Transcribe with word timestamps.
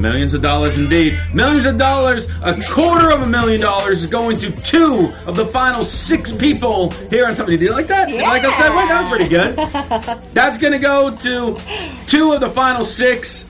Millions 0.00 0.32
of 0.32 0.40
dollars 0.40 0.78
indeed. 0.78 1.18
Millions 1.34 1.66
of 1.66 1.76
dollars. 1.76 2.28
A 2.42 2.62
quarter 2.64 3.10
of 3.10 3.22
a 3.22 3.26
million 3.26 3.60
dollars 3.60 4.02
is 4.02 4.06
going 4.06 4.38
to 4.38 4.50
two 4.62 5.12
of 5.26 5.36
the 5.36 5.46
final 5.46 5.84
six 5.84 6.32
people 6.32 6.90
here 7.10 7.26
on 7.26 7.34
top. 7.34 7.46
Did 7.46 7.60
you 7.60 7.72
like 7.72 7.88
that? 7.88 8.08
Yeah. 8.08 8.22
Like 8.22 8.44
I 8.44 8.52
said, 8.52 8.76
wait, 8.76 8.88
that 8.88 9.00
was 9.00 9.10
pretty 9.10 9.28
good. 9.28 10.28
That's 10.34 10.56
going 10.56 10.72
to 10.72 10.78
go 10.78 11.16
to 11.16 11.58
two 12.06 12.32
of 12.32 12.40
the 12.40 12.48
final 12.48 12.84
six. 12.84 13.46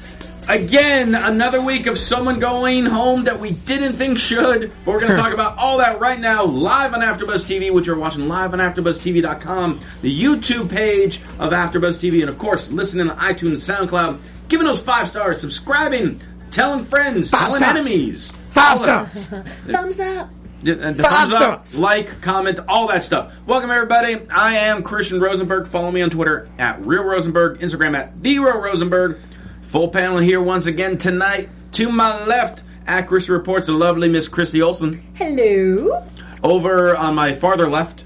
Again, 0.48 1.14
another 1.14 1.62
week 1.62 1.86
of 1.86 1.96
someone 1.96 2.40
going 2.40 2.84
home 2.84 3.24
that 3.24 3.38
we 3.38 3.52
didn't 3.52 3.92
think 3.92 4.18
should. 4.18 4.72
But 4.84 4.92
we're 4.92 5.00
going 5.00 5.12
to 5.12 5.18
talk 5.18 5.32
about 5.32 5.56
all 5.56 5.78
that 5.78 6.00
right 6.00 6.18
now, 6.18 6.44
live 6.46 6.92
on 6.92 7.00
AfterBuzz 7.00 7.44
TV, 7.44 7.70
which 7.70 7.86
you're 7.86 7.96
watching 7.96 8.26
live 8.26 8.52
on 8.52 8.58
AfterBuzzTV.com, 8.58 9.80
the 10.02 10.22
YouTube 10.22 10.68
page 10.68 11.20
of 11.38 11.52
AfterBuzz 11.52 11.98
TV, 11.98 12.22
and 12.22 12.28
of 12.28 12.38
course, 12.38 12.72
listen 12.72 12.98
listening 12.98 13.10
on 13.10 13.16
iTunes, 13.18 13.58
SoundCloud, 13.58 14.18
giving 14.50 14.66
those 14.66 14.82
five 14.82 15.08
stars, 15.08 15.40
subscribing, 15.40 16.20
telling 16.50 16.84
friends, 16.84 17.30
Five 17.30 17.48
telling 17.48 17.60
stars. 17.62 17.76
enemies, 17.92 18.32
Five 18.50 18.78
all 18.78 18.84
that. 18.86 19.12
stars. 19.12 19.26
Thumbs 19.70 20.00
up. 20.00 20.30
Yeah, 20.62 20.74
and 20.74 20.94
the 20.98 21.02
Five 21.04 21.30
thumbs 21.30 21.32
up, 21.34 21.66
stars. 21.66 21.80
like, 21.80 22.20
comment, 22.20 22.58
all 22.68 22.88
that 22.88 23.02
stuff. 23.02 23.32
Welcome 23.46 23.70
everybody. 23.70 24.20
I 24.28 24.56
am 24.58 24.82
Christian 24.82 25.18
Rosenberg. 25.18 25.66
Follow 25.66 25.90
me 25.90 26.02
on 26.02 26.10
Twitter 26.10 26.50
at 26.58 26.84
Real 26.84 27.02
Rosenberg, 27.02 27.60
Instagram 27.60 27.96
at 27.96 28.22
The 28.22 28.38
Real 28.40 28.58
Rosenberg. 28.58 29.18
Full 29.62 29.88
panel 29.88 30.18
here 30.18 30.40
once 30.40 30.66
again 30.66 30.98
tonight. 30.98 31.48
To 31.72 31.88
my 31.88 32.26
left, 32.26 32.62
at 32.86 33.06
Christy 33.06 33.32
Reports, 33.32 33.66
the 33.66 33.72
lovely 33.72 34.08
Miss 34.10 34.28
Christy 34.28 34.60
Olson. 34.60 35.02
Hello. 35.14 36.06
Over 36.42 36.94
on 36.96 37.14
my 37.14 37.32
farther 37.32 37.68
left, 37.68 38.04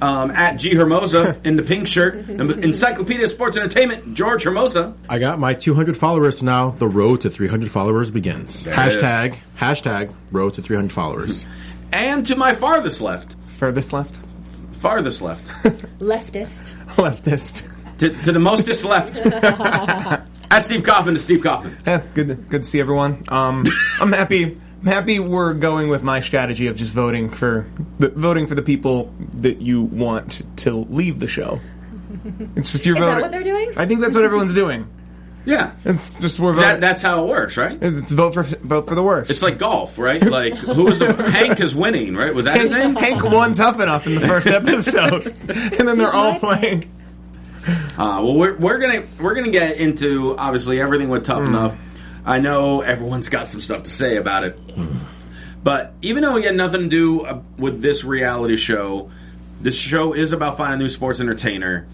um, 0.00 0.30
at 0.30 0.56
G 0.56 0.70
Hermoza 0.72 1.44
in 1.44 1.56
the 1.56 1.62
pink 1.62 1.86
shirt, 1.88 2.28
Encyclopedia 2.28 3.24
of 3.24 3.30
Sports 3.30 3.56
Entertainment, 3.56 4.14
George 4.14 4.44
Hermoza. 4.44 4.94
I 5.08 5.18
got 5.18 5.38
my 5.38 5.54
200 5.54 5.96
followers 5.96 6.42
now. 6.42 6.70
The 6.70 6.88
road 6.88 7.22
to 7.22 7.30
300 7.30 7.70
followers 7.70 8.10
begins. 8.10 8.66
it 8.66 8.72
hashtag, 8.74 9.38
hashtag, 9.58 10.12
road 10.30 10.54
to 10.54 10.62
300 10.62 10.92
followers. 10.92 11.46
And 11.92 12.26
to 12.26 12.36
my 12.36 12.54
farthest 12.54 13.00
left, 13.00 13.36
Furthest 13.58 13.92
left? 13.92 14.20
farthest 14.80 15.22
left, 15.22 15.46
Leftist. 15.98 16.72
Leftist. 16.96 17.62
to, 17.98 18.10
to 18.10 18.32
the 18.32 18.38
mostest 18.38 18.84
left, 18.84 19.16
at 20.50 20.60
Steve 20.60 20.84
Kaufman 20.84 21.14
to 21.14 21.20
Steve 21.20 21.42
Kaufman. 21.42 21.76
Yeah, 21.86 22.02
good. 22.14 22.28
To, 22.28 22.34
good 22.34 22.62
to 22.62 22.68
see 22.68 22.80
everyone. 22.80 23.24
Um, 23.28 23.64
I'm 24.00 24.12
happy. 24.12 24.60
I'm 24.80 24.86
happy 24.86 25.18
we're 25.18 25.54
going 25.54 25.88
with 25.88 26.02
my 26.02 26.20
strategy 26.20 26.66
of 26.68 26.76
just 26.76 26.92
voting 26.92 27.30
for 27.30 27.66
the, 27.98 28.08
voting 28.10 28.46
for 28.46 28.54
the 28.54 28.62
people 28.62 29.12
that 29.34 29.60
you 29.60 29.82
want 29.82 30.42
to 30.58 30.72
leave 30.90 31.18
the 31.20 31.28
show. 31.28 31.60
It's 32.56 32.72
just 32.72 32.84
your 32.86 32.96
vote. 32.96 33.02
Is 33.02 33.06
voting. 33.06 33.16
that 33.16 33.22
what 33.22 33.30
they're 33.30 33.42
doing? 33.44 33.72
I 33.78 33.86
think 33.86 34.00
that's 34.00 34.14
what 34.16 34.24
everyone's 34.24 34.54
doing. 34.54 34.88
Yeah. 35.44 35.72
It's 35.84 36.14
just 36.14 36.40
we're 36.40 36.54
That, 36.54 36.64
voting. 36.66 36.80
that's 36.80 37.02
how 37.02 37.22
it 37.24 37.28
works, 37.28 37.56
right? 37.56 37.78
it's 37.80 38.10
vote 38.10 38.34
for 38.34 38.42
vote 38.42 38.88
for 38.88 38.94
the 38.96 39.02
worst. 39.02 39.30
It's 39.30 39.42
like 39.42 39.58
golf, 39.58 39.96
right? 39.98 40.20
Like 40.22 40.54
who 40.54 40.84
was 40.84 40.98
the 40.98 41.12
Hank 41.30 41.60
is 41.60 41.74
winning, 41.74 42.16
right? 42.16 42.34
Was 42.34 42.46
that 42.46 42.58
his 42.60 42.70
name? 42.72 42.96
Hank 42.96 43.22
won 43.22 43.52
tough 43.54 43.78
enough 43.80 44.06
in 44.08 44.16
the 44.16 44.26
first 44.26 44.46
episode, 44.48 45.26
and 45.48 45.86
then 45.88 45.98
they're 45.98 46.12
all 46.12 46.38
playing. 46.40 46.90
Uh, 47.68 48.20
well, 48.22 48.34
we're, 48.34 48.56
we're 48.56 48.78
gonna 48.78 49.04
we're 49.20 49.34
gonna 49.34 49.50
get 49.52 49.76
into 49.76 50.36
obviously 50.36 50.80
everything 50.80 51.08
with 51.08 51.24
tough 51.24 51.42
enough. 51.42 51.76
I 52.26 52.40
know 52.40 52.80
everyone's 52.80 53.28
got 53.28 53.46
some 53.46 53.60
stuff 53.60 53.84
to 53.84 53.90
say 53.90 54.16
about 54.16 54.42
it, 54.42 54.58
but 55.62 55.94
even 56.02 56.22
though 56.22 56.34
we 56.34 56.42
had 56.42 56.56
nothing 56.56 56.82
to 56.82 56.88
do 56.88 57.20
uh, 57.20 57.40
with 57.56 57.80
this 57.80 58.02
reality 58.02 58.56
show, 58.56 59.10
this 59.60 59.78
show 59.78 60.12
is 60.12 60.32
about 60.32 60.56
finding 60.56 60.80
a 60.80 60.82
new 60.82 60.88
sports 60.88 61.20
entertainer, 61.20 61.86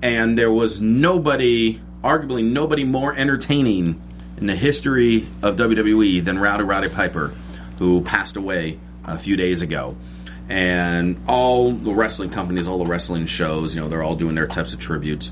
and 0.00 0.38
there 0.38 0.50
was 0.50 0.80
nobody, 0.80 1.80
arguably 2.02 2.42
nobody, 2.42 2.84
more 2.84 3.14
entertaining 3.14 4.00
in 4.38 4.46
the 4.46 4.56
history 4.56 5.26
of 5.42 5.56
WWE 5.56 6.24
than 6.24 6.38
Rowdy 6.38 6.64
Roddy 6.64 6.88
Piper, 6.88 7.34
who 7.78 8.00
passed 8.00 8.36
away 8.36 8.78
a 9.04 9.18
few 9.18 9.36
days 9.36 9.62
ago. 9.62 9.96
And 10.48 11.22
all 11.26 11.72
the 11.72 11.92
wrestling 11.94 12.30
companies, 12.30 12.68
all 12.68 12.78
the 12.78 12.86
wrestling 12.86 13.26
shows, 13.26 13.74
you 13.74 13.80
know, 13.80 13.88
they're 13.88 14.02
all 14.02 14.16
doing 14.16 14.34
their 14.34 14.46
types 14.46 14.72
of 14.72 14.80
tributes. 14.80 15.30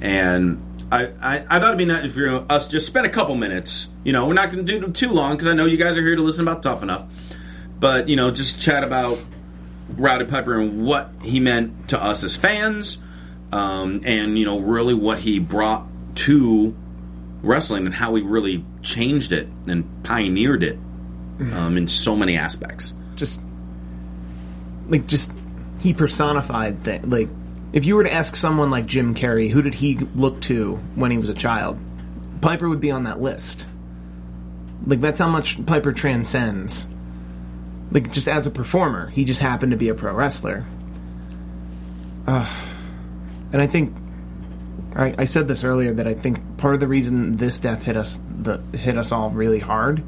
And 0.00 0.60
I, 0.90 1.06
I, 1.20 1.44
I 1.48 1.58
thought 1.60 1.68
it'd 1.68 1.78
be 1.78 1.84
nice 1.84 2.04
if 2.04 2.16
you 2.16 2.26
know, 2.26 2.46
us 2.48 2.68
just 2.68 2.86
spend 2.86 3.06
a 3.06 3.10
couple 3.10 3.34
minutes. 3.34 3.88
You 4.04 4.12
know, 4.12 4.26
we're 4.26 4.34
not 4.34 4.52
going 4.52 4.64
to 4.64 4.80
do 4.80 4.92
too 4.92 5.10
long 5.10 5.32
because 5.32 5.48
I 5.48 5.52
know 5.52 5.66
you 5.66 5.76
guys 5.76 5.96
are 5.98 6.02
here 6.02 6.16
to 6.16 6.22
listen 6.22 6.42
about 6.42 6.62
Tough 6.62 6.82
Enough. 6.82 7.06
But, 7.78 8.08
you 8.08 8.16
know, 8.16 8.30
just 8.30 8.60
chat 8.60 8.84
about 8.84 9.18
Rowdy 9.90 10.24
Piper 10.24 10.58
and 10.58 10.84
what 10.84 11.10
he 11.22 11.40
meant 11.40 11.88
to 11.88 12.02
us 12.02 12.24
as 12.24 12.36
fans, 12.36 12.98
um, 13.52 14.00
and 14.04 14.38
you 14.38 14.44
know, 14.44 14.58
really 14.58 14.94
what 14.94 15.18
he 15.18 15.38
brought 15.38 15.86
to 16.16 16.74
wrestling 17.42 17.86
and 17.86 17.94
how 17.94 18.14
he 18.14 18.22
really 18.22 18.64
changed 18.82 19.32
it 19.32 19.46
and 19.66 20.02
pioneered 20.02 20.62
it 20.62 20.78
um, 21.52 21.76
in 21.76 21.86
so 21.86 22.16
many 22.16 22.36
aspects. 22.36 22.92
just 23.14 23.40
like 24.88 25.06
just 25.06 25.30
he 25.80 25.92
personified 25.92 26.84
that 26.84 27.08
like 27.08 27.28
if 27.76 27.84
you 27.84 27.94
were 27.94 28.04
to 28.04 28.12
ask 28.12 28.34
someone 28.34 28.70
like 28.70 28.86
Jim 28.86 29.14
Carrey 29.14 29.50
who 29.50 29.60
did 29.60 29.74
he 29.74 29.96
look 30.14 30.40
to 30.40 30.76
when 30.94 31.10
he 31.10 31.18
was 31.18 31.28
a 31.28 31.34
child? 31.34 31.78
Piper 32.40 32.70
would 32.70 32.80
be 32.80 32.90
on 32.90 33.04
that 33.04 33.20
list. 33.20 33.66
Like 34.86 35.02
that's 35.02 35.18
how 35.18 35.28
much 35.28 35.64
Piper 35.66 35.92
transcends. 35.92 36.88
Like 37.90 38.10
just 38.10 38.28
as 38.28 38.46
a 38.46 38.50
performer 38.50 39.08
he 39.10 39.24
just 39.24 39.40
happened 39.40 39.72
to 39.72 39.76
be 39.76 39.90
a 39.90 39.94
pro 39.94 40.14
wrestler. 40.14 40.64
Uh, 42.26 42.50
and 43.52 43.60
I 43.60 43.66
think 43.66 43.94
I, 44.94 45.14
I 45.18 45.24
said 45.26 45.46
this 45.46 45.62
earlier 45.62 45.92
that 45.92 46.06
I 46.06 46.14
think 46.14 46.56
part 46.56 46.72
of 46.72 46.80
the 46.80 46.88
reason 46.88 47.36
this 47.36 47.58
death 47.58 47.82
hit 47.82 47.98
us 47.98 48.18
the 48.38 48.56
hit 48.72 48.96
us 48.96 49.12
all 49.12 49.28
really 49.28 49.60
hard 49.60 50.02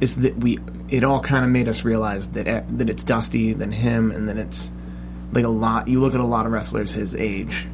is 0.00 0.14
that 0.16 0.36
we 0.36 0.60
it 0.88 1.02
all 1.02 1.20
kind 1.20 1.44
of 1.44 1.50
made 1.50 1.68
us 1.68 1.84
realize 1.84 2.30
that 2.30 2.46
that 2.78 2.88
it's 2.88 3.02
Dusty, 3.02 3.54
then 3.54 3.72
him, 3.72 4.12
and 4.12 4.28
then 4.28 4.38
it's 4.38 4.70
like 5.32 5.44
a 5.44 5.48
lot. 5.48 5.88
You 5.88 6.00
look 6.00 6.14
at 6.14 6.20
a 6.20 6.24
lot 6.26 6.46
of 6.46 6.52
wrestlers 6.52 6.92
his 6.92 7.16
age, 7.16 7.66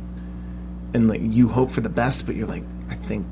and 0.94 1.08
like 1.08 1.20
you 1.22 1.48
hope 1.48 1.72
for 1.72 1.80
the 1.80 1.88
best, 1.88 2.26
but 2.26 2.34
you're 2.36 2.46
like, 2.48 2.64
I 2.90 2.94
think 2.94 3.26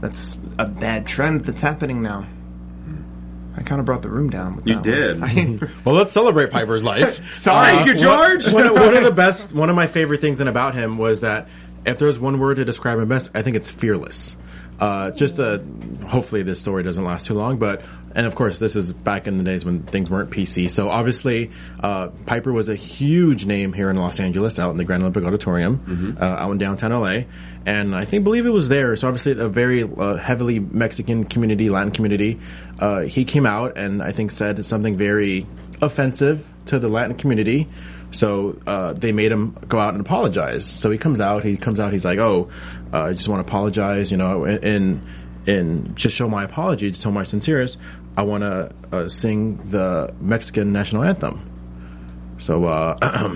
that's 0.00 0.36
a 0.58 0.66
bad 0.66 1.06
trend 1.06 1.42
that's 1.44 1.62
happening 1.62 2.02
now. 2.02 2.26
I 3.56 3.62
kind 3.62 3.80
of 3.80 3.86
brought 3.86 4.02
the 4.02 4.08
room 4.08 4.30
down. 4.30 4.54
With 4.56 4.68
You 4.68 4.74
that 4.74 4.82
did. 4.84 5.20
One. 5.20 5.28
I- 5.62 5.68
Well, 5.84 5.94
let's 5.96 6.12
celebrate 6.12 6.50
Piper's 6.50 6.84
life. 6.84 7.32
Sorry, 7.32 7.72
uh, 7.72 7.84
Thank 7.84 7.86
you, 7.86 8.06
one- 8.08 8.40
George. 8.40 8.52
One, 8.52 8.72
one 8.74 8.96
of 8.96 9.02
the 9.02 9.10
best, 9.10 9.52
one 9.52 9.68
of 9.70 9.74
my 9.76 9.88
favorite 9.88 10.20
things 10.20 10.38
and 10.40 10.48
about 10.48 10.74
him 10.74 10.96
was 10.96 11.22
that 11.22 11.48
if 11.84 11.98
there's 11.98 12.20
one 12.20 12.38
word 12.38 12.56
to 12.56 12.64
describe 12.64 12.98
him 13.00 13.08
best, 13.08 13.30
I 13.34 13.42
think 13.42 13.56
it's 13.56 13.70
fearless. 13.70 14.36
Uh, 14.80 15.10
just 15.10 15.40
uh, 15.40 15.58
hopefully 16.06 16.42
this 16.42 16.60
story 16.60 16.82
doesn't 16.82 17.04
last 17.04 17.26
too 17.26 17.34
long, 17.34 17.58
but 17.58 17.82
and 18.14 18.26
of 18.26 18.34
course 18.34 18.58
this 18.58 18.76
is 18.76 18.92
back 18.92 19.26
in 19.26 19.36
the 19.38 19.44
days 19.44 19.64
when 19.64 19.82
things 19.82 20.08
weren't 20.08 20.30
PC. 20.30 20.70
So 20.70 20.88
obviously, 20.88 21.50
uh, 21.80 22.08
Piper 22.26 22.52
was 22.52 22.68
a 22.68 22.76
huge 22.76 23.44
name 23.46 23.72
here 23.72 23.90
in 23.90 23.96
Los 23.96 24.20
Angeles, 24.20 24.58
out 24.58 24.70
in 24.70 24.76
the 24.76 24.84
Grand 24.84 25.02
Olympic 25.02 25.24
Auditorium, 25.24 26.16
uh, 26.20 26.24
out 26.24 26.52
in 26.52 26.58
downtown 26.58 26.92
LA, 26.92 27.22
and 27.66 27.94
I 27.94 28.04
think 28.04 28.24
believe 28.24 28.46
it 28.46 28.50
was 28.50 28.68
there. 28.68 28.94
So 28.96 29.08
obviously 29.08 29.32
a 29.32 29.48
very 29.48 29.82
uh, 29.82 30.14
heavily 30.16 30.58
Mexican 30.58 31.24
community, 31.24 31.70
Latin 31.70 31.92
community. 31.92 32.38
Uh, 32.78 33.00
he 33.00 33.24
came 33.24 33.46
out 33.46 33.76
and 33.76 34.02
I 34.02 34.12
think 34.12 34.30
said 34.30 34.64
something 34.64 34.96
very 34.96 35.46
offensive 35.82 36.48
to 36.66 36.78
the 36.78 36.88
Latin 36.88 37.16
community. 37.16 37.66
So 38.10 38.58
uh, 38.66 38.94
they 38.94 39.12
made 39.12 39.30
him 39.30 39.56
go 39.68 39.78
out 39.78 39.94
and 39.94 40.00
apologize. 40.00 40.64
So 40.64 40.90
he 40.90 40.98
comes 40.98 41.20
out. 41.20 41.44
He 41.44 41.56
comes 41.56 41.78
out. 41.78 41.92
He's 41.92 42.04
like, 42.04 42.18
"Oh, 42.18 42.48
uh, 42.92 43.02
I 43.02 43.12
just 43.12 43.28
want 43.28 43.44
to 43.44 43.48
apologize," 43.48 44.10
you 44.10 44.16
know, 44.16 44.44
and 44.44 45.02
and, 45.46 45.96
just 45.96 46.14
show 46.14 46.28
my 46.28 46.44
apology, 46.44 46.90
to 46.90 47.00
show 47.00 47.10
my 47.10 47.24
sincerest. 47.24 47.78
I 48.16 48.22
want 48.22 48.42
to 48.42 48.74
uh, 48.92 49.08
sing 49.08 49.56
the 49.70 50.14
Mexican 50.20 50.72
national 50.72 51.04
anthem. 51.04 51.47
So, 52.38 52.64
uh, 52.64 52.96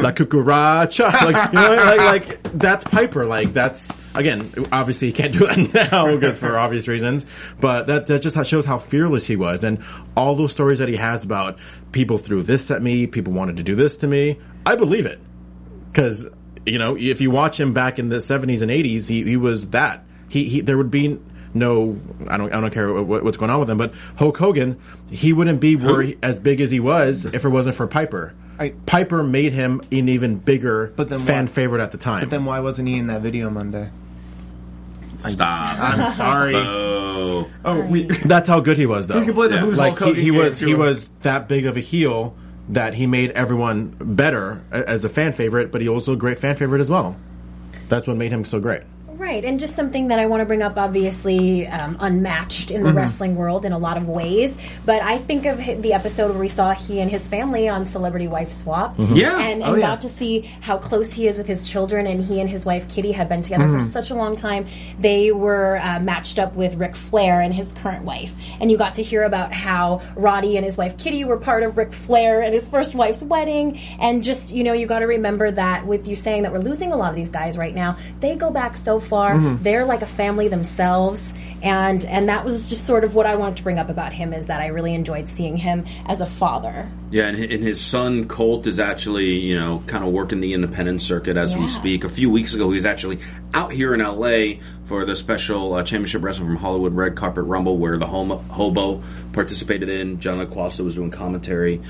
La 0.00 0.12
Cucaracha, 0.12 1.12
like, 1.32 1.52
you 1.52 1.58
know, 1.58 1.74
like, 1.76 2.28
like, 2.28 2.42
that's 2.58 2.84
Piper. 2.84 3.26
Like, 3.26 3.52
that's, 3.52 3.90
again, 4.14 4.52
obviously 4.70 5.08
he 5.08 5.12
can't 5.12 5.32
do 5.32 5.46
that 5.46 5.74
now 5.92 6.14
because 6.14 6.38
for 6.38 6.56
obvious 6.56 6.88
reasons, 6.88 7.26
but 7.60 7.88
that, 7.88 8.06
that 8.06 8.22
just 8.22 8.42
shows 8.46 8.64
how 8.64 8.78
fearless 8.78 9.26
he 9.26 9.36
was. 9.36 9.64
And 9.64 9.82
all 10.16 10.34
those 10.36 10.52
stories 10.52 10.78
that 10.78 10.88
he 10.88 10.96
has 10.96 11.24
about 11.24 11.58
people 11.92 12.18
threw 12.18 12.42
this 12.42 12.70
at 12.70 12.82
me, 12.82 13.06
people 13.06 13.32
wanted 13.32 13.56
to 13.56 13.62
do 13.62 13.74
this 13.74 13.98
to 13.98 14.06
me, 14.06 14.38
I 14.64 14.76
believe 14.76 15.06
it. 15.06 15.20
Cause, 15.92 16.28
you 16.64 16.78
know, 16.78 16.96
if 16.96 17.20
you 17.20 17.30
watch 17.30 17.58
him 17.58 17.72
back 17.72 17.98
in 17.98 18.08
the 18.08 18.16
70s 18.16 18.62
and 18.62 18.70
80s, 18.70 19.08
he, 19.08 19.24
he 19.24 19.36
was 19.36 19.70
that. 19.70 20.04
He, 20.28 20.44
he, 20.44 20.60
there 20.60 20.78
would 20.78 20.90
be 20.92 21.18
no, 21.54 21.98
I 22.28 22.36
don't, 22.36 22.52
I 22.52 22.60
don't 22.60 22.70
care 22.72 22.92
what, 22.92 23.24
what's 23.24 23.36
going 23.36 23.50
on 23.50 23.60
with 23.60 23.68
him, 23.70 23.78
but 23.78 23.92
Hulk 24.16 24.36
Hogan, 24.38 24.78
he 25.10 25.32
wouldn't 25.32 25.60
be 25.60 25.76
where 25.76 26.02
he, 26.02 26.16
as 26.22 26.38
big 26.40 26.60
as 26.60 26.70
he 26.70 26.80
was 26.80 27.24
if 27.26 27.44
it 27.44 27.48
wasn't 27.48 27.76
for 27.76 27.86
Piper. 27.86 28.34
I- 28.58 28.74
Piper 28.86 29.22
made 29.22 29.52
him 29.52 29.80
an 29.90 30.08
even 30.08 30.36
bigger 30.36 30.92
But 30.96 31.08
then 31.08 31.20
fan 31.20 31.46
why- 31.46 31.52
favorite 31.52 31.82
at 31.82 31.92
the 31.92 31.98
time. 31.98 32.20
But 32.20 32.30
then 32.30 32.44
why 32.44 32.60
wasn't 32.60 32.88
he 32.88 32.96
in 32.96 33.06
that 33.08 33.22
video 33.22 33.48
Monday? 33.50 33.90
Stop. 35.20 35.78
I'm 35.78 36.10
sorry. 36.10 36.54
Oh. 36.56 37.46
oh, 37.64 37.80
we. 37.86 38.02
That's 38.24 38.48
how 38.48 38.60
good 38.60 38.78
he 38.78 38.86
was, 38.86 39.06
though. 39.06 39.18
We 39.20 39.26
can 39.26 39.34
play 39.34 39.48
the 39.48 39.56
Yeah. 39.56 39.60
Who's 39.60 39.76
like 39.78 39.98
Hulk 39.98 40.16
he, 40.16 40.22
he 40.22 40.30
was, 40.30 40.58
he 40.58 40.74
was 40.74 41.10
that 41.22 41.46
big 41.46 41.66
of 41.66 41.76
a 41.76 41.80
heel 41.80 42.34
that 42.70 42.94
he 42.94 43.06
made 43.06 43.30
everyone 43.32 43.94
better 44.00 44.62
as 44.70 45.04
a 45.04 45.08
fan 45.10 45.32
favorite, 45.32 45.72
but 45.72 45.80
he 45.82 45.88
also 45.88 46.14
a 46.14 46.16
great 46.16 46.38
fan 46.38 46.56
favorite 46.56 46.80
as 46.80 46.88
well. 46.88 47.16
That's 47.88 48.06
what 48.06 48.16
made 48.16 48.32
him 48.32 48.44
so 48.46 48.60
great. 48.60 48.82
Right, 49.20 49.44
and 49.44 49.60
just 49.60 49.76
something 49.76 50.08
that 50.08 50.18
I 50.18 50.24
want 50.26 50.40
to 50.40 50.46
bring 50.46 50.62
up, 50.62 50.78
obviously 50.78 51.66
um, 51.68 51.98
unmatched 52.00 52.70
in 52.70 52.82
the 52.84 52.92
wrestling 52.94 53.36
world 53.36 53.66
in 53.66 53.72
a 53.72 53.78
lot 53.78 53.98
of 53.98 54.08
ways. 54.08 54.56
But 54.86 55.02
I 55.02 55.18
think 55.18 55.44
of 55.44 55.58
the 55.58 55.92
episode 55.92 56.30
where 56.30 56.38
we 56.38 56.48
saw 56.48 56.72
he 56.72 57.00
and 57.00 57.10
his 57.10 57.28
family 57.28 57.68
on 57.68 57.84
Celebrity 57.84 58.28
Wife 58.28 58.50
Swap. 58.50 58.94
Yeah. 58.98 59.38
And, 59.38 59.62
and 59.62 59.64
Oh, 59.64 59.74
yeah. 59.74 59.88
got 59.88 60.00
to 60.00 60.08
see 60.08 60.50
how 60.62 60.78
close 60.78 61.12
he 61.12 61.28
is 61.28 61.36
with 61.36 61.46
his 61.46 61.68
children, 61.68 62.06
and 62.06 62.24
he 62.24 62.40
and 62.40 62.48
his 62.48 62.64
wife 62.64 62.88
Kitty 62.88 63.12
had 63.12 63.28
been 63.28 63.42
together 63.42 63.68
for 63.68 63.80
such 63.80 64.08
a 64.08 64.14
long 64.14 64.36
time. 64.36 64.64
They 64.98 65.32
were 65.32 65.76
uh, 65.82 66.00
matched 66.00 66.38
up 66.38 66.54
with 66.54 66.76
Ric 66.76 66.96
Flair 66.96 67.42
and 67.42 67.52
his 67.52 67.72
current 67.72 68.06
wife. 68.06 68.32
And 68.58 68.70
you 68.70 68.78
got 68.78 68.94
to 68.94 69.02
hear 69.02 69.24
about 69.24 69.52
how 69.52 70.00
Roddy 70.16 70.56
and 70.56 70.64
his 70.64 70.78
wife 70.78 70.96
Kitty 70.96 71.24
were 71.26 71.36
part 71.36 71.62
of 71.62 71.76
Ric 71.76 71.92
Flair 71.92 72.40
and 72.40 72.54
his 72.54 72.68
first 72.68 72.94
wife's 72.94 73.20
wedding. 73.22 73.78
And 74.00 74.24
just, 74.24 74.50
you 74.50 74.64
know, 74.64 74.72
you 74.72 74.86
got 74.86 75.00
to 75.00 75.06
remember 75.06 75.50
that 75.50 75.86
with 75.86 76.08
you 76.08 76.16
saying 76.16 76.44
that 76.44 76.52
we're 76.52 76.58
losing 76.60 76.90
a 76.94 76.96
lot 76.96 77.10
of 77.10 77.16
these 77.16 77.28
guys 77.28 77.58
right 77.58 77.74
now, 77.74 77.98
they 78.20 78.34
go 78.34 78.50
back 78.50 78.78
so 78.78 78.98
far. 79.10 79.38
They're 79.56 79.84
like 79.84 80.00
a 80.02 80.06
family 80.06 80.48
themselves. 80.48 81.34
And 81.62 82.06
and 82.06 82.30
that 82.30 82.46
was 82.46 82.66
just 82.70 82.86
sort 82.86 83.04
of 83.04 83.14
what 83.14 83.26
I 83.26 83.36
wanted 83.36 83.58
to 83.58 83.62
bring 83.62 83.78
up 83.78 83.90
about 83.90 84.14
him 84.14 84.32
is 84.32 84.46
that 84.46 84.62
I 84.62 84.68
really 84.68 84.94
enjoyed 84.94 85.28
seeing 85.28 85.58
him 85.58 85.84
as 86.06 86.22
a 86.22 86.26
father. 86.26 86.88
Yeah, 87.10 87.26
and, 87.26 87.36
and 87.52 87.62
his 87.62 87.78
son 87.78 88.28
Colt 88.28 88.66
is 88.66 88.80
actually, 88.80 89.40
you 89.40 89.60
know, 89.60 89.82
kind 89.86 90.02
of 90.02 90.10
working 90.10 90.40
the 90.40 90.54
independent 90.54 91.02
circuit 91.02 91.36
as 91.36 91.50
Yeah. 91.52 91.58
we 91.60 91.68
speak. 91.68 92.04
A 92.04 92.08
few 92.08 92.30
weeks 92.30 92.54
ago, 92.54 92.68
he 92.70 92.76
was 92.76 92.86
actually 92.86 93.18
out 93.52 93.72
here 93.72 93.92
in 93.92 94.00
LA 94.00 94.62
for 94.86 95.04
the 95.04 95.14
special 95.14 95.74
uh, 95.74 95.82
championship 95.82 96.22
wrestling 96.22 96.46
from 96.48 96.56
Hollywood 96.56 96.94
Red 96.94 97.14
Carpet 97.14 97.44
Rumble, 97.44 97.76
where 97.76 97.98
the 97.98 98.06
homo, 98.06 98.38
hobo 98.48 99.02
participated 99.34 99.90
in. 99.90 100.18
John 100.18 100.38
LaQuasta 100.38 100.80
was 100.82 100.94
doing 100.94 101.10
commentary. 101.10 101.82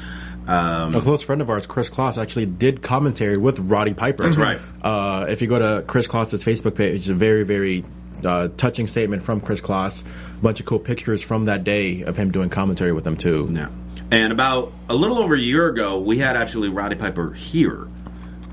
Um, 0.47 0.95
A 0.95 1.01
close 1.01 1.23
friend 1.23 1.41
of 1.43 1.51
ours, 1.51 1.67
Chris 1.67 1.89
Kloss, 1.91 2.21
actually 2.21 2.47
did 2.47 2.83
commentary 2.83 3.37
with 3.37 3.59
Roddy 3.59 3.95
Piper. 3.95 4.25
That's 4.25 4.37
right. 4.37 4.59
Uh, 4.83 5.27
if 5.29 5.43
you 5.43 5.49
go 5.49 5.59
to 5.59 5.85
Chris 5.87 6.09
Kloss's 6.09 6.45
Facebook 6.45 6.75
page, 6.75 7.01
it's 7.01 7.09
a 7.09 7.15
very, 7.15 7.45
very 7.45 7.85
uh, 8.25 8.49
touching 8.57 8.87
statement 8.87 9.23
from 9.23 9.41
Chris 9.41 9.61
Kloss. 9.61 10.03
A 10.03 10.43
bunch 10.43 10.61
of 10.61 10.67
cool 10.67 10.79
pictures 10.79 11.23
from 11.23 11.45
that 11.45 11.63
day 11.65 12.03
of 12.03 12.17
him 12.17 12.33
doing 12.33 12.51
commentary 12.51 12.93
with 12.93 13.05
them 13.05 13.17
too. 13.17 13.49
Yeah. 13.53 13.69
And 14.11 14.33
about 14.33 14.73
a 14.89 14.95
little 14.95 15.19
over 15.19 15.35
a 15.35 15.41
year 15.41 15.69
ago, 15.69 16.01
we 16.01 16.19
had 16.19 16.37
actually 16.37 16.69
Roddy 16.69 16.97
Piper 16.97 17.33
here. 17.33 17.87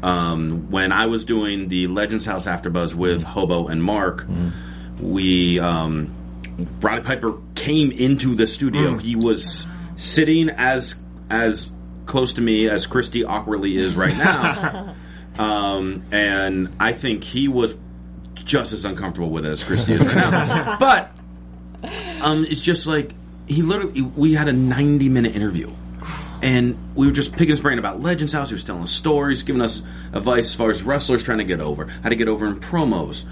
Um, 0.04 0.70
when 0.70 0.92
I 0.92 1.08
was 1.08 1.26
doing 1.26 1.68
the 1.68 1.88
Legends 1.88 2.26
House 2.28 2.46
Afterbuzz 2.46 2.94
with 2.94 3.24
Hobo 3.24 3.68
and 3.68 3.84
Mark, 3.84 4.28
we 5.00 5.60
um, 5.60 6.14
Roddy 6.80 7.02
Piper 7.02 7.34
came 7.56 7.92
into 7.92 8.36
the 8.36 8.46
studio. 8.46 8.98
He 8.98 9.16
was 9.16 9.66
sitting 9.96 10.50
as 10.50 10.96
as 11.32 11.72
close 12.08 12.34
to 12.36 12.42
me 12.42 12.70
as 12.70 12.88
Christy 12.88 13.24
awkwardly 13.24 13.78
is 13.78 13.96
right 13.96 14.16
now, 14.18 14.96
um, 15.38 16.04
and 16.12 16.74
I 16.80 16.94
think 16.94 17.24
he 17.24 17.48
was 17.48 17.76
just 18.44 18.74
as 18.74 18.86
uncomfortable 18.86 19.30
with 19.30 19.46
it 19.46 19.50
as 19.52 19.64
Christy 19.64 19.94
is 19.94 20.16
now. 20.16 20.78
but 20.80 21.12
um, 22.22 22.46
it's 22.46 22.62
just 22.62 22.88
like 22.88 23.14
he 23.48 23.62
literally. 23.62 24.02
We 24.02 24.34
had 24.34 24.48
a 24.48 24.54
ninety 24.54 25.10
minute 25.10 25.36
interview, 25.36 25.72
and 26.42 26.78
we 26.96 27.06
were 27.06 27.14
just 27.14 27.34
picking 27.34 27.50
his 27.50 27.62
brain 27.62 27.78
about 27.78 28.02
Legends 28.02 28.34
House. 28.34 28.50
He 28.50 28.56
was 28.56 28.64
telling 28.64 28.84
us 28.84 28.92
stories, 28.92 29.44
giving 29.44 29.62
us 29.62 29.84
advice 30.14 30.46
as 30.46 30.56
far 30.56 30.72
as 30.72 30.84
wrestlers 30.84 31.24
trying 31.24 31.40
to 31.40 31.44
get 31.44 31.62
over, 31.62 31.86
how 31.86 32.10
to 32.10 32.16
get 32.16 32.28
over 32.28 32.48
in 32.48 32.60
promos, 32.60 33.26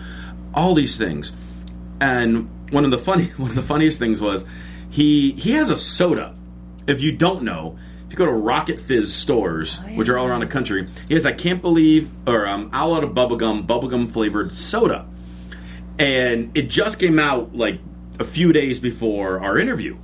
all 0.54 0.74
these 0.76 0.98
things. 0.98 1.32
And 2.00 2.50
one 2.72 2.86
of 2.86 2.92
the 2.92 3.00
funny, 3.00 3.26
one 3.38 3.50
of 3.50 3.56
the 3.56 3.64
funniest 3.64 4.00
things 4.00 4.22
was 4.22 4.46
he 4.90 5.32
he 5.34 5.52
has 5.52 5.70
a 5.70 5.78
soda. 5.78 6.36
If 6.88 7.02
you 7.02 7.14
don't 7.14 7.44
know, 7.44 7.80
you 8.16 8.26
go 8.26 8.26
to 8.26 8.32
Rocket 8.32 8.80
Fizz 8.80 9.14
stores, 9.14 9.80
which 9.96 10.10
are 10.10 10.18
all 10.18 10.26
around 10.26 10.40
the 10.40 10.48
country, 10.48 10.88
he 11.08 11.14
has 11.14 11.26
I 11.26 11.34
can't 11.34 11.62
believe 11.62 12.10
or 12.28 12.48
um, 12.48 12.70
owl 12.74 12.96
out 12.96 13.04
of 13.04 13.12
bubblegum 13.12 13.68
bubblegum 13.68 14.10
flavored 14.12 14.54
soda 14.54 15.08
and 15.98 16.56
it 16.58 16.64
just 16.64 17.00
came 17.00 17.20
out 17.20 17.56
like 17.56 17.80
a 18.20 18.24
few 18.24 18.52
days 18.54 18.80
before 18.80 19.40
our 19.42 19.58
interview. 19.58 19.98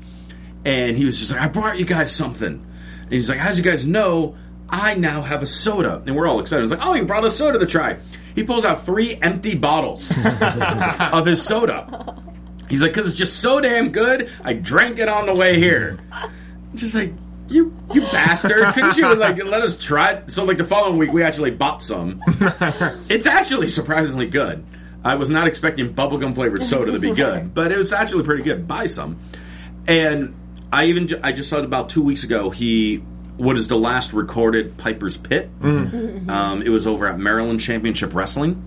And 0.64 0.98
he 0.98 1.06
was 1.06 1.18
just 1.18 1.32
like, 1.32 1.42
I 1.42 1.48
brought 1.48 1.80
you 1.80 1.86
guys 1.86 2.16
something. 2.16 2.66
And 3.04 3.12
he's 3.12 3.30
like, 3.30 3.40
How'd 3.40 3.58
you 3.58 3.64
guys 3.64 3.86
know 3.86 4.36
I 4.70 4.96
now 4.96 5.22
have 5.22 5.42
a 5.42 5.48
soda? 5.48 6.02
And 6.06 6.16
we're 6.16 6.28
all 6.28 6.40
excited. 6.40 6.62
He's 6.62 6.72
like, 6.72 6.86
Oh, 6.86 6.94
he 6.94 7.02
brought 7.02 7.26
a 7.26 7.30
soda 7.30 7.60
to 7.60 7.66
try. 7.66 7.98
He 8.36 8.44
pulls 8.44 8.64
out 8.64 8.86
three 8.86 9.18
empty 9.22 9.56
bottles 9.56 10.12
of 11.12 11.26
his 11.26 11.44
soda. 11.44 12.22
He's 12.70 12.82
like, 12.82 12.94
Because 12.94 13.08
it's 13.08 13.18
just 13.18 13.40
so 13.40 13.60
damn 13.60 13.92
good, 13.92 14.30
I 14.44 14.54
drank 14.54 15.00
it 15.00 15.10
on 15.10 15.26
the 15.26 15.34
way 15.36 15.60
here. 15.60 16.00
Just 16.76 16.96
like, 16.96 17.12
you, 17.52 17.76
you 17.94 18.02
bastard! 18.02 18.66
Couldn't 18.74 18.98
you 18.98 19.14
like 19.16 19.44
let 19.44 19.62
us 19.62 19.78
try? 19.78 20.14
it? 20.14 20.32
So 20.32 20.44
like 20.44 20.58
the 20.58 20.66
following 20.66 20.98
week, 20.98 21.12
we 21.12 21.24
actually 21.24 21.52
bought 21.52 21.84
some. 21.84 22.22
It's 23.10 23.26
actually 23.26 23.70
surprisingly 23.70 24.28
good. 24.28 24.66
I 25.04 25.16
was 25.16 25.30
not 25.30 25.48
expecting 25.48 25.94
bubblegum 25.94 26.36
flavored 26.36 26.64
soda 26.64 26.92
to 26.94 27.00
be 27.00 27.12
good, 27.16 27.54
but 27.54 27.72
it 27.72 27.78
was 27.78 27.92
actually 27.92 28.24
pretty 28.24 28.44
good. 28.44 28.68
Buy 28.68 28.86
some. 28.86 29.20
And 29.88 30.36
I 30.72 30.86
even 30.86 31.10
I 31.24 31.32
just 31.32 31.50
saw 31.50 31.58
it 31.58 31.66
about 31.66 31.90
two 31.90 32.02
weeks 32.02 32.24
ago. 32.24 32.50
He 32.50 32.98
what 33.38 33.58
is 33.58 33.68
the 33.68 33.78
last 33.78 34.14
recorded 34.14 34.78
Piper's 34.78 35.18
Pit? 35.18 35.50
Um, 35.62 36.62
it 36.64 36.70
was 36.70 36.86
over 36.86 37.08
at 37.08 37.18
Maryland 37.18 37.60
Championship 37.60 38.14
Wrestling, 38.14 38.64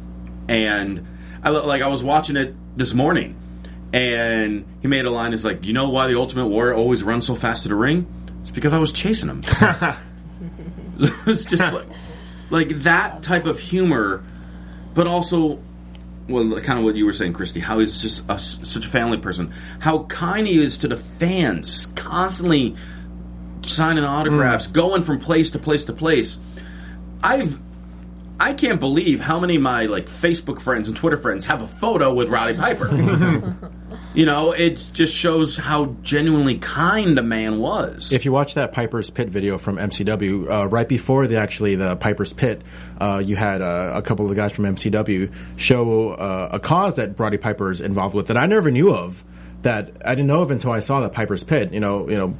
and 0.48 1.06
I 1.42 1.50
like 1.50 1.82
I 1.82 1.88
was 1.88 2.02
watching 2.02 2.37
it 2.37 2.54
this 2.76 2.92
morning, 2.92 3.37
and 3.92 4.64
he 4.82 4.88
made 4.88 5.04
a 5.04 5.10
line. 5.10 5.32
It's 5.32 5.44
like, 5.44 5.64
you 5.64 5.72
know 5.72 5.90
why 5.90 6.08
the 6.08 6.18
Ultimate 6.18 6.49
Warrior 6.49 6.75
always 6.75 7.02
runs 7.04 7.26
so 7.26 7.35
fast 7.37 7.62
to 7.62 7.68
the 7.68 7.75
ring? 7.76 8.06
It's 8.44 8.50
because 8.50 8.74
I 8.74 8.78
was 8.78 8.92
chasing 8.92 9.30
him. 9.30 9.42
it's 11.26 11.46
just 11.46 11.72
like, 11.72 11.86
like 12.50 12.68
that 12.80 13.22
type 13.22 13.46
of 13.46 13.58
humor, 13.58 14.22
but 14.92 15.06
also, 15.06 15.62
well, 16.28 16.60
kind 16.60 16.78
of 16.78 16.84
what 16.84 16.94
you 16.94 17.06
were 17.06 17.14
saying, 17.14 17.32
Christy. 17.32 17.60
How 17.60 17.78
he's 17.78 18.02
just 18.02 18.22
a, 18.28 18.38
such 18.38 18.84
a 18.84 18.90
family 18.90 19.16
person. 19.16 19.54
How 19.78 20.04
kind 20.04 20.46
he 20.46 20.62
is 20.62 20.76
to 20.76 20.88
the 20.88 20.96
fans, 20.98 21.86
constantly 21.94 22.76
signing 23.62 24.04
autographs, 24.04 24.66
mm. 24.66 24.74
going 24.74 25.00
from 25.00 25.20
place 25.20 25.52
to 25.52 25.58
place 25.58 25.84
to 25.84 25.94
place. 25.94 26.36
I've. 27.22 27.58
I 28.38 28.52
can't 28.52 28.78
believe 28.78 29.20
how 29.20 29.40
many 29.40 29.56
of 29.56 29.62
my 29.62 29.86
like 29.86 30.08
Facebook 30.08 30.60
friends 30.60 30.86
and 30.86 30.94
Twitter 30.94 31.16
friends 31.16 31.46
have 31.46 31.62
a 31.62 31.66
photo 31.66 32.12
with 32.12 32.28
Roddy 32.28 32.58
Piper. 32.58 32.88
you 34.14 34.26
know, 34.26 34.52
it 34.52 34.90
just 34.92 35.14
shows 35.14 35.56
how 35.56 35.97
genuinely 36.02 36.59
kind 36.59 37.18
a 37.18 37.23
man 37.23 37.59
was. 37.59 38.12
If 38.12 38.25
you 38.25 38.30
watch 38.33 38.54
that 38.54 38.73
Piper's 38.73 39.11
Pit 39.11 39.28
video 39.28 39.59
from 39.59 39.76
MCW, 39.76 40.50
uh, 40.50 40.66
right 40.68 40.88
before 40.88 41.26
the 41.26 41.37
actually 41.37 41.75
the 41.75 41.97
Piper's 41.97 42.33
Pit, 42.33 42.62
uh, 43.00 43.21
you 43.25 43.35
had 43.35 43.61
uh, 43.61 43.92
a 43.94 44.02
couple 44.02 44.25
of 44.25 44.28
the 44.28 44.37
guys 44.37 44.52
from 44.52 44.64
MCW 44.64 45.33
show 45.56 46.11
uh, 46.11 46.50
a 46.52 46.61
cause 46.61 46.97
that 46.97 47.18
Roddy 47.18 47.38
Piper 47.38 47.73
is 47.73 47.80
involved 47.80 48.14
with 48.14 48.28
that 48.28 48.37
I 48.37 48.47
never 48.47 48.71
knew 48.71 48.94
of. 48.94 49.25
That 49.62 50.02
I 50.04 50.11
didn't 50.14 50.26
know 50.26 50.42
of 50.42 50.50
until 50.50 50.73
I 50.73 50.80
saw 50.80 51.00
the 51.00 51.09
Piper's 51.09 51.42
Pit. 51.42 51.73
You 51.73 51.80
know, 51.80 52.09
you 52.09 52.18
know, 52.18 52.37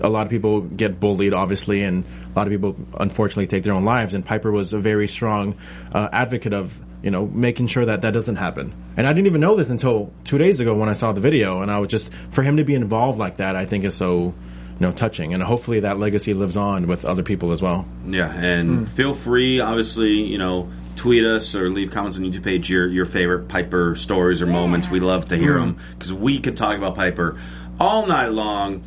a 0.00 0.08
lot 0.08 0.26
of 0.26 0.30
people 0.30 0.60
get 0.60 1.00
bullied, 1.00 1.32
obviously, 1.32 1.82
and 1.82 2.04
a 2.04 2.38
lot 2.38 2.46
of 2.46 2.52
people 2.52 2.76
unfortunately 3.00 3.46
take 3.46 3.64
their 3.64 3.72
own 3.72 3.84
lives. 3.84 4.14
And 4.14 4.24
Piper 4.24 4.52
was 4.52 4.72
a 4.74 4.78
very 4.78 5.08
strong 5.08 5.56
uh, 5.90 6.08
advocate 6.12 6.52
of 6.52 6.80
you 7.06 7.12
know 7.12 7.26
making 7.28 7.68
sure 7.68 7.84
that 7.84 8.02
that 8.02 8.10
doesn't 8.10 8.34
happen. 8.34 8.74
And 8.96 9.06
I 9.06 9.12
didn't 9.12 9.28
even 9.28 9.40
know 9.40 9.54
this 9.54 9.70
until 9.70 10.12
two 10.24 10.38
days 10.38 10.58
ago 10.58 10.74
when 10.74 10.88
I 10.88 10.92
saw 10.92 11.12
the 11.12 11.20
video, 11.20 11.60
and 11.62 11.70
I 11.70 11.78
was 11.78 11.88
just 11.88 12.12
for 12.32 12.42
him 12.42 12.56
to 12.56 12.64
be 12.64 12.74
involved 12.74 13.16
like 13.16 13.36
that, 13.36 13.54
I 13.54 13.64
think 13.64 13.84
is 13.84 13.94
so 13.94 14.34
you 14.34 14.80
know 14.80 14.90
touching, 14.90 15.32
and 15.32 15.40
hopefully 15.40 15.78
that 15.80 16.00
legacy 16.00 16.34
lives 16.34 16.56
on 16.56 16.88
with 16.88 17.04
other 17.04 17.22
people 17.22 17.52
as 17.52 17.62
well. 17.62 17.86
Yeah, 18.08 18.34
and 18.34 18.80
hmm. 18.80 18.84
feel 18.86 19.14
free, 19.14 19.60
obviously, 19.60 20.14
you 20.14 20.36
know, 20.36 20.68
tweet 20.96 21.24
us 21.24 21.54
or 21.54 21.70
leave 21.70 21.92
comments 21.92 22.18
on 22.18 22.24
YouTube 22.24 22.42
page 22.42 22.68
your 22.68 22.88
your 22.88 23.06
favorite 23.06 23.46
Piper 23.46 23.94
stories 23.94 24.42
or 24.42 24.46
moments. 24.46 24.90
We 24.90 24.98
love 24.98 25.28
to 25.28 25.36
hear 25.36 25.60
hmm. 25.60 25.66
them 25.66 25.78
because 25.96 26.12
we 26.12 26.40
could 26.40 26.56
talk 26.56 26.76
about 26.76 26.96
Piper 26.96 27.40
all 27.78 28.08
night 28.08 28.32
long, 28.32 28.82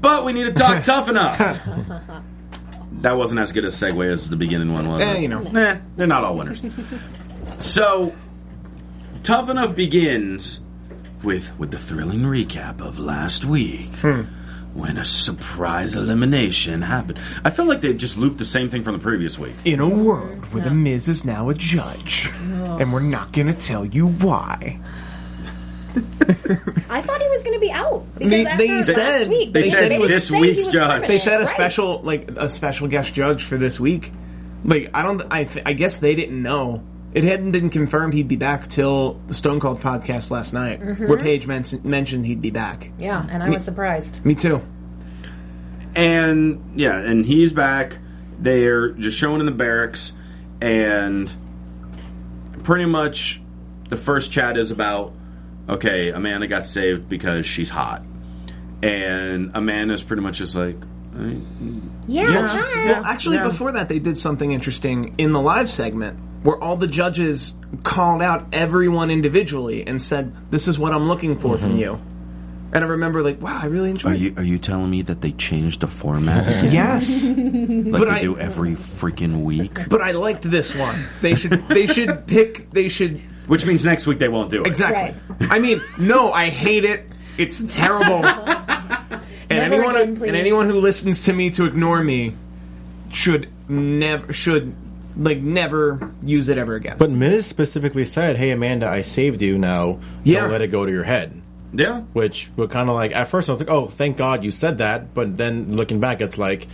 but 0.00 0.24
we 0.24 0.32
need 0.32 0.44
to 0.44 0.52
talk 0.52 0.82
tough 0.92 1.10
enough. 1.10 1.60
that 2.92 3.16
wasn't 3.16 3.40
as 3.40 3.52
good 3.52 3.64
a 3.64 3.68
segue 3.68 4.10
as 4.10 4.28
the 4.28 4.36
beginning 4.36 4.72
one 4.72 4.88
was. 4.88 5.02
Eh, 5.02 5.14
it? 5.14 5.22
you 5.22 5.28
know. 5.28 5.40
Nah, 5.40 5.76
they're 5.96 6.06
not 6.06 6.24
all 6.24 6.36
winners. 6.36 6.60
so, 7.58 8.14
Tough 9.22 9.48
Enough 9.48 9.74
begins 9.74 10.60
with 11.22 11.56
with 11.58 11.70
the 11.70 11.78
thrilling 11.78 12.22
recap 12.22 12.80
of 12.80 12.98
last 12.98 13.44
week. 13.44 13.90
When 14.74 14.96
a 14.96 15.04
surprise 15.04 15.94
elimination 15.96 16.82
happened. 16.82 17.18
I 17.44 17.50
feel 17.50 17.64
like 17.64 17.80
they 17.80 17.94
just 17.94 18.16
looped 18.16 18.38
the 18.38 18.44
same 18.44 18.68
thing 18.70 18.84
from 18.84 18.92
the 18.92 19.00
previous 19.00 19.36
week. 19.36 19.54
In 19.64 19.80
a 19.80 19.88
world 19.88 20.44
where 20.52 20.62
the 20.62 20.70
Miz 20.70 21.08
is 21.08 21.24
now 21.24 21.48
a 21.48 21.54
judge, 21.54 22.30
and 22.32 22.92
we're 22.92 23.00
not 23.00 23.32
going 23.32 23.48
to 23.48 23.54
tell 23.54 23.84
you 23.84 24.06
why. 24.06 24.78
I 26.90 27.02
thought 27.02 27.20
he 27.20 27.28
was 27.28 27.42
going 27.42 27.54
to 27.54 27.60
be 27.60 27.70
out 27.72 28.04
because 28.14 28.30
They- 28.30 28.46
after 28.46 28.66
they 28.66 28.76
last 28.76 28.86
said- 28.94 29.28
week, 29.28 29.52
they 29.52 29.70
said 29.70 29.88
didn't 29.88 30.08
this 30.08 30.28
say 30.28 30.40
week's 30.40 30.66
judge. 30.68 31.06
They 31.08 31.18
said 31.18 31.40
a 31.40 31.44
right. 31.44 31.54
special, 31.54 32.00
like 32.02 32.30
a 32.36 32.48
special 32.48 32.88
guest 32.88 33.14
judge 33.14 33.44
for 33.44 33.56
this 33.58 33.78
week. 33.80 34.12
Like 34.64 34.90
I 34.94 35.02
don't, 35.02 35.22
I, 35.30 35.44
th- 35.44 35.64
I 35.66 35.72
guess 35.72 35.98
they 35.98 36.14
didn't 36.14 36.42
know. 36.42 36.82
It 37.14 37.24
hadn't 37.24 37.52
been 37.52 37.70
confirmed 37.70 38.12
he'd 38.14 38.28
be 38.28 38.36
back 38.36 38.66
till 38.68 39.18
the 39.28 39.34
Stone 39.34 39.60
Cold 39.60 39.80
podcast 39.80 40.30
last 40.30 40.52
night, 40.52 40.80
Mm-hmm. 40.80 41.08
where 41.08 41.18
Paige 41.18 41.46
men- 41.46 41.64
mentioned 41.82 42.26
he'd 42.26 42.42
be 42.42 42.50
back. 42.50 42.90
Yeah, 42.98 43.26
and 43.30 43.42
I 43.42 43.48
was 43.48 43.64
surprised. 43.64 44.24
Me 44.24 44.34
too. 44.34 44.60
And 45.96 46.72
yeah, 46.76 46.98
and 46.98 47.24
he's 47.24 47.52
back. 47.52 47.98
They're 48.38 48.90
just 48.90 49.18
showing 49.18 49.40
in 49.40 49.46
the 49.46 49.52
barracks, 49.52 50.12
and 50.60 51.30
pretty 52.62 52.84
much 52.84 53.40
the 53.88 53.96
first 53.96 54.30
chat 54.30 54.56
is 54.58 54.70
about 54.70 55.12
okay, 55.68 56.10
Amanda 56.10 56.46
got 56.46 56.66
saved 56.66 57.08
because 57.08 57.46
she's 57.46 57.68
hot, 57.70 58.02
and 58.82 59.50
Amanda's 59.54 60.02
pretty 60.02 60.22
much 60.22 60.38
just 60.38 60.54
like, 60.54 60.76
Yeah, 62.06 62.46
hi. 62.46 62.84
Well, 62.86 63.04
actually, 63.04 63.36
Yeah. 63.36 63.48
before 63.48 63.72
that, 63.72 63.88
they 63.88 63.98
did 63.98 64.16
something 64.18 64.52
interesting 64.52 65.14
in 65.18 65.32
the 65.32 65.40
live 65.40 65.68
segment 65.68 66.18
where 66.42 66.56
all 66.62 66.76
the 66.76 66.86
judges 66.86 67.52
called 67.82 68.22
out 68.22 68.46
everyone 68.52 69.10
individually 69.10 69.86
and 69.86 70.00
said, 70.00 70.32
"This 70.50 70.68
is 70.68 70.78
what 70.78 70.92
I'm 70.92 71.08
looking 71.08 71.36
for 71.38 71.58
from 71.58 71.70
mm-hmm. 71.70 71.78
you." 71.80 72.00
And 72.70 72.84
I 72.84 72.86
remember, 72.86 73.22
like, 73.22 73.40
wow, 73.40 73.58
I 73.62 73.66
really 73.66 73.90
enjoyed. 73.90 74.12
are 74.12 74.14
it. 74.14 74.20
you 74.20 74.34
are 74.36 74.42
you 74.44 74.58
telling 74.58 74.90
me 74.90 75.02
that 75.02 75.20
they 75.22 75.32
changed 75.32 75.80
the 75.80 75.86
format 75.86 76.64
Yes, 76.72 77.26
like 77.36 77.90
But 77.90 78.04
they 78.08 78.10
I- 78.10 78.20
do 78.20 78.38
every 78.38 78.76
freaking 78.76 79.42
week? 79.42 79.88
but 79.88 80.02
I 80.02 80.12
liked 80.12 80.42
this 80.48 80.74
one. 80.74 81.06
They 81.20 81.34
should. 81.34 81.66
They 81.68 81.86
should 81.86 82.26
pick. 82.26 82.70
They 82.70 82.88
should 82.88 83.20
Which 83.48 83.66
means 83.66 83.84
next 83.84 84.06
week 84.06 84.18
they 84.18 84.28
won't 84.28 84.50
do 84.50 84.62
it. 84.62 84.66
exactly. 84.68 85.20
I 85.50 85.58
mean, 85.58 85.80
no, 85.98 86.32
I 86.32 86.48
hate 86.50 86.84
it. 86.84 87.06
It's 87.36 87.62
terrible. 87.74 88.24
and 88.26 89.20
Never 89.50 89.74
anyone, 89.74 89.96
again, 89.96 90.16
please. 90.16 90.28
and 90.28 90.36
anyone 90.36 90.66
who 90.68 90.78
listens 90.80 91.22
to 91.22 91.32
me 91.32 91.50
to 91.50 91.64
ignore 91.64 92.02
me 92.04 92.34
should 93.12 93.48
never 93.68 94.32
should 94.32 94.74
like 95.16 95.38
never 95.38 96.12
use 96.22 96.48
it 96.48 96.58
ever 96.58 96.74
again. 96.76 96.96
But 96.98 97.10
Miz 97.10 97.46
specifically 97.46 98.04
said, 98.04 98.36
"Hey 98.36 98.50
Amanda, 98.50 98.88
I 98.88 99.02
saved 99.02 99.40
you. 99.42 99.56
Now 99.58 99.98
Yeah. 100.24 100.42
don't 100.42 100.52
let 100.52 100.62
it 100.62 100.68
go 100.68 100.84
to 100.84 100.92
your 100.92 101.04
head." 101.04 101.40
Yeah. 101.72 102.00
Which 102.12 102.48
were 102.56 102.66
kind 102.68 102.88
of 102.88 102.94
like 102.94 103.12
at 103.14 103.28
first 103.28 103.48
I 103.48 103.52
was 103.52 103.60
like, 103.60 103.70
"Oh, 103.70 103.86
thank 103.88 104.16
God 104.16 104.44
you 104.44 104.50
said 104.50 104.78
that," 104.78 105.14
but 105.14 105.36
then 105.38 105.76
looking 105.76 106.00
back, 106.00 106.20
it's 106.20 106.38
like, 106.38 106.66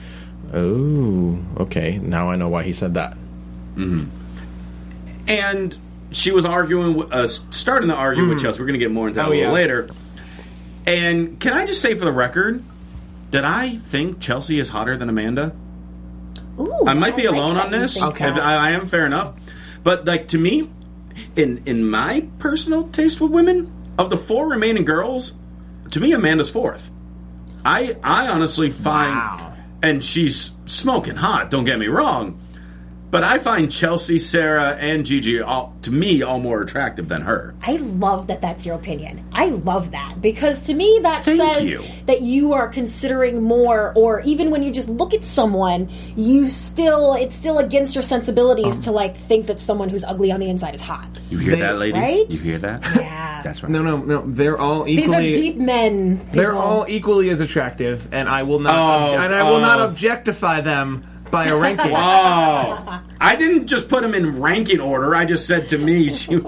"Oh, 0.53 1.39
okay, 1.59 1.99
now 1.99 2.31
I 2.31 2.37
know 2.37 2.49
why 2.49 2.65
he 2.65 2.73
said 2.73 2.95
that." 2.95 3.17
Mm-hmm. 3.77 4.05
and 5.29 5.77
she 6.15 6.31
was 6.33 6.45
arguing, 6.45 7.13
uh, 7.13 7.27
starting 7.29 7.89
to 7.89 7.95
argue 7.95 8.29
with 8.29 8.41
Chelsea. 8.41 8.59
We're 8.61 8.67
going 8.67 8.79
to 8.79 8.85
get 8.85 8.91
more 8.93 9.09
into 9.09 9.17
that 9.17 9.27
Oh, 9.27 9.29
a 9.29 9.31
little 9.31 9.45
yeah. 9.45 9.53
later. 9.53 9.89
And 10.87 11.39
can 11.41 11.53
I 11.53 11.65
just 11.67 11.81
say 11.81 11.95
for 11.95 12.05
the 12.05 12.13
record 12.13 12.63
that 13.31 13.45
I 13.45 13.77
think 13.77 14.21
Chelsea 14.21 14.59
is 14.59 14.69
hotter 14.69 14.97
than 14.97 15.09
Amanda? 15.09 15.55
Ooh, 16.59 16.85
I 16.87 16.95
might 16.95 17.17
be 17.17 17.23
like 17.27 17.35
alone 17.37 17.55
that 17.57 17.67
on 17.67 17.73
this. 17.73 18.01
Okay. 18.01 18.27
I, 18.27 18.69
I 18.69 18.71
am 18.73 18.87
fair 18.87 19.07
enough, 19.07 19.35
but 19.83 20.05
like 20.05 20.29
to 20.29 20.39
me, 20.39 20.71
in 21.37 21.63
in 21.67 21.89
my 21.89 22.27
personal 22.39 22.89
taste 22.89 23.21
with 23.21 23.31
women, 23.33 23.73
of 23.99 24.11
the 24.11 24.17
four 24.17 24.49
remaining 24.51 24.85
girls, 24.85 25.33
to 25.91 26.01
me 26.01 26.13
Amanda's 26.13 26.51
fourth. 26.51 26.91
I 27.65 27.97
I 28.05 28.29
honestly 28.29 28.71
find, 28.71 29.17
Wow. 29.17 29.55
and 29.83 30.05
she's 30.05 30.53
smoking 30.67 31.17
hot. 31.17 31.51
Don't 31.51 31.65
get 31.65 31.79
me 31.79 31.87
wrong, 31.89 32.39
but 33.15 33.23
I 33.23 33.39
find 33.39 33.71
Chelsea, 33.71 34.19
Sarah, 34.19 34.75
and 34.75 35.07
Gigi 35.07 35.41
all 35.41 35.73
to 35.83 35.93
me 35.93 36.23
all 36.23 36.41
more 36.41 36.63
attractive 36.63 37.07
than 37.07 37.23
her. 37.23 37.55
I 37.63 37.77
love 37.77 38.27
that 38.27 38.41
that's 38.41 38.67
your 38.67 38.75
opinion. 38.75 39.25
I 39.33 39.47
love 39.47 39.93
that 39.93 40.21
because 40.21 40.67
to 40.67 40.75
me 40.75 40.99
that 41.03 41.25
Thank 41.25 41.41
says 41.41 41.63
you. 41.63 41.85
that 42.07 42.23
you 42.23 42.55
are 42.55 42.67
considering 42.67 43.41
more, 43.41 43.93
or 43.95 44.21
even 44.23 44.51
when 44.51 44.65
you 44.65 44.73
just 44.73 44.89
look 44.89 45.15
at 45.15 45.23
someone, 45.23 45.91
you 46.17 46.49
still 46.49 47.15
it's 47.15 47.37
still 47.37 47.61
against 47.61 47.95
your 47.95 48.03
sensibilities 48.03 48.79
um. 48.79 48.83
to 48.83 48.91
like 48.91 49.17
think 49.17 49.47
that 49.47 49.61
someone 49.61 49.91
who's 49.91 50.03
ugly 50.03 50.33
on 50.33 50.41
the 50.41 50.49
inside 50.49 50.75
is 50.75 50.81
hot. 50.81 51.07
You 51.31 51.39
hear 51.39 51.55
They- 51.55 51.61
that, 51.61 51.79
ladies? 51.79 52.03
Right? 52.03 52.27
You 52.29 52.39
hear 52.41 52.59
that? 52.59 52.83
Yeah. 52.83 53.43
That's 53.43 53.63
right. 53.63 53.71
no, 53.71 53.83
no, 53.83 53.99
no. 53.99 54.25
They're 54.27 54.59
all 54.59 54.89
equally. 54.89 55.29
These 55.29 55.39
are 55.39 55.41
deep 55.41 55.57
men. 55.57 56.29
They're 56.33 56.57
all 56.57 56.85
equally 56.89 57.31
as 57.31 57.41
attractive, 57.41 58.13
and 58.13 58.29
I 58.29 58.43
will 58.43 58.59
not. 58.59 58.75
Oh, 58.75 59.15
obje- 59.15 59.25
and 59.25 59.33
I 59.33 59.45
will 59.45 59.57
oh. 59.57 59.61
not 59.61 59.89
objectify 59.89 60.63
them 60.63 61.07
by 61.35 61.47
a 61.47 61.57
ranking. 61.57 61.93
Oh, 61.95 63.03
I 63.21 63.37
didn't 63.37 63.67
just 63.67 63.89
put 63.89 64.03
them 64.03 64.15
in 64.15 64.41
ranking 64.41 64.81
order. 64.81 65.15
I 65.15 65.25
just 65.25 65.47
said 65.47 65.69
to 65.71 65.79
me, 65.79 66.15
she, 66.15 66.39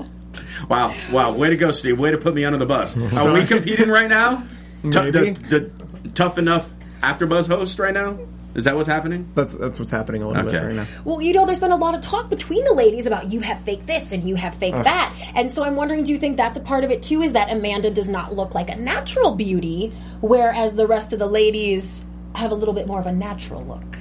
"Wow, 0.68 0.94
wow, 1.10 1.32
way 1.32 1.50
to 1.50 1.56
go, 1.56 1.70
Steve! 1.70 1.98
Way 1.98 2.12
to 2.12 2.18
put 2.18 2.34
me 2.34 2.44
under 2.44 2.58
the 2.58 2.66
bus." 2.66 2.96
Are 3.18 3.32
we 3.32 3.44
competing 3.44 3.88
right 3.88 4.08
now? 4.08 4.46
Maybe. 4.82 5.30
the, 5.30 5.70
the 6.02 6.08
tough 6.10 6.38
enough 6.38 6.70
after 7.02 7.26
buzz 7.26 7.46
host 7.46 7.78
right 7.78 7.94
now? 7.94 8.18
Is 8.54 8.64
that 8.64 8.74
what's 8.74 8.88
happening? 8.88 9.30
That's 9.34 9.54
that's 9.54 9.78
what's 9.78 9.90
happening 9.90 10.22
a 10.22 10.28
little 10.28 10.50
bit 10.50 10.54
right 10.54 10.74
now. 10.74 10.86
Well, 11.04 11.20
you 11.20 11.34
know, 11.34 11.44
there's 11.44 11.60
been 11.60 11.72
a 11.72 11.76
lot 11.76 11.94
of 11.94 12.00
talk 12.00 12.30
between 12.30 12.64
the 12.64 12.72
ladies 12.72 13.04
about 13.04 13.30
you 13.30 13.40
have 13.40 13.60
fake 13.60 13.84
this 13.84 14.12
and 14.12 14.26
you 14.26 14.34
have 14.34 14.54
fake 14.54 14.74
that. 14.74 15.14
And 15.34 15.52
so 15.52 15.62
I'm 15.62 15.76
wondering, 15.76 16.04
do 16.04 16.12
you 16.12 16.16
think 16.16 16.38
that's 16.38 16.56
a 16.56 16.62
part 16.62 16.82
of 16.82 16.90
it 16.90 17.02
too? 17.02 17.20
Is 17.20 17.34
that 17.34 17.52
Amanda 17.52 17.90
does 17.90 18.08
not 18.08 18.32
look 18.34 18.54
like 18.54 18.70
a 18.70 18.76
natural 18.76 19.34
beauty, 19.34 19.92
whereas 20.22 20.74
the 20.74 20.86
rest 20.86 21.12
of 21.12 21.18
the 21.18 21.26
ladies 21.26 22.02
have 22.34 22.50
a 22.50 22.54
little 22.54 22.72
bit 22.72 22.86
more 22.86 22.98
of 22.98 23.06
a 23.06 23.12
natural 23.12 23.62
look, 23.62 23.98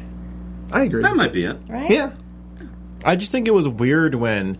I 0.72 0.84
agree. 0.84 1.02
That 1.02 1.16
might 1.16 1.34
be 1.34 1.46
it. 1.46 1.58
right? 1.68 1.90
Yeah. 1.90 2.12
I 3.04 3.16
just 3.16 3.32
think 3.32 3.48
it 3.48 3.52
was 3.52 3.68
weird 3.68 4.16
when 4.16 4.58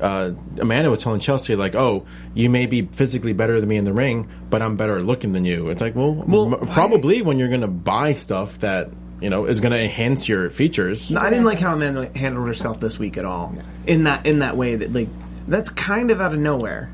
uh, 0.00 0.30
Amanda 0.60 0.90
was 0.90 1.02
telling 1.02 1.18
Chelsea, 1.20 1.56
like, 1.56 1.74
"Oh, 1.74 2.06
you 2.34 2.48
may 2.48 2.66
be 2.66 2.82
physically 2.82 3.32
better 3.32 3.58
than 3.58 3.68
me 3.68 3.76
in 3.76 3.84
the 3.84 3.92
ring, 3.92 4.28
but 4.50 4.62
I'm 4.62 4.76
better 4.76 5.02
looking 5.02 5.32
than 5.32 5.44
you." 5.44 5.68
It's 5.70 5.80
like, 5.80 5.96
well, 5.96 6.12
Well, 6.14 6.54
m- 6.54 6.68
probably 6.68 7.22
when 7.22 7.38
you're 7.38 7.48
going 7.48 7.62
to 7.62 7.66
buy 7.66 8.12
stuff 8.14 8.60
that 8.60 8.90
you 9.20 9.28
know 9.30 9.46
is 9.46 9.58
going 9.58 9.72
to 9.72 9.80
enhance 9.80 10.28
your 10.28 10.48
features. 10.50 11.10
No, 11.10 11.18
I 11.20 11.30
didn't 11.30 11.44
like 11.44 11.58
how 11.58 11.74
Amanda 11.74 12.08
handled 12.16 12.46
herself 12.46 12.78
this 12.78 13.00
week 13.00 13.16
at 13.16 13.24
all. 13.24 13.52
In 13.86 14.04
that 14.04 14.26
in 14.26 14.38
that 14.40 14.56
way 14.56 14.76
that 14.76 14.92
like 14.92 15.08
that's 15.48 15.70
kind 15.70 16.12
of 16.12 16.20
out 16.20 16.32
of 16.32 16.38
nowhere. 16.38 16.92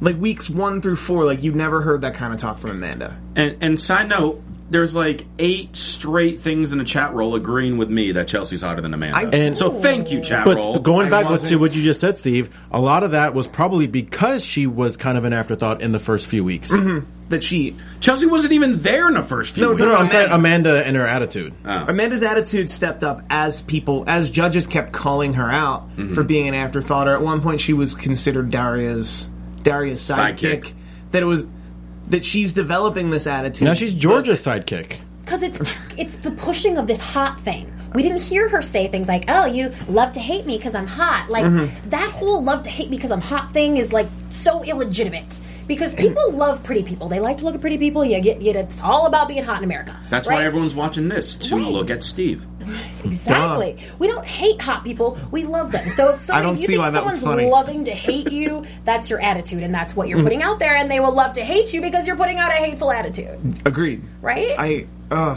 Like 0.00 0.16
weeks 0.16 0.50
one 0.50 0.82
through 0.82 0.96
four, 0.96 1.24
like 1.24 1.44
you 1.44 1.52
never 1.52 1.80
heard 1.82 2.00
that 2.00 2.14
kind 2.14 2.32
of 2.32 2.40
talk 2.40 2.58
from 2.58 2.70
Amanda. 2.70 3.16
And, 3.36 3.58
and 3.60 3.78
side 3.78 4.08
note, 4.08 4.42
there's 4.72 4.94
like 4.94 5.26
eight 5.38 5.76
straight 5.76 6.40
things 6.40 6.72
in 6.72 6.78
the 6.78 6.84
chat 6.84 7.12
roll 7.12 7.34
agreeing 7.34 7.76
with 7.76 7.90
me 7.90 8.12
that 8.12 8.26
Chelsea's 8.26 8.62
hotter 8.62 8.80
than 8.80 8.94
Amanda. 8.94 9.18
I- 9.18 9.24
And- 9.24 9.56
so 9.58 9.70
thank 9.70 10.10
you, 10.10 10.20
chat 10.20 10.44
But 10.44 10.56
roll. 10.56 10.78
going 10.78 11.10
back 11.10 11.26
to 11.40 11.56
what 11.56 11.76
you 11.76 11.82
just 11.82 12.00
said, 12.00 12.18
Steve, 12.18 12.48
a 12.70 12.80
lot 12.80 13.04
of 13.04 13.10
that 13.12 13.34
was 13.34 13.46
probably 13.46 13.86
because 13.86 14.44
she 14.44 14.66
was 14.66 14.96
kind 14.96 15.18
of 15.18 15.24
an 15.24 15.32
afterthought 15.32 15.82
in 15.82 15.92
the 15.92 15.98
first 16.00 16.26
few 16.26 16.42
weeks. 16.42 16.70
Mm-hmm. 16.72 17.06
That 17.28 17.42
she 17.42 17.76
Chelsea 18.00 18.26
wasn't 18.26 18.52
even 18.52 18.82
there 18.82 19.08
in 19.08 19.14
the 19.14 19.22
first 19.22 19.54
few 19.54 19.62
No, 19.62 19.68
weeks. 19.70 19.80
No, 19.80 19.86
no, 19.86 19.92
I'm 19.94 20.00
Amanda. 20.00 20.12
saying 20.18 20.32
Amanda 20.32 20.86
and 20.86 20.96
her 20.96 21.06
attitude. 21.06 21.54
Oh. 21.64 21.84
Amanda's 21.88 22.22
attitude 22.22 22.68
stepped 22.68 23.02
up 23.02 23.22
as 23.30 23.62
people 23.62 24.04
as 24.06 24.28
judges 24.28 24.66
kept 24.66 24.92
calling 24.92 25.34
her 25.34 25.50
out 25.50 25.88
mm-hmm. 25.90 26.12
for 26.14 26.24
being 26.24 26.48
an 26.48 26.54
afterthought. 26.54 27.08
Or 27.08 27.14
at 27.14 27.22
one 27.22 27.40
point, 27.40 27.60
she 27.62 27.72
was 27.72 27.94
considered 27.94 28.50
Daria's 28.50 29.30
Daria's 29.62 30.00
sidekick. 30.02 30.36
Sidekick. 30.64 30.72
That 31.12 31.22
it 31.22 31.26
was 31.26 31.46
that 32.12 32.24
she's 32.24 32.52
developing 32.52 33.10
this 33.10 33.26
attitude. 33.26 33.66
Now 33.66 33.74
she's 33.74 33.92
Georgia's 33.92 34.40
sidekick. 34.40 34.98
Because 35.24 35.42
it's 35.42 35.76
it's 35.98 36.16
the 36.16 36.30
pushing 36.30 36.78
of 36.78 36.86
this 36.86 36.98
hot 37.00 37.40
thing. 37.40 37.72
We 37.94 38.02
didn't 38.02 38.22
hear 38.22 38.48
her 38.48 38.62
say 38.62 38.88
things 38.88 39.06
like, 39.08 39.24
"Oh, 39.28 39.44
you 39.46 39.72
love 39.88 40.12
to 40.14 40.20
hate 40.20 40.46
me 40.46 40.56
because 40.56 40.74
I'm 40.74 40.86
hot." 40.86 41.28
Like 41.30 41.44
Mm-hmm. 41.44 41.90
that 41.90 42.10
whole 42.10 42.42
"love 42.42 42.62
to 42.62 42.70
hate 42.70 42.88
me 42.90 42.96
because 42.96 43.10
I'm 43.10 43.20
hot" 43.20 43.52
thing 43.52 43.76
is 43.76 43.92
like 43.92 44.06
so 44.30 44.62
illegitimate. 44.62 45.38
Because 45.66 45.94
people 45.94 46.32
love 46.32 46.62
pretty 46.62 46.82
people. 46.82 47.08
They 47.08 47.20
like 47.20 47.38
to 47.38 47.44
look 47.44 47.54
at 47.54 47.60
pretty 47.60 47.78
people. 47.78 48.04
You 48.04 48.20
get, 48.20 48.40
you, 48.42 48.52
it's 48.52 48.80
all 48.80 49.06
about 49.06 49.28
being 49.28 49.44
hot 49.44 49.58
in 49.58 49.64
America. 49.64 49.98
That's 50.10 50.26
right? 50.26 50.36
why 50.36 50.44
everyone's 50.44 50.74
watching 50.74 51.08
this 51.08 51.34
to 51.36 51.56
Right. 51.56 51.64
look 51.66 51.90
at 51.90 52.02
Steve. 52.02 52.46
Exactly. 53.04 53.76
We 53.98 54.06
don't 54.06 54.24
hate 54.26 54.60
hot 54.60 54.84
people. 54.84 55.18
We 55.32 55.44
love 55.44 55.72
them. 55.72 55.88
So 55.90 56.10
if 56.10 56.28
if 56.30 56.60
you 56.60 56.66
think 56.66 56.94
someone's 56.94 57.22
loving 57.22 57.84
to 57.86 57.90
hate 57.90 58.30
you, 58.30 58.64
that's 58.84 59.10
your 59.10 59.20
attitude, 59.20 59.62
and 59.64 59.74
that's 59.74 59.96
what 59.96 60.08
you're 60.08 60.22
putting 60.22 60.42
out 60.42 60.58
there. 60.60 60.76
And 60.76 60.88
they 60.90 61.00
will 61.00 61.12
love 61.12 61.32
to 61.34 61.44
hate 61.44 61.72
you 61.72 61.80
because 61.80 62.06
you're 62.06 62.16
putting 62.16 62.38
out 62.38 62.50
a 62.50 62.54
hateful 62.54 62.90
attitude, 62.92 63.62
agreed. 63.64 64.02
right? 64.20 64.54
I 64.58 64.86
uh 65.10 65.36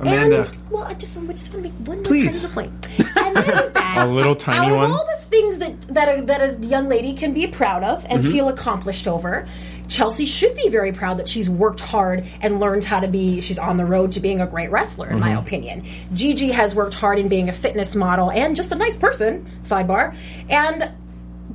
Amanda. 0.00 0.46
And, 0.46 0.70
well, 0.70 0.82
I 0.82 0.94
just, 0.94 1.16
I 1.16 1.20
just 1.32 1.52
want 1.54 1.64
to 1.64 1.70
make 1.70 1.72
one 1.88 1.96
more 1.98 2.04
Please. 2.04 2.42
tiny 2.42 2.54
point. 2.54 2.86
And 3.16 3.36
that 3.36 3.64
is 3.66 3.72
that. 3.72 4.06
A 4.06 4.10
little 4.10 4.34
tiny 4.36 4.66
out 4.66 4.84
of 4.84 4.90
all 4.90 5.06
the 5.06 5.24
things 5.26 5.58
that 5.58 5.80
that 5.94 6.18
a, 6.18 6.22
that 6.26 6.40
a 6.40 6.66
young 6.66 6.88
lady 6.88 7.14
can 7.14 7.32
be 7.32 7.46
proud 7.46 7.82
of 7.82 8.02
Mm-hmm. 8.04 8.12
and 8.14 8.24
feel 8.24 8.48
accomplished 8.48 9.06
over, 9.08 9.46
Chelsea 9.88 10.24
should 10.24 10.54
be 10.54 10.68
very 10.68 10.92
proud 10.92 11.18
that 11.18 11.28
she's 11.28 11.48
worked 11.48 11.80
hard 11.80 12.26
and 12.40 12.60
learned 12.60 12.84
how 12.84 13.00
to 13.00 13.08
be, 13.08 13.40
she's 13.40 13.58
on 13.58 13.76
the 13.76 13.84
road 13.84 14.12
to 14.12 14.20
being 14.20 14.40
a 14.40 14.46
great 14.46 14.70
wrestler, 14.70 15.08
in 15.10 15.20
my 15.20 15.30
mm-hmm. 15.30 15.38
opinion. 15.38 15.84
Gigi 16.12 16.50
has 16.52 16.74
worked 16.74 16.94
hard 16.94 17.18
in 17.18 17.28
being 17.28 17.48
a 17.48 17.52
fitness 17.52 17.94
model 17.94 18.30
and 18.30 18.56
just 18.56 18.72
a 18.72 18.74
nice 18.74 18.96
person, 18.96 19.46
sidebar. 19.62 20.16
And 20.48 20.92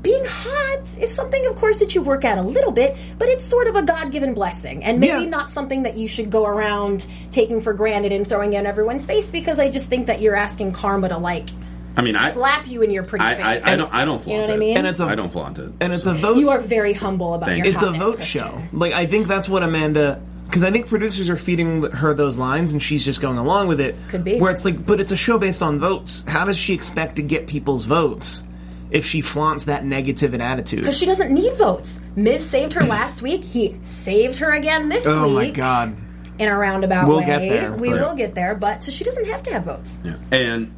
being 0.02 0.24
hot 0.26 0.98
is 1.00 1.14
something, 1.14 1.46
of 1.46 1.56
course, 1.56 1.78
that 1.80 1.94
you 1.94 2.02
work 2.02 2.26
at 2.26 2.38
a 2.38 2.42
little 2.42 2.72
bit, 2.72 2.96
but 3.20 3.28
it's 3.28 3.46
sort 3.46 3.68
of 3.68 3.76
a 3.76 3.84
God 3.84 4.12
given 4.12 4.34
blessing. 4.34 4.84
And 4.84 5.00
maybe 5.00 5.24
Yeah. 5.24 5.30
not 5.30 5.50
something 5.50 5.84
that 5.84 5.98
you 5.98 6.08
should 6.08 6.32
go 6.32 6.46
around 6.46 7.08
taking 7.30 7.62
for 7.62 7.74
granted 7.74 8.12
and 8.12 8.28
throwing 8.28 8.54
in 8.54 8.66
everyone's 8.66 9.06
face 9.06 9.30
because 9.30 9.60
I 9.60 9.70
just 9.70 9.90
think 9.90 10.08
that 10.08 10.22
you're 10.22 10.36
asking 10.36 10.72
karma 10.72 11.10
to, 11.10 11.18
like, 11.18 11.50
I 11.96 12.02
mean, 12.02 12.16
I, 12.16 12.32
slap 12.32 12.68
you 12.68 12.82
in 12.82 12.92
your 12.92 13.04
pretty 13.04 13.26
I, 13.26 13.36
face. 13.36 13.66
I, 13.66 13.74
I 13.74 13.76
don't, 13.76 13.94
I 13.94 14.06
don't 14.06 14.20
flaunt 14.22 14.28
You 14.28 14.34
know 14.36 14.42
what 14.42 14.50
it. 14.50 14.54
I 14.54 14.58
mean? 14.58 14.78
And 14.78 14.88
it's 14.88 15.00
a 15.02 15.06
I 15.06 15.16
don't 15.16 15.32
flaunt 15.32 15.60
it. 15.60 15.72
and 15.82 15.92
it's 15.94 16.06
a 16.06 16.14
vote. 16.14 16.38
you 16.38 16.50
are 16.52 16.60
very 16.60 16.94
humble 16.94 17.34
about 17.34 17.50
Thank 17.50 17.66
your 17.66 17.74
it's 17.74 17.84
a 17.84 17.92
vote 17.92 18.16
Christian. 18.16 18.42
show. 18.42 18.64
Like 18.72 18.94
I 18.94 19.06
think 19.08 19.28
that's 19.28 19.50
what 19.50 19.64
Amanda. 19.64 20.22
Because 20.46 20.64
I 20.64 20.72
think 20.72 20.88
producers 20.88 21.30
are 21.30 21.38
feeding 21.38 21.84
her 21.84 22.14
those 22.14 22.38
lines, 22.38 22.74
and 22.74 22.84
she's 22.84 23.06
just 23.06 23.22
going 23.22 23.38
along 23.38 23.70
with 23.70 23.80
it. 23.80 23.96
Could 24.10 24.26
be. 24.26 24.38
Where 24.38 24.52
it's 24.52 24.66
like, 24.66 24.86
but 24.86 25.00
it's 25.00 25.14
a 25.14 25.18
show 25.18 25.38
based 25.38 25.64
on 25.64 25.80
votes. 25.80 26.26
How 26.28 26.44
does 26.44 26.58
she 26.58 26.74
expect 26.74 27.16
to 27.18 27.22
get 27.22 27.48
people's 27.48 27.86
votes 27.86 28.44
if 28.90 29.06
she 29.06 29.22
flaunts 29.22 29.66
that 29.66 29.86
negative 29.86 30.34
an 30.34 30.42
attitude? 30.42 30.80
Because 30.80 30.98
she 30.98 31.06
doesn't 31.06 31.34
need 31.34 31.54
votes. 31.56 32.00
Miz 32.18 32.46
saved 32.50 32.74
her 32.74 32.84
last 32.86 33.22
week. 33.22 33.46
He 33.46 33.78
saved 33.82 34.40
her 34.40 34.52
again 34.52 34.90
this 34.90 35.06
oh 35.08 35.28
week. 35.28 35.34
my 35.36 35.50
god! 35.52 35.96
In 36.38 36.50
a 36.50 36.58
roundabout 36.58 37.08
We'll 37.08 37.20
way. 37.20 37.26
get 37.28 37.40
there, 37.40 37.72
we 37.72 37.94
oh, 37.94 38.10
will 38.10 38.16
get 38.16 38.36
there, 38.36 38.54
but 38.56 38.84
so 38.84 38.92
she 38.92 39.06
doesn't 39.06 39.28
have 39.28 39.44
to 39.44 39.52
have 39.54 39.64
votes. 39.64 40.00
Yeah. 40.04 40.18
And 40.32 40.74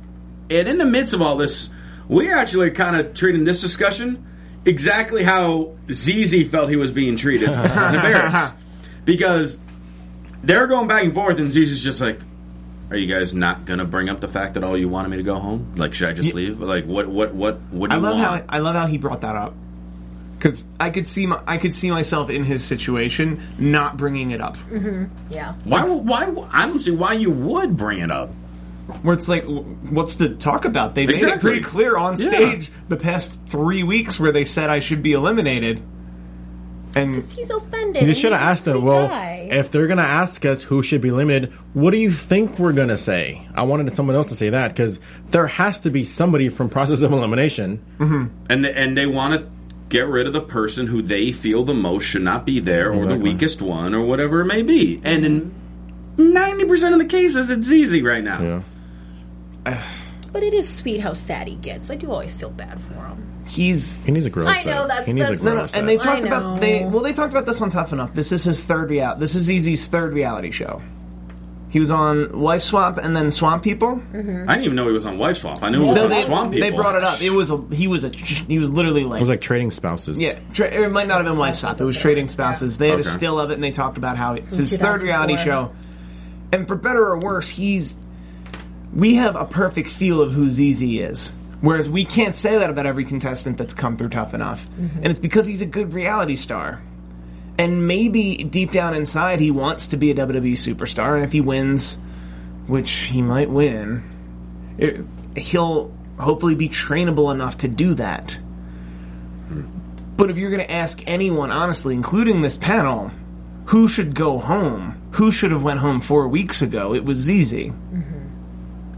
and 0.54 0.68
in 0.68 0.78
the 0.78 0.86
midst 0.86 1.14
of 1.14 1.22
all 1.22 1.38
this, 1.38 1.70
we're 2.08 2.36
actually 2.36 2.72
kind 2.72 2.96
of 2.96 3.14
treating 3.14 3.44
this 3.44 3.62
discussion 3.62 4.26
exactly 4.66 5.24
how 5.24 5.76
ZZ 5.92 6.50
felt 6.50 6.70
he 6.70 6.76
was 6.76 6.92
being 6.92 7.16
treated 7.16 7.50
in 7.50 7.56
the 7.62 7.68
barracks. 7.68 8.54
Because 9.06 9.58
they're 10.44 10.68
going 10.68 10.88
back 10.88 11.04
and 11.04 11.14
forth, 11.14 11.40
and 11.40 11.52
ZZ's 11.52 11.84
just 11.84 12.00
like, 12.02 12.20
"Are 12.90 12.96
you 12.98 13.08
guys 13.14 13.34
not 13.34 13.66
going 13.66 13.80
to 13.80 13.86
bring 13.86 14.10
up 14.10 14.22
the 14.22 14.28
fact 14.28 14.54
that 14.54 14.64
all 14.64 14.78
you 14.78 14.88
wanted 14.90 15.10
me 15.10 15.18
to 15.18 15.24
go 15.24 15.36
home? 15.36 15.74
Like, 15.76 15.94
should 15.94 16.08
I 16.10 16.14
just 16.14 16.34
leave? 16.34 16.60
Like, 16.60 16.86
what, 16.86 17.08
what, 17.08 17.34
what, 17.34 17.60
what 17.72 17.90
do 17.90 17.96
I 17.96 17.98
you 17.98 18.04
love 18.04 18.16
want?" 18.18 18.50
how 18.50 18.56
I 18.56 18.60
love 18.60 18.76
how 18.76 18.88
he 18.88 18.98
brought 18.98 19.22
that 19.22 19.36
up 19.36 19.54
because 20.44 20.66
I 20.78 20.90
could 20.90 21.08
see 21.08 21.26
my, 21.26 21.42
I 21.48 21.58
could 21.58 21.74
see 21.74 21.90
myself 21.90 22.30
in 22.30 22.44
his 22.44 22.66
situation 22.66 23.42
not 23.58 23.96
bringing 23.96 24.32
it 24.32 24.42
up. 24.42 24.58
Mm-hmm. 24.58 25.06
Yeah. 25.34 25.54
why? 25.64 25.86
Why? 25.86 26.48
I 26.52 26.68
don't 26.68 26.80
see 26.80 26.92
why 26.92 27.14
you 27.14 27.32
would 27.32 27.78
bring 27.78 28.00
it 28.00 28.12
up. 28.12 28.32
Where 29.02 29.16
it's 29.16 29.28
like, 29.30 29.44
what's 29.46 30.16
to 30.18 30.30
talk 30.36 30.66
about? 30.66 30.94
They 30.96 31.06
made 31.08 31.24
it 31.24 31.40
pretty 31.40 31.62
clear 31.62 31.96
on 31.96 32.18
Yeah. 32.18 32.28
stage 32.28 32.72
the 32.90 32.98
past 32.98 33.38
three 33.48 33.84
weeks 33.84 34.20
where 34.20 34.32
they 34.32 34.46
said 34.46 34.70
I 34.70 34.80
should 34.80 35.02
be 35.02 35.14
eliminated. 35.14 35.82
And 36.96 37.24
He's 37.24 37.50
offended. 37.50 38.04
You 38.04 38.14
should 38.14 38.34
have 38.34 38.42
asked 38.42 38.66
her. 38.68 38.74
sweet 38.74 38.84
Well, 38.84 39.08
guy. 39.08 39.48
if 39.52 39.72
they're 39.72 39.88
gonna 39.88 40.04
ask 40.04 40.46
us 40.46 40.62
who 40.62 40.84
should 40.84 41.02
be 41.02 41.10
limited, 41.10 41.52
what 41.74 41.90
do 41.92 41.98
you 41.98 42.12
think 42.12 42.60
we're 42.60 42.74
gonna 42.74 42.98
say? 43.00 43.48
I 43.56 43.64
wanted 43.64 43.96
someone 43.96 44.16
else 44.16 44.28
to 44.30 44.36
say 44.36 44.50
that 44.50 44.68
because 44.76 45.00
there 45.32 45.48
has 45.48 45.80
to 45.80 45.90
be 45.90 46.04
somebody 46.06 46.50
from 46.50 46.70
process 46.70 47.02
of 47.02 47.12
elimination. 47.12 47.80
and 48.00 48.66
and 48.66 48.96
they 48.98 49.08
want 49.08 49.34
to 49.34 49.48
get 49.90 50.08
rid 50.08 50.28
of 50.28 50.34
the 50.34 50.42
person 50.42 50.86
who 50.88 51.02
they 51.02 51.32
feel 51.32 51.64
the 51.64 51.74
most 51.74 52.04
should 52.04 52.22
not 52.24 52.46
be 52.46 52.60
there, 52.60 52.92
or 52.92 53.06
the 53.08 53.16
weakest 53.16 53.60
one, 53.62 53.96
or 53.96 54.06
whatever 54.06 54.42
it 54.42 54.46
may 54.46 54.62
be. 54.62 55.00
And 55.04 55.26
in 55.26 55.52
ninety 56.18 56.66
percent 56.66 56.94
of 56.94 57.00
the 57.00 57.06
cases, 57.06 57.50
it's 57.50 57.72
easy 57.72 58.04
right 58.04 58.24
now. 58.24 58.40
Yeah, 58.42 58.62
but 59.64 60.44
it 60.44 60.54
is 60.54 60.68
sweet 60.74 61.00
how 61.00 61.14
sad 61.14 61.48
he 61.48 61.56
gets. 61.56 61.90
I 61.90 61.96
do 61.96 62.12
always 62.12 62.34
feel 62.34 62.50
bad 62.50 62.82
for 62.82 62.94
him. 62.94 63.44
he's 63.48 63.98
he 64.00 64.12
needs 64.12 64.26
a 64.26 64.30
grow. 64.30 64.48
I 64.48 64.62
set. 64.62 64.66
know, 64.74 64.88
that's- 64.88 65.06
he 65.06 65.14
needs 65.14 65.30
a 65.30 65.36
that's- 65.36 65.42
grow. 65.42 65.54
No, 65.54 65.62
no, 65.62 65.68
set. 65.68 65.80
and 65.80 65.90
they 65.90 65.96
I 65.96 65.98
talked 65.98 66.26
about 66.26 66.60
they 66.60 66.86
well 66.86 67.02
they 67.04 67.14
talked 67.14 67.34
about 67.34 67.46
this 67.46 67.62
on 67.62 67.70
Tough 67.70 67.92
Enough. 67.94 68.14
This 68.14 68.32
is 68.32 68.44
his 68.44 68.64
third 68.64 68.90
real. 68.90 69.16
This 69.18 69.36
is 69.36 69.46
ZZ's 69.48 69.88
third 69.88 70.14
reality 70.14 70.52
show. 70.52 70.82
He 71.70 71.80
was 71.80 71.90
on 71.90 72.40
Wife 72.40 72.62
Swap 72.62 73.00
and 73.00 73.16
then 73.16 73.32
Swamp 73.32 73.64
People. 73.64 73.96
Mm-hmm. 73.96 74.44
I 74.48 74.54
didn't 74.54 74.66
even 74.66 74.76
know 74.76 74.86
he 74.86 74.94
was 74.94 75.08
on 75.08 75.18
Wife 75.18 75.38
Swap. 75.38 75.64
I 75.64 75.70
knew 75.72 75.82
he 75.82 75.88
was 75.90 75.96
No, 75.98 76.04
on 76.04 76.10
they, 76.12 76.22
Swamp 76.22 76.52
People. 76.54 76.70
they 76.70 76.76
brought 76.76 76.94
it 76.96 77.04
up. 77.04 77.20
It 77.20 77.32
was 77.32 77.50
a 77.50 77.58
he 77.72 77.88
was 77.88 78.04
a 78.04 78.10
he 78.10 78.60
was 78.60 78.70
literally 78.70 79.06
like, 79.06 79.18
it 79.18 79.22
was 79.24 79.30
like 79.30 79.42
trading 79.42 79.72
spouses. 79.72 80.20
yeah. 80.20 80.38
Tra- 80.54 80.68
it 80.72 80.92
might 80.92 81.08
not 81.08 81.18
have 81.18 81.26
been 81.26 81.40
Wife 81.40 81.56
Swap. 81.56 81.82
It 81.82 81.84
was 81.84 81.98
Trading 81.98 82.30
Spouses. 82.30 82.78
They 82.78 82.90
had 82.90 83.00
Okay. 83.00 83.10
a 83.10 83.12
still 83.12 83.40
of 83.40 83.50
it 83.50 83.56
and 83.56 83.64
they 83.64 83.72
talked 83.72 83.98
about 83.98 84.18
how 84.18 84.34
it's 84.36 84.56
his 84.58 84.70
third 84.78 85.00
2004. 85.02 85.06
reality 85.06 85.38
show. 85.38 85.72
And 86.52 86.68
for 86.68 86.76
better 86.76 87.08
or 87.08 87.20
worse, 87.20 87.50
he's 87.50 87.96
we 88.96 89.16
have 89.16 89.36
a 89.36 89.46
perfect 89.46 89.90
feel 89.90 90.22
of 90.22 90.32
who 90.32 90.50
ZZ 90.50 90.82
is. 90.82 91.34
Whereas 91.62 91.90
we 91.90 92.04
can't 92.04 92.36
say 92.36 92.58
that 92.58 92.70
about 92.70 92.86
every 92.86 93.06
contestant 93.06 93.58
that's 93.58 93.74
come 93.74 93.96
through 93.96 94.10
Tough 94.10 94.34
Enough. 94.34 94.68
Mm-hmm. 94.68 94.98
And 94.98 95.08
it's 95.08 95.20
because 95.20 95.48
he's 95.48 95.62
a 95.62 95.66
good 95.66 95.94
reality 95.94 96.36
star. 96.36 96.82
And 97.58 97.88
maybe 97.88 98.44
deep 98.44 98.72
down 98.72 98.96
inside 98.96 99.40
he 99.40 99.52
wants 99.52 99.88
to 99.88 99.98
be 99.98 100.12
a 100.12 100.16
WWE 100.16 100.54
superstar, 100.54 101.16
and 101.16 101.24
if 101.24 101.32
he 101.32 101.40
wins, 101.40 102.00
which 102.66 102.92
he 102.92 103.22
might 103.22 103.50
win, 103.50 104.04
it, 104.78 105.06
he'll 105.38 105.94
hopefully 106.20 106.56
be 106.56 106.68
trainable 106.68 107.32
enough 107.32 107.60
to 107.60 107.68
do 107.68 107.94
that. 107.94 108.38
But 110.18 110.30
if 110.30 110.38
you're 110.38 110.50
going 110.50 110.66
to 110.66 110.72
ask 110.72 111.02
anyone, 111.06 111.52
honestly, 111.52 111.96
including 111.96 112.42
this 112.42 112.58
panel, 112.58 113.12
who 113.66 113.88
should 113.88 114.16
go 114.16 114.40
home, 114.40 115.02
who 115.12 115.32
should 115.32 115.52
have 115.52 115.64
went 115.64 115.80
home 115.80 116.02
four 116.02 116.28
weeks 116.28 116.62
ago, 116.62 116.94
it 116.94 117.06
was 117.06 117.18
ZZ. 117.20 117.72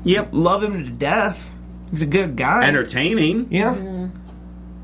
Yep. 0.05 0.29
Love 0.31 0.63
him 0.63 0.85
to 0.85 0.89
death. 0.89 1.53
He's 1.91 2.01
a 2.01 2.05
good 2.05 2.35
guy. 2.37 2.63
Entertaining. 2.63 3.47
yeah. 3.51 3.73
Mm-hmm. 3.75 4.17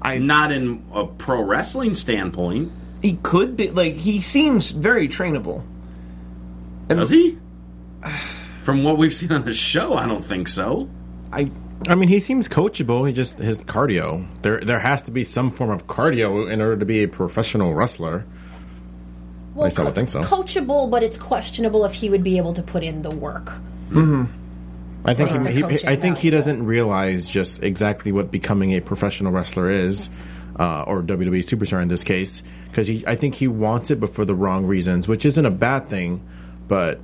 I 0.02 0.18
Not 0.18 0.52
in 0.52 0.84
a 0.94 1.06
pro 1.06 1.42
wrestling 1.44 1.94
standpoint. 1.94 2.72
he 3.04 3.14
could 3.22 3.56
be 3.56 3.70
like 3.70 3.94
he 3.94 4.20
seems 4.20 4.72
very 4.72 5.08
trainable. 5.08 5.64
And 6.90 7.00
Does 7.00 7.10
he? 7.10 7.38
From 8.62 8.84
what 8.84 8.98
we've 8.98 9.14
seen 9.14 9.32
on 9.32 9.44
the 9.46 9.54
show, 9.54 9.94
I 9.94 10.08
don't 10.08 10.24
think 10.24 10.48
so. 10.48 10.90
I 11.32 11.50
I 11.88 11.96
mean, 11.96 12.10
he 12.10 12.20
seems 12.20 12.48
coachable. 12.48 13.08
He 13.08 13.14
just 13.14 13.38
his 13.40 13.60
cardio. 13.60 14.28
There, 14.44 14.60
there 14.60 14.80
has 14.80 15.02
to 15.04 15.12
be 15.12 15.24
some 15.24 15.50
form 15.50 15.72
of 15.72 15.88
cardio 15.88 16.52
in 16.52 16.62
order 16.62 16.78
to 16.78 16.86
be 16.86 17.04
a 17.04 17.08
professional 17.08 17.74
wrestler. 17.74 18.26
Well, 19.56 19.66
least 19.66 19.80
I 19.80 19.84
would 19.86 19.96
think 19.96 20.10
so. 20.10 20.22
Coachable, 20.22 20.90
but 20.90 21.04
it's 21.04 21.18
questionable 21.18 21.84
if 21.86 21.94
he 21.94 22.10
would 22.10 22.24
be 22.24 22.38
able 22.38 22.54
to 22.54 22.64
put 22.64 22.84
in 22.84 23.02
the 23.02 23.10
work. 23.10 23.46
Mm-hmm. 23.90 24.26
I 25.04 25.14
think 25.14 25.48
he, 25.48 25.56
he, 25.56 25.88
I 25.88 25.96
think 25.96 26.18
he 26.18 26.30
doesn't 26.30 26.64
realize 26.64 27.28
just 27.28 27.64
exactly 27.64 28.12
what 28.12 28.30
becoming 28.30 28.74
a 28.74 28.82
professional 28.82 29.32
wrestler 29.32 29.70
is, 29.70 30.10
uh, 30.60 30.84
or 30.84 31.02
WWE 31.02 31.44
superstar 31.44 31.82
in 31.82 31.88
this 31.88 32.04
case, 32.04 32.44
because 32.66 32.88
he 32.88 33.04
I 33.08 33.16
think 33.16 33.36
he 33.36 33.48
wants 33.48 33.90
it, 33.90 34.00
but 34.00 34.14
for 34.14 34.26
the 34.26 34.36
wrong 34.36 34.66
reasons, 34.66 35.08
which 35.08 35.26
isn't 35.26 35.46
a 35.46 35.52
bad 35.52 35.90
thing. 35.90 36.28
But 36.68 37.02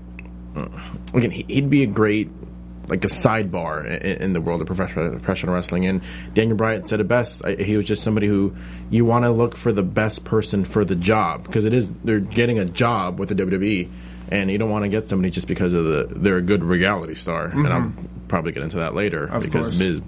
uh, 0.55 0.67
again, 1.13 1.31
he, 1.31 1.45
he'd 1.47 1.69
be 1.69 1.83
a 1.83 1.87
great 1.87 2.29
like 2.87 3.03
a 3.03 3.07
sidebar 3.07 3.85
in, 3.85 4.21
in 4.21 4.33
the 4.33 4.41
world 4.41 4.61
of 4.61 4.67
professional 4.67 5.11
professional 5.11 5.53
wrestling. 5.53 5.85
And 5.85 6.03
Daniel 6.33 6.57
Bryan 6.57 6.87
said 6.87 6.99
it 6.99 7.07
best. 7.07 7.45
He 7.45 7.77
was 7.77 7.85
just 7.85 8.03
somebody 8.03 8.27
who 8.27 8.55
you 8.89 9.05
want 9.05 9.25
to 9.25 9.31
look 9.31 9.57
for 9.57 9.73
the 9.73 9.83
best 9.83 10.23
person 10.23 10.65
for 10.65 10.85
the 10.85 10.95
job 10.95 11.43
because 11.43 11.65
it 11.65 11.73
is 11.73 11.91
they're 12.03 12.19
getting 12.19 12.59
a 12.59 12.65
job 12.65 13.19
with 13.19 13.29
the 13.29 13.35
WWE. 13.35 13.89
And 14.29 14.51
you 14.51 14.57
don't 14.57 14.69
want 14.69 14.83
to 14.83 14.89
get 14.89 15.07
somebody 15.07 15.29
just 15.31 15.47
because 15.47 15.73
of 15.73 15.85
the 15.85 16.07
they're 16.11 16.37
a 16.37 16.41
good 16.41 16.63
reality 16.63 17.15
star, 17.15 17.45
and 17.45 17.67
I'll 17.67 17.93
probably 18.27 18.51
get 18.51 18.63
into 18.63 18.77
that 18.77 18.93
later 18.93 19.27
because 19.41 19.67
course. 19.67 19.79
Miz 19.79 20.01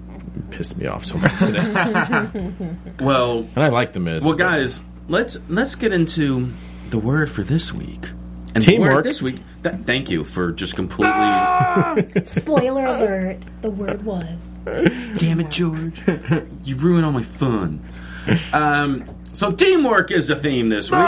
pissed 0.50 0.76
me 0.76 0.86
off 0.86 1.04
so 1.04 1.16
much 1.16 1.38
today, 1.38 1.62
Well, 3.00 3.38
and 3.54 3.58
I 3.64 3.68
like 3.68 3.92
the 3.94 4.00
Miz. 4.00 4.22
well, 4.22 4.32
but- 4.32 4.38
guys, 4.38 4.80
let's 5.08 5.36
let's 5.48 5.74
get 5.74 5.92
into 5.92 6.52
the 6.90 6.98
word 6.98 7.30
for 7.30 7.42
this 7.42 7.72
week. 7.72 8.10
And 8.52 8.64
the 8.64 8.72
Teamwork. 8.72 8.94
word 8.96 9.04
this 9.04 9.22
week. 9.22 9.36
Th- 9.62 9.76
thank 9.84 10.10
you 10.10 10.24
for 10.24 10.50
just 10.50 10.74
completely. 10.74 11.14
Spoiler 12.26 12.84
alert: 12.84 13.38
the 13.62 13.70
word 13.70 14.02
was. 14.04 14.58
Damn 15.14 15.38
it, 15.40 15.50
George! 15.50 16.00
You 16.64 16.74
ruin 16.76 17.04
all 17.04 17.12
my 17.12 17.22
fun. 17.22 17.80
Um, 18.52 19.08
so 19.32 19.52
teamwork 19.52 20.10
is 20.10 20.26
the 20.28 20.34
theme 20.36 20.68
this 20.68 20.90
week. 20.90 21.00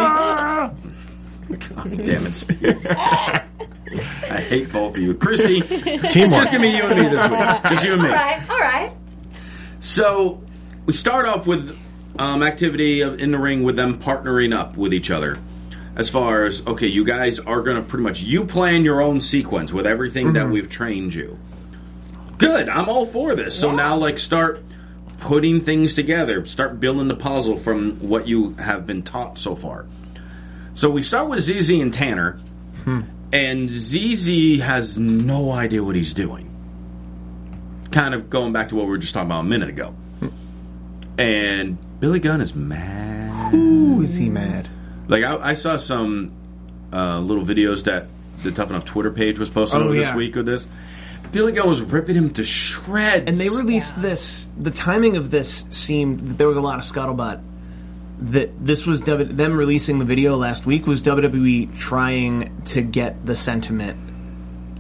God 1.58 1.90
damn 2.04 2.26
it, 2.26 2.34
Steve. 2.36 2.86
I 2.90 4.40
hate 4.48 4.72
both 4.72 4.96
of 4.96 5.02
you, 5.02 5.14
Chrissy. 5.14 5.62
It's 5.70 6.14
just 6.14 6.50
gonna 6.50 6.62
be 6.62 6.70
you 6.70 6.84
and 6.84 6.98
me 6.98 7.08
this 7.08 7.28
week. 7.30 7.62
Just 7.72 7.84
you 7.84 7.92
and 7.94 8.02
me. 8.02 8.08
All 8.08 8.14
right, 8.14 8.50
all 8.50 8.58
right. 8.58 8.92
So 9.80 10.40
we 10.86 10.92
start 10.92 11.26
off 11.26 11.46
with 11.46 11.78
um, 12.18 12.42
activity 12.42 13.00
of- 13.02 13.20
in 13.20 13.30
the 13.32 13.38
ring 13.38 13.62
with 13.62 13.76
them 13.76 13.98
partnering 13.98 14.54
up 14.56 14.76
with 14.76 14.94
each 14.94 15.10
other. 15.10 15.38
As 15.94 16.08
far 16.08 16.44
as 16.44 16.66
okay, 16.66 16.86
you 16.86 17.04
guys 17.04 17.38
are 17.38 17.60
going 17.60 17.76
to 17.76 17.82
pretty 17.82 18.02
much 18.04 18.20
you 18.22 18.44
plan 18.46 18.82
your 18.84 19.02
own 19.02 19.20
sequence 19.20 19.72
with 19.74 19.86
everything 19.86 20.32
that 20.32 20.48
we've 20.48 20.70
trained 20.70 21.12
you. 21.14 21.38
Good, 22.38 22.68
I'm 22.70 22.88
all 22.88 23.04
for 23.04 23.34
this. 23.34 23.58
So 23.58 23.68
Yeah. 23.68 23.74
now, 23.76 23.96
like, 23.98 24.18
start 24.18 24.62
putting 25.20 25.60
things 25.60 25.94
together. 25.94 26.44
Start 26.46 26.80
building 26.80 27.08
the 27.08 27.14
puzzle 27.14 27.58
from 27.58 27.96
what 28.08 28.26
you 28.26 28.54
have 28.58 28.86
been 28.86 29.02
taught 29.02 29.38
so 29.38 29.54
far. 29.54 29.84
So 30.74 30.90
we 30.90 31.02
start 31.02 31.28
with 31.28 31.40
ZZ 31.40 31.70
and 31.70 31.92
Tanner, 31.92 32.38
and 33.32 33.70
ZZ 33.70 34.60
has 34.60 34.96
no 34.96 35.50
idea 35.52 35.82
what 35.84 35.96
he's 35.96 36.14
doing 36.14 36.48
kind 37.90 38.14
of 38.14 38.30
going 38.30 38.54
back 38.54 38.70
to 38.70 38.74
what 38.74 38.84
we 38.86 38.90
were 38.90 38.96
just 38.98 39.12
talking 39.12 39.28
about 39.28 39.40
a 39.40 39.44
minute 39.48 39.68
ago. 39.68 39.94
And 41.18 41.76
Billy 42.00 42.20
Gunn 42.20 42.40
is 42.40 42.54
mad. 42.54 43.52
Ooh, 43.54 44.00
is 44.00 44.16
he 44.16 44.30
mad? 44.30 44.66
Like 45.08 45.24
I, 45.24 45.50
I 45.50 45.54
saw 45.54 45.76
some 45.76 46.32
uh, 46.90 47.20
little 47.20 47.44
videos 47.44 47.84
that 47.84 48.06
the 48.42 48.50
Tough 48.50 48.70
Enough 48.70 48.86
Twitter 48.86 49.10
page 49.12 49.38
was 49.38 49.50
posting 49.50 49.80
Oh, 49.80 49.84
over 49.84 49.94
this 49.94 50.12
week 50.14 50.34
with 50.36 50.46
this. 50.46 50.66
Billy 51.32 51.52
Gunn 51.52 51.68
was 51.68 51.82
ripping 51.82 52.16
him 52.16 52.30
to 52.32 52.44
shreds, 52.44 53.24
And 53.26 53.36
they 53.36 53.50
released 53.50 54.00
this. 54.00 54.48
The 54.58 54.70
timing 54.70 55.18
of 55.18 55.30
this 55.30 55.66
seemed 55.68 56.20
that 56.28 56.38
there 56.38 56.48
was 56.48 56.56
a 56.56 56.62
lot 56.62 56.78
of 56.78 56.86
scuttlebutt. 56.90 57.42
That 58.30 58.64
this 58.64 58.86
was 58.86 59.02
W- 59.02 59.32
them 59.32 59.56
releasing 59.56 59.98
the 59.98 60.04
video 60.04 60.36
last 60.36 60.64
week 60.66 60.86
was 60.86 61.02
WWE 61.02 61.76
trying 61.76 62.62
to 62.66 62.82
get 62.82 63.24
the 63.26 63.34
sentiment 63.34 63.98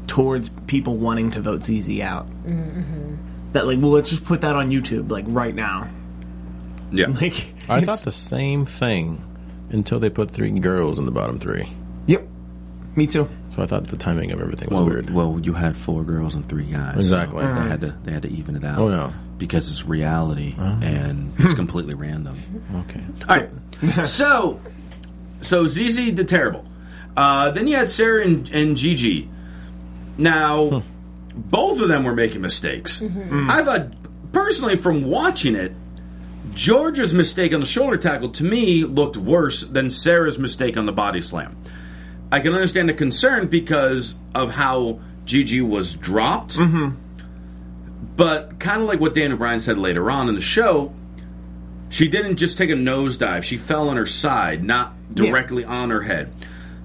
towards 0.08 0.48
people 0.66 0.96
wanting 0.96 1.30
to 1.32 1.40
vote 1.40 1.64
ZZ 1.64 2.00
out. 2.00 2.28
Mm-hmm. 2.44 3.16
That 3.52 3.66
like, 3.66 3.80
well, 3.80 3.90
let's 3.90 4.10
just 4.10 4.24
put 4.24 4.42
that 4.42 4.54
on 4.54 4.68
YouTube 4.68 5.10
like 5.10 5.24
right 5.28 5.54
now. 5.54 5.88
yeah. 6.90 7.06
Like, 7.20 7.54
I 7.68 7.80
thought 7.80 8.00
the 8.00 8.12
same 8.12 8.66
thing 8.66 9.24
until 9.70 9.98
they 9.98 10.10
put 10.10 10.30
three 10.30 10.50
girls 10.50 10.98
in 10.98 11.06
the 11.06 11.12
bottom 11.12 11.38
three. 11.38 11.68
Yep, 12.06 12.26
me 12.96 13.06
too. 13.06 13.28
So 13.56 13.62
I 13.62 13.66
thought 13.66 13.86
the 13.86 13.96
timing 13.96 14.30
of 14.32 14.40
everything 14.40 14.68
was 14.68 14.76
Well, 14.76 14.86
weird. 14.86 15.10
well, 15.10 15.40
you 15.42 15.52
had 15.54 15.76
four 15.76 16.04
girls 16.04 16.34
and 16.34 16.48
three 16.48 16.64
guys. 16.66 16.96
Exactly. 16.96 17.42
so 17.42 17.54
they 17.54 17.60
had 17.68 17.80
mm-hmm. 17.80 17.98
to 17.98 18.04
they 18.04 18.12
had 18.12 18.22
to 18.22 18.30
even 18.30 18.56
it 18.56 18.64
out. 18.64 18.78
Oh, 18.78 18.88
no. 18.88 19.12
Because 19.42 19.68
it's 19.68 19.84
reality 19.84 20.54
oh. 20.56 20.78
and 20.80 21.34
it's 21.40 21.54
completely 21.54 21.94
random. 21.94 22.38
okay. 22.76 23.04
All 23.28 23.36
right, 23.36 24.06
so 24.08 24.60
so 25.40 25.66
ZZ 25.66 26.12
did 26.12 26.28
terrible. 26.28 26.64
Uh, 27.16 27.50
then 27.50 27.66
you 27.66 27.74
had 27.74 27.90
Sarah 27.90 28.24
and, 28.24 28.48
and 28.50 28.76
Gigi. 28.76 29.28
Now, 30.16 30.84
both 31.34 31.80
of 31.80 31.88
them 31.88 32.04
were 32.04 32.14
making 32.14 32.40
mistakes. 32.40 33.00
Mm-hmm. 33.00 33.48
Mm. 33.48 33.50
I 33.50 33.64
thought 33.64 33.92
personally, 34.30 34.76
from 34.76 35.02
watching 35.02 35.56
it, 35.56 35.72
Georgia's 36.54 37.12
mistake 37.12 37.52
on 37.52 37.58
the 37.58 37.66
shoulder 37.66 37.96
tackle 37.96 38.30
to 38.30 38.44
me 38.44 38.84
looked 38.84 39.16
worse 39.16 39.62
than 39.62 39.90
Sarah's 39.90 40.38
mistake 40.38 40.76
on 40.76 40.86
the 40.86 40.92
body 40.92 41.20
slam. 41.20 41.56
I 42.30 42.38
can 42.38 42.54
understand 42.54 42.88
the 42.88 42.94
concern 42.94 43.48
because 43.48 44.14
of 44.36 44.52
how 44.52 45.00
Gigi 45.24 45.60
was 45.60 45.94
dropped. 45.94 46.56
Mm-hmm. 46.56 47.11
But 48.16 48.58
kind 48.58 48.82
of 48.82 48.88
like 48.88 49.00
what 49.00 49.14
Daniel 49.14 49.38
Bryan 49.38 49.60
said 49.60 49.78
later 49.78 50.10
on 50.10 50.28
in 50.28 50.34
the 50.34 50.40
show, 50.40 50.92
she 51.88 52.08
didn't 52.08 52.36
just 52.36 52.58
take 52.58 52.70
a 52.70 52.74
nosedive. 52.74 53.42
She 53.42 53.58
fell 53.58 53.88
on 53.88 53.96
her 53.96 54.06
side, 54.06 54.64
not 54.64 54.94
directly 55.14 55.64
on 55.64 55.90
her 55.90 56.02
head. 56.02 56.32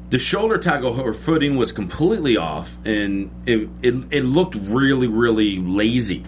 The 0.09 0.19
shoulder 0.19 0.57
tackle, 0.57 0.93
her 0.93 1.13
footing 1.13 1.57
was 1.57 1.71
completely 1.71 2.37
off, 2.37 2.77
and 2.85 3.29
it, 3.45 3.67
it, 3.81 3.95
it 4.11 4.23
looked 4.23 4.55
really, 4.55 5.07
really 5.07 5.57
lazy. 5.57 6.23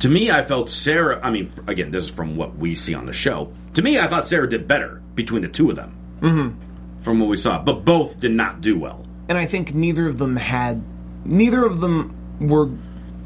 To 0.00 0.08
me, 0.08 0.30
I 0.30 0.42
felt 0.42 0.70
Sarah. 0.70 1.20
I 1.22 1.30
mean, 1.30 1.50
again, 1.66 1.90
this 1.90 2.04
is 2.04 2.10
from 2.10 2.36
what 2.36 2.56
we 2.56 2.76
see 2.76 2.94
on 2.94 3.06
the 3.06 3.12
show. 3.12 3.52
To 3.74 3.82
me, 3.82 3.98
I 3.98 4.06
thought 4.06 4.28
Sarah 4.28 4.48
did 4.48 4.68
better 4.68 5.02
between 5.16 5.42
the 5.42 5.48
two 5.48 5.70
of 5.70 5.76
them 5.76 5.96
mm-hmm. 6.20 7.02
from 7.02 7.18
what 7.18 7.28
we 7.28 7.36
saw, 7.36 7.60
but 7.60 7.84
both 7.84 8.20
did 8.20 8.32
not 8.32 8.60
do 8.60 8.78
well. 8.78 9.04
and 9.28 9.36
I 9.36 9.46
think 9.46 9.74
neither 9.74 10.06
of 10.06 10.18
them 10.18 10.36
had, 10.36 10.82
neither 11.24 11.64
of 11.64 11.80
them 11.80 12.14
were, 12.40 12.70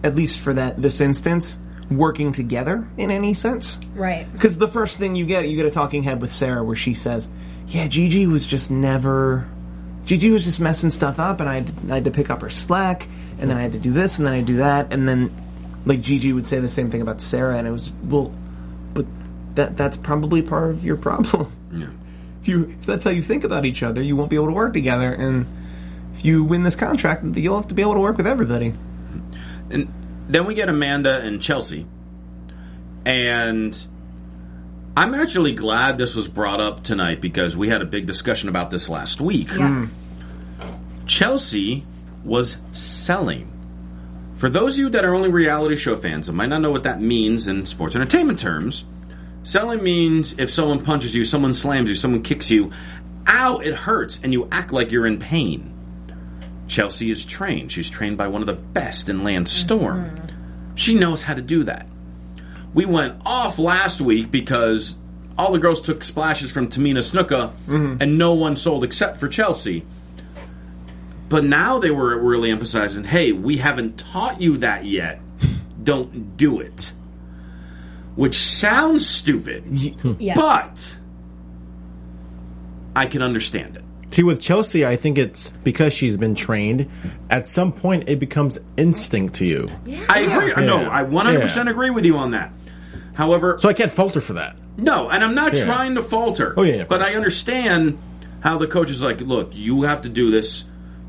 at 0.02 0.14
least 0.14 0.40
for 0.40 0.52
that 0.54 0.80
this 0.80 1.00
instance, 1.00 1.58
working 1.90 2.32
together 2.32 2.86
in 2.96 3.10
any 3.10 3.34
sense. 3.34 3.78
Right. 3.94 4.30
Because 4.32 4.58
the 4.58 4.68
first 4.68 4.98
thing 4.98 5.14
you 5.14 5.26
get, 5.26 5.48
you 5.48 5.56
get 5.56 5.66
a 5.66 5.70
talking 5.70 6.02
head 6.02 6.20
with 6.20 6.32
Sarah 6.32 6.62
where 6.64 6.76
she 6.76 6.94
says, 6.94 7.28
"Yeah, 7.68 7.88
Gigi 7.88 8.26
was 8.26 8.46
just 8.46 8.70
never." 8.70 9.48
Gigi 10.04 10.30
was 10.30 10.42
just 10.42 10.58
messing 10.58 10.90
stuff 10.90 11.20
up, 11.20 11.38
and 11.38 11.48
I 11.48 11.54
had, 11.54 11.72
I 11.88 11.94
had 11.94 12.04
to 12.06 12.10
pick 12.10 12.28
up 12.28 12.42
her 12.42 12.50
slack, 12.50 13.06
and 13.38 13.48
then 13.48 13.56
I 13.56 13.62
had 13.62 13.72
to 13.72 13.78
do 13.78 13.92
this, 13.92 14.18
and 14.18 14.26
then 14.26 14.34
I 14.34 14.40
do 14.40 14.56
that, 14.56 14.92
and 14.92 15.06
then 15.06 15.30
like 15.86 16.00
Gigi 16.00 16.32
would 16.32 16.46
say 16.46 16.58
the 16.58 16.68
same 16.68 16.90
thing 16.90 17.02
about 17.02 17.20
Sarah, 17.20 17.56
and 17.56 17.68
it 17.68 17.70
was 17.70 17.92
well, 18.04 18.32
but 18.94 19.06
that 19.54 19.76
that's 19.76 19.96
probably 19.96 20.42
part 20.42 20.70
of 20.70 20.84
your 20.84 20.96
problem. 20.96 21.52
Yeah. 21.74 21.86
If 22.42 22.48
you 22.48 22.76
if 22.80 22.84
that's 22.84 23.02
how 23.02 23.10
you 23.10 23.22
think 23.22 23.44
about 23.44 23.64
each 23.64 23.82
other, 23.82 24.02
you 24.02 24.14
won't 24.14 24.28
be 24.28 24.36
able 24.36 24.48
to 24.48 24.52
work 24.52 24.74
together, 24.74 25.10
and 25.10 25.46
if 26.14 26.22
you 26.22 26.44
win 26.44 26.64
this 26.64 26.76
contract, 26.76 27.24
you'll 27.24 27.56
have 27.56 27.68
to 27.68 27.74
be 27.74 27.80
able 27.80 27.94
to 27.94 28.00
work 28.00 28.18
with 28.18 28.26
everybody. 28.26 28.74
And 29.72 29.92
then 30.28 30.46
we 30.46 30.54
get 30.54 30.68
Amanda 30.68 31.20
and 31.20 31.40
Chelsea. 31.42 31.86
And 33.04 33.86
I'm 34.96 35.14
actually 35.14 35.52
glad 35.52 35.98
this 35.98 36.14
was 36.14 36.28
brought 36.28 36.60
up 36.60 36.84
tonight 36.84 37.20
because 37.20 37.56
we 37.56 37.68
had 37.68 37.82
a 37.82 37.86
big 37.86 38.06
discussion 38.06 38.48
about 38.48 38.70
this 38.70 38.88
last 38.88 39.20
week. 39.20 39.48
Yes. 39.48 39.58
Hmm. 39.58 39.84
Chelsea 41.06 41.84
was 42.24 42.56
selling. 42.72 43.48
For 44.36 44.48
those 44.48 44.74
of 44.74 44.78
you 44.78 44.90
that 44.90 45.04
are 45.04 45.14
only 45.14 45.30
reality 45.30 45.76
show 45.76 45.96
fans 45.96 46.28
and 46.28 46.36
might 46.36 46.48
not 46.48 46.60
know 46.60 46.70
what 46.70 46.82
that 46.84 47.00
means 47.00 47.48
in 47.48 47.64
sports 47.66 47.94
entertainment 47.94 48.38
terms, 48.38 48.84
selling 49.44 49.82
means 49.82 50.34
if 50.38 50.50
someone 50.50 50.84
punches 50.84 51.14
you, 51.14 51.24
someone 51.24 51.54
slams 51.54 51.88
you, 51.88 51.94
someone 51.94 52.22
kicks 52.22 52.50
you, 52.50 52.72
ow, 53.26 53.58
it 53.58 53.74
hurts, 53.74 54.20
and 54.22 54.32
you 54.32 54.48
act 54.50 54.72
like 54.72 54.90
you're 54.90 55.06
in 55.06 55.18
pain. 55.18 55.71
Chelsea 56.68 57.10
is 57.10 57.24
trained. 57.24 57.72
She's 57.72 57.90
trained 57.90 58.16
by 58.16 58.28
one 58.28 58.42
of 58.42 58.46
the 58.46 58.54
best 58.54 59.08
in 59.08 59.24
Lance 59.24 59.50
mm-hmm. 59.56 59.66
Storm. 59.66 60.16
She 60.74 60.94
knows 60.94 61.22
how 61.22 61.34
to 61.34 61.42
do 61.42 61.64
that. 61.64 61.88
We 62.74 62.86
went 62.86 63.20
off 63.26 63.58
last 63.58 64.00
week 64.00 64.30
because 64.30 64.94
all 65.36 65.52
the 65.52 65.58
girls 65.58 65.80
took 65.80 66.02
splashes 66.04 66.50
from 66.50 66.68
Tamina 66.68 66.98
Snuka 66.98 67.52
mm-hmm. 67.66 67.96
and 68.00 68.18
no 68.18 68.34
one 68.34 68.56
sold 68.56 68.84
except 68.84 69.18
for 69.18 69.28
Chelsea. 69.28 69.84
But 71.28 71.44
now 71.44 71.78
they 71.78 71.90
were 71.90 72.18
really 72.18 72.50
emphasizing, 72.50 73.04
hey, 73.04 73.32
we 73.32 73.56
haven't 73.56 73.98
taught 73.98 74.40
you 74.40 74.58
that 74.58 74.84
yet. 74.84 75.20
Don't 75.82 76.36
do 76.36 76.60
it. 76.60 76.92
Which 78.14 78.36
sounds 78.36 79.06
stupid, 79.06 79.64
hmm. 79.64 80.12
Yes. 80.18 80.36
but 80.36 80.96
I 82.94 83.06
can 83.06 83.22
understand 83.22 83.76
it. 83.76 83.84
See, 84.12 84.22
with 84.22 84.40
Chelsea, 84.40 84.84
I 84.84 84.96
think 84.96 85.16
it's 85.18 85.50
because 85.64 85.94
she's 85.94 86.16
been 86.16 86.34
trained. 86.34 86.88
At 87.30 87.48
some 87.48 87.72
point, 87.72 88.08
it 88.08 88.18
becomes 88.18 88.58
instinct 88.76 89.36
to 89.36 89.46
you. 89.46 89.70
I 90.08 90.20
agree. 90.20 90.64
No, 90.66 90.76
I 90.90 91.02
100% 91.02 91.64
Yeah. 91.66 91.70
agree 91.70 91.90
with 91.90 92.04
you 92.04 92.16
on 92.16 92.32
that. 92.32 92.52
However, 93.14 93.56
So 93.58 93.68
I 93.68 93.72
can't 93.72 93.90
falter 93.92 94.20
for 94.20 94.34
that. 94.34 94.56
No, 94.76 95.08
and 95.08 95.24
I'm 95.24 95.34
not 95.34 95.54
Yeah. 95.56 95.64
trying 95.64 95.94
to 95.96 96.02
falter. 96.02 96.54
Oh, 96.56 96.62
yeah, 96.62 96.84
but 96.88 97.00
course. 97.00 97.10
I 97.10 97.16
understand 97.16 97.98
how 98.40 98.58
the 98.58 98.66
coach 98.66 98.90
is 98.90 99.00
like, 99.02 99.20
look, 99.20 99.50
you 99.54 99.82
have 99.82 100.02
to 100.02 100.08
do 100.08 100.30
this 100.30 100.64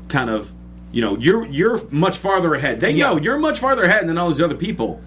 kind 0.08 0.30
of, 0.30 0.50
you 0.92 1.00
know, 1.02 1.16
you're 1.18 1.46
you're 1.46 1.80
much 1.90 2.16
farther 2.18 2.54
ahead. 2.54 2.80
They 2.80 2.92
know 2.92 3.18
you're 3.18 3.38
much 3.38 3.58
farther 3.58 3.82
ahead 3.84 4.06
than 4.08 4.16
all 4.18 4.28
these 4.30 4.40
other 4.40 4.54
people. 4.54 5.00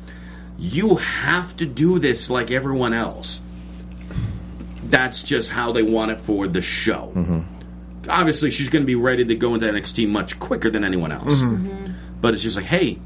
You 0.59 0.95
have 0.95 1.55
to 1.57 1.65
do 1.65 1.97
this 1.99 2.29
like 2.29 2.49
everyone 2.51 2.93
else. 2.93 3.39
That's 4.89 5.21
just 5.23 5.49
how 5.51 5.71
they 5.71 5.83
want 5.83 6.11
it 6.11 6.19
for 6.19 6.47
the 6.47 6.61
show. 6.61 7.11
Mm-hmm. 7.15 7.39
Obviously, 8.09 8.51
she's 8.51 8.69
going 8.69 8.83
to 8.83 8.87
be 8.87 8.95
ready 8.95 9.25
to 9.25 9.35
go 9.35 9.53
into 9.53 9.67
NXT 9.67 10.07
much 10.07 10.39
quicker 10.39 10.69
than 10.69 10.83
anyone 10.83 11.11
else. 11.11 11.35
Mm-hmm. 11.35 11.93
But 12.21 12.33
it's 12.33 12.43
just 12.43 12.55
like, 12.55 12.65
hey, 12.65 12.99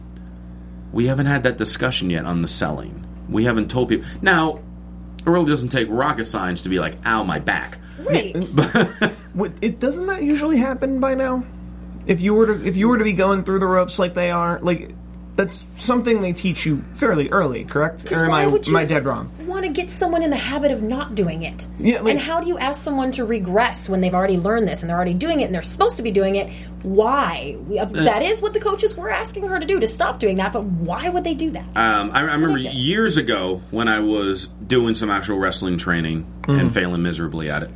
we 0.91 1.07
haven't 1.07 1.25
had 1.25 1.43
that 1.43 1.57
discussion 1.57 2.09
yet 2.09 2.25
on 2.25 2.41
the 2.41 2.47
selling. 2.47 3.07
We 3.29 3.45
haven't 3.45 3.69
told 3.69 3.89
people. 3.89 4.07
Now, 4.21 4.57
it 5.19 5.29
really 5.29 5.45
doesn't 5.45 5.69
take 5.69 5.87
rocket 5.89 6.25
science 6.25 6.63
to 6.63 6.69
be 6.69 6.79
like, 6.79 6.97
ow, 7.05 7.23
my 7.23 7.39
back. 7.39 7.77
Right. 7.99 8.35
It 9.61 9.79
doesn't 9.79 10.07
that 10.07 10.23
usually 10.23 10.57
happen 10.57 10.99
by 10.99 11.15
now? 11.15 11.45
If 12.05 12.19
you 12.19 12.33
were 12.33 12.47
to 12.47 12.67
if 12.67 12.75
you 12.75 12.89
were 12.89 12.97
to 12.97 13.03
be 13.05 13.13
going 13.13 13.45
through 13.45 13.59
the 13.59 13.65
ropes 13.65 13.97
like 13.97 14.13
they 14.13 14.29
are, 14.29 14.59
like 14.59 14.93
that's 15.35 15.65
something 15.77 16.21
they 16.21 16.33
teach 16.33 16.65
you 16.65 16.83
fairly 16.93 17.29
early, 17.29 17.63
correct? 17.63 18.11
Or 18.11 18.25
am 18.25 18.31
why 18.31 18.43
I 18.43 18.47
would 18.47 18.67
you 18.67 18.73
am 18.73 18.77
I 18.77 18.85
dead 18.85 19.05
wrong? 19.05 19.31
Want 19.47 19.63
to 19.65 19.71
get 19.71 19.89
someone 19.89 20.23
in 20.23 20.29
the 20.29 20.35
habit 20.35 20.71
of 20.71 20.81
not 20.83 21.15
doing 21.15 21.43
it? 21.43 21.67
Yeah, 21.79 22.01
like- 22.01 22.11
and 22.11 22.19
how 22.19 22.41
do 22.41 22.47
you 22.47 22.57
ask 22.57 22.83
someone 22.83 23.11
to 23.13 23.25
regress 23.25 23.87
when 23.87 24.01
they've 24.01 24.13
already 24.13 24.37
learned 24.37 24.67
this 24.67 24.81
and 24.81 24.89
they're 24.89 24.97
already 24.97 25.13
doing 25.13 25.39
it 25.39 25.45
and 25.45 25.55
they're 25.55 25.61
supposed 25.61 25.97
to 25.97 26.03
be 26.03 26.11
doing 26.11 26.35
it? 26.35 26.51
Why? 26.83 27.57
Uh, 27.79 27.85
that 27.85 28.21
is 28.23 28.41
what 28.41 28.53
the 28.53 28.59
coaches 28.59 28.95
were 28.95 29.09
asking 29.09 29.47
her 29.47 29.59
to 29.59 29.65
do 29.65 29.79
to 29.79 29.87
stop 29.87 30.19
doing 30.19 30.37
that. 30.37 30.51
But 30.53 30.63
why 30.65 31.07
would 31.09 31.23
they 31.23 31.33
do 31.33 31.49
that? 31.51 31.65
Um, 31.77 32.11
I, 32.11 32.19
I 32.19 32.33
remember 32.33 32.59
Okay. 32.59 32.69
years 32.71 33.17
ago 33.17 33.61
when 33.71 33.87
I 33.87 33.99
was 33.99 34.47
doing 34.67 34.95
some 34.95 35.09
actual 35.09 35.37
wrestling 35.37 35.77
training 35.77 36.25
and 36.47 36.73
failing 36.73 37.01
miserably 37.03 37.49
at 37.49 37.63
it. 37.63 37.71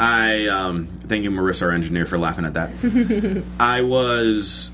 I 0.00 0.46
um, 0.46 0.86
thank 1.06 1.24
you, 1.24 1.30
Marissa, 1.30 1.62
our 1.62 1.72
engineer, 1.72 2.06
for 2.06 2.18
laughing 2.18 2.44
at 2.44 2.54
that. 2.54 3.42
I 3.60 3.82
was 3.82 4.70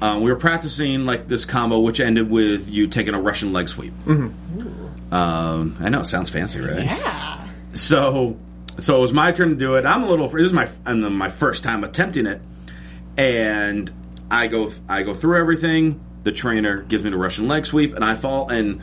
um, 0.00 0.22
we 0.22 0.30
were 0.30 0.38
practicing 0.38 1.04
like 1.06 1.28
this 1.28 1.44
combo, 1.44 1.80
which 1.80 2.00
ended 2.00 2.30
with 2.30 2.68
you 2.68 2.86
taking 2.86 3.14
a 3.14 3.20
Russian 3.20 3.52
leg 3.52 3.68
sweep. 3.68 3.92
Um, 5.12 5.76
I 5.80 5.88
know 5.88 6.00
it 6.00 6.06
sounds 6.06 6.30
fancy, 6.30 6.60
right? 6.60 6.84
Yeah. 6.84 7.48
So, 7.74 8.38
so 8.78 8.96
it 8.96 9.00
was 9.00 9.12
my 9.12 9.32
turn 9.32 9.50
to 9.50 9.54
do 9.54 9.74
it. 9.76 9.86
I'm 9.86 10.02
a 10.02 10.08
little. 10.10 10.28
This 10.28 10.46
is 10.46 10.52
my 10.52 10.68
I'm 10.84 11.12
my 11.14 11.30
first 11.30 11.62
time 11.62 11.84
attempting 11.84 12.26
it, 12.26 12.40
and 13.16 13.92
I 14.30 14.46
go 14.48 14.70
I 14.88 15.02
go 15.02 15.14
through 15.14 15.38
everything. 15.38 16.00
The 16.24 16.32
trainer 16.32 16.82
gives 16.82 17.04
me 17.04 17.10
the 17.10 17.18
Russian 17.18 17.48
leg 17.48 17.66
sweep, 17.66 17.94
and 17.94 18.04
I 18.04 18.14
fall, 18.14 18.48
and 18.48 18.80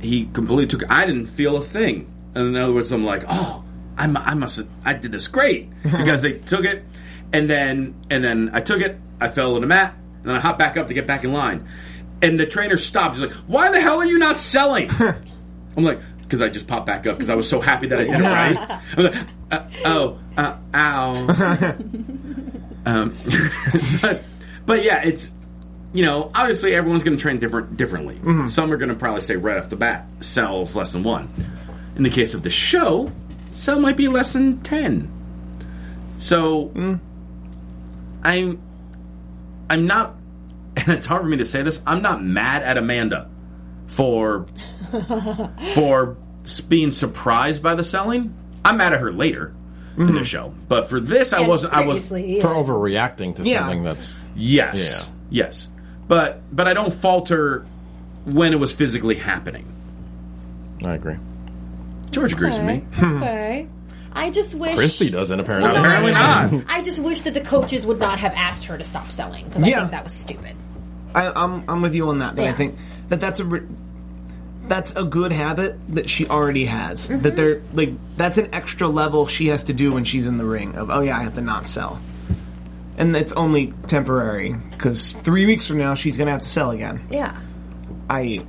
he 0.00 0.26
completely 0.26 0.66
took. 0.66 0.90
I 0.90 1.04
didn't 1.04 1.26
feel 1.26 1.56
a 1.56 1.62
thing. 1.62 2.10
And 2.34 2.48
in 2.48 2.56
other 2.56 2.72
words, 2.72 2.92
I'm 2.92 3.04
like, 3.04 3.24
oh, 3.28 3.64
I'm, 3.98 4.16
I 4.16 4.34
must 4.34 4.58
have, 4.58 4.68
I 4.84 4.94
did 4.94 5.10
this 5.10 5.26
great 5.26 5.68
because 5.82 6.22
they 6.22 6.32
took 6.38 6.64
it, 6.64 6.84
and 7.32 7.50
then 7.50 7.94
and 8.10 8.24
then 8.24 8.50
I 8.52 8.60
took 8.60 8.80
it. 8.80 8.98
I 9.20 9.28
fell 9.28 9.56
on 9.56 9.60
the 9.60 9.66
mat, 9.66 9.94
and 10.20 10.28
then 10.28 10.36
I 10.36 10.40
hop 10.40 10.58
back 10.58 10.76
up 10.76 10.88
to 10.88 10.94
get 10.94 11.06
back 11.06 11.24
in 11.24 11.32
line. 11.32 11.66
And 12.22 12.38
the 12.38 12.46
trainer 12.46 12.76
stopped. 12.76 13.16
He's 13.16 13.26
like, 13.26 13.36
"Why 13.46 13.70
the 13.70 13.80
hell 13.80 13.98
are 13.98 14.04
you 14.04 14.18
not 14.18 14.36
selling?" 14.36 14.90
I'm 15.76 15.84
like, 15.84 16.00
because 16.30 16.42
I 16.42 16.48
just 16.48 16.68
popped 16.68 16.86
back 16.86 17.08
up 17.08 17.16
because 17.16 17.28
I 17.28 17.34
was 17.34 17.48
so 17.48 17.60
happy 17.60 17.88
that 17.88 17.98
I 17.98 18.04
did 18.04 18.20
it 18.20 18.22
right. 18.22 18.56
I 18.56 18.80
was 18.96 19.06
like, 19.06 19.26
uh, 19.50 19.68
oh, 19.84 20.18
uh, 20.36 20.56
ow. 20.72 21.14
um, 22.86 23.16
but, 24.02 24.24
but 24.64 24.84
yeah, 24.84 25.02
it's 25.02 25.32
you 25.92 26.04
know 26.04 26.30
obviously 26.32 26.72
everyone's 26.72 27.02
going 27.02 27.16
to 27.16 27.20
train 27.20 27.38
different 27.38 27.76
differently. 27.76 28.20
Some 28.46 28.72
are 28.72 28.76
going 28.76 28.90
to 28.90 28.94
probably 28.94 29.22
say 29.22 29.34
right 29.34 29.56
off 29.56 29.70
the 29.70 29.76
bat 29.76 30.06
cells 30.20 30.76
less 30.76 30.92
than 30.92 31.02
one. 31.02 31.28
In 31.96 32.04
the 32.04 32.10
case 32.10 32.32
of 32.32 32.44
the 32.44 32.50
show, 32.50 33.10
cell 33.50 33.80
might 33.80 33.96
be 33.96 34.06
less 34.06 34.32
than 34.32 34.60
ten. 34.60 35.10
So 36.16 36.70
I'm 38.22 38.62
I'm 39.70 39.86
not, 39.86 40.16
and 40.76 40.88
it's 40.88 41.06
hard 41.06 41.22
for 41.22 41.28
me 41.28 41.38
to 41.38 41.44
say 41.44 41.62
this. 41.62 41.82
I'm 41.86 42.02
not 42.02 42.22
mad 42.22 42.62
at 42.62 42.76
Amanda 42.76 43.30
for 43.86 44.46
for 45.74 46.16
being 46.68 46.90
surprised 46.90 47.62
by 47.62 47.74
the 47.74 47.84
selling. 47.84 48.34
I'm 48.64 48.76
mad 48.76 48.92
at 48.92 49.00
her 49.00 49.12
later 49.12 49.54
in 49.96 50.06
the 50.06 50.12
mm-hmm. 50.12 50.22
show, 50.22 50.54
but 50.68 50.88
for 50.88 51.00
this, 51.00 51.32
I 51.32 51.46
wasn't. 51.46 51.72
I 51.72 51.86
was 51.86 52.10
yeah. 52.10 52.42
For 52.42 52.48
overreacting 52.48 53.36
to 53.36 53.42
Yeah. 53.42 53.60
something 53.60 53.84
that's 53.84 54.14
yes, 54.34 55.10
yeah. 55.30 55.44
yes, 55.44 55.68
but 56.08 56.42
but 56.54 56.68
I 56.68 56.74
don't 56.74 56.92
falter 56.92 57.66
when 58.24 58.52
it 58.52 58.56
was 58.56 58.72
physically 58.72 59.16
happening. 59.16 59.66
I 60.84 60.94
agree. 60.94 61.16
George 62.10 62.32
agrees 62.32 62.56
with 62.56 62.64
me. 62.64 62.84
Okay. 63.00 63.68
I 64.12 64.30
just 64.30 64.54
wish. 64.54 64.74
Christy 64.76 65.10
doesn't 65.10 65.38
apparently. 65.38 65.70
Well, 65.72 65.84
Apparently 65.84 66.12
I, 66.12 66.50
not. 66.50 66.64
I 66.68 66.82
just 66.82 66.98
wish 66.98 67.22
that 67.22 67.34
the 67.34 67.40
coaches 67.40 67.86
would 67.86 67.98
not 68.00 68.18
have 68.20 68.32
asked 68.34 68.66
her 68.66 68.76
to 68.76 68.84
stop 68.84 69.10
selling 69.10 69.44
because 69.46 69.62
I 69.62 69.66
Yeah. 69.68 69.80
think 69.80 69.92
that 69.92 70.04
was 70.04 70.12
stupid. 70.12 70.56
I, 71.14 71.30
I'm 71.30 71.64
I'm 71.68 71.82
with 71.82 71.94
you 71.94 72.08
on 72.08 72.18
that. 72.18 72.36
That 72.36 72.42
I 72.42 72.44
Yeah. 72.46 72.52
think 72.54 72.78
that 73.08 73.20
that's 73.20 73.40
a 73.40 73.44
re- 73.44 73.66
that's 74.68 74.92
a 74.94 75.02
good 75.04 75.32
habit 75.32 75.76
that 75.94 76.08
she 76.08 76.26
already 76.28 76.64
has. 76.66 77.08
Mm-hmm. 77.08 77.22
That 77.22 77.36
they're 77.36 77.62
like 77.72 77.90
that's 78.16 78.38
an 78.38 78.48
extra 78.52 78.88
level 78.88 79.26
she 79.26 79.48
has 79.48 79.64
to 79.64 79.72
do 79.72 79.92
when 79.92 80.04
she's 80.04 80.26
in 80.26 80.38
the 80.38 80.44
ring. 80.44 80.76
Of 80.76 80.90
oh 80.90 81.00
yeah, 81.00 81.18
I 81.18 81.22
have 81.22 81.34
to 81.34 81.40
not 81.40 81.66
sell, 81.66 82.00
and 82.96 83.16
it's 83.16 83.32
only 83.32 83.72
temporary 83.86 84.52
because 84.52 85.12
three 85.12 85.46
weeks 85.46 85.66
from 85.66 85.78
now 85.78 85.94
she's 85.94 86.16
gonna 86.16 86.30
have 86.32 86.42
to 86.42 86.48
sell 86.48 86.70
again. 86.72 87.00
Yeah. 87.10 87.36
I 88.08 88.40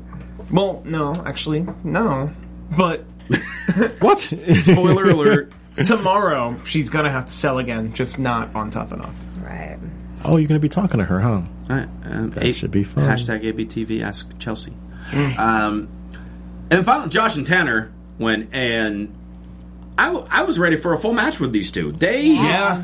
well 0.52 0.82
no 0.86 1.14
actually 1.26 1.66
no, 1.84 2.32
but 2.76 3.06
What? 4.00 4.20
Spoiler 4.20 5.06
alert. 5.10 5.54
tomorrow 5.86 6.60
she's 6.66 6.90
gonna 6.90 7.10
have 7.12 7.28
to 7.28 7.32
sell 7.34 7.58
again, 7.60 7.94
just 7.94 8.20
not 8.20 8.54
on 8.56 8.70
tough 8.72 8.92
enough. 8.92 9.16
Right. 9.42 9.78
oh, 10.26 10.38
you're 10.38 10.48
going 10.48 10.60
to 10.60 10.62
be 10.62 10.70
talking 10.70 11.00
to 11.00 11.04
her, 11.06 11.20
huh? 11.20 11.30
All 11.30 11.46
right, 11.70 11.88
um, 12.06 12.30
That 12.32 12.54
should 12.56 12.70
be 12.72 12.84
fun. 12.84 13.06
Hashtag 13.06 13.44
ABTV 13.44 14.04
Ask 14.04 14.28
Chelsea. 14.40 14.74
Um, 15.14 15.90
and 16.70 16.86
finally, 16.86 17.10
Josh 17.10 17.36
and 17.38 17.46
Tanner 17.46 17.92
went, 18.20 18.54
and 18.54 19.14
I, 19.98 20.06
w- 20.08 20.26
I 20.30 20.44
was 20.44 20.60
ready 20.60 20.76
for 20.78 20.94
a 20.94 20.98
full 21.00 21.14
match 21.14 21.40
with 21.40 21.52
these 21.52 21.72
two. 21.72 21.92
They 21.92 22.28
Yeah, 22.28 22.84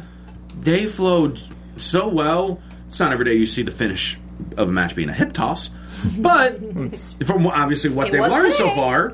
they 0.59 0.87
flowed 0.87 1.39
so 1.77 2.07
well. 2.07 2.59
It's 2.89 2.99
not 2.99 3.11
every 3.13 3.25
day 3.25 3.33
you 3.35 3.45
see 3.45 3.61
the 3.63 3.71
finish 3.71 4.17
of 4.57 4.69
a 4.69 4.71
match 4.71 4.95
being 4.95 5.09
a 5.09 5.13
hip 5.13 5.31
toss, 5.33 5.69
but 6.17 6.59
from 7.25 7.45
obviously 7.47 7.91
what 7.91 8.07
It 8.07 8.11
they've 8.13 8.21
was 8.21 8.31
learned 8.31 8.53
so 8.53 8.73
far, 8.73 9.13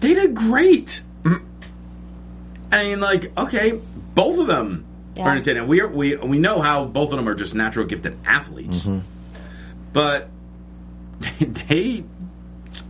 they 0.00 0.14
did 0.14 0.34
great. 0.34 1.02
I 2.70 2.82
mean, 2.84 3.00
like, 3.00 3.32
okay, 3.38 3.80
both 4.14 4.38
of 4.38 4.46
them 4.46 4.84
Yeah. 5.14 5.24
are 5.24 5.30
entertaining. 5.30 5.66
We 5.68 5.80
are, 5.80 5.88
we 5.88 6.16
we 6.16 6.38
know 6.38 6.60
how 6.60 6.84
both 6.84 7.12
of 7.12 7.16
them 7.16 7.28
are 7.28 7.34
just 7.34 7.54
natural 7.54 7.86
gifted 7.86 8.16
athletes, 8.26 8.80
mm-hmm. 8.80 9.00
but 9.92 10.28
they 11.40 12.04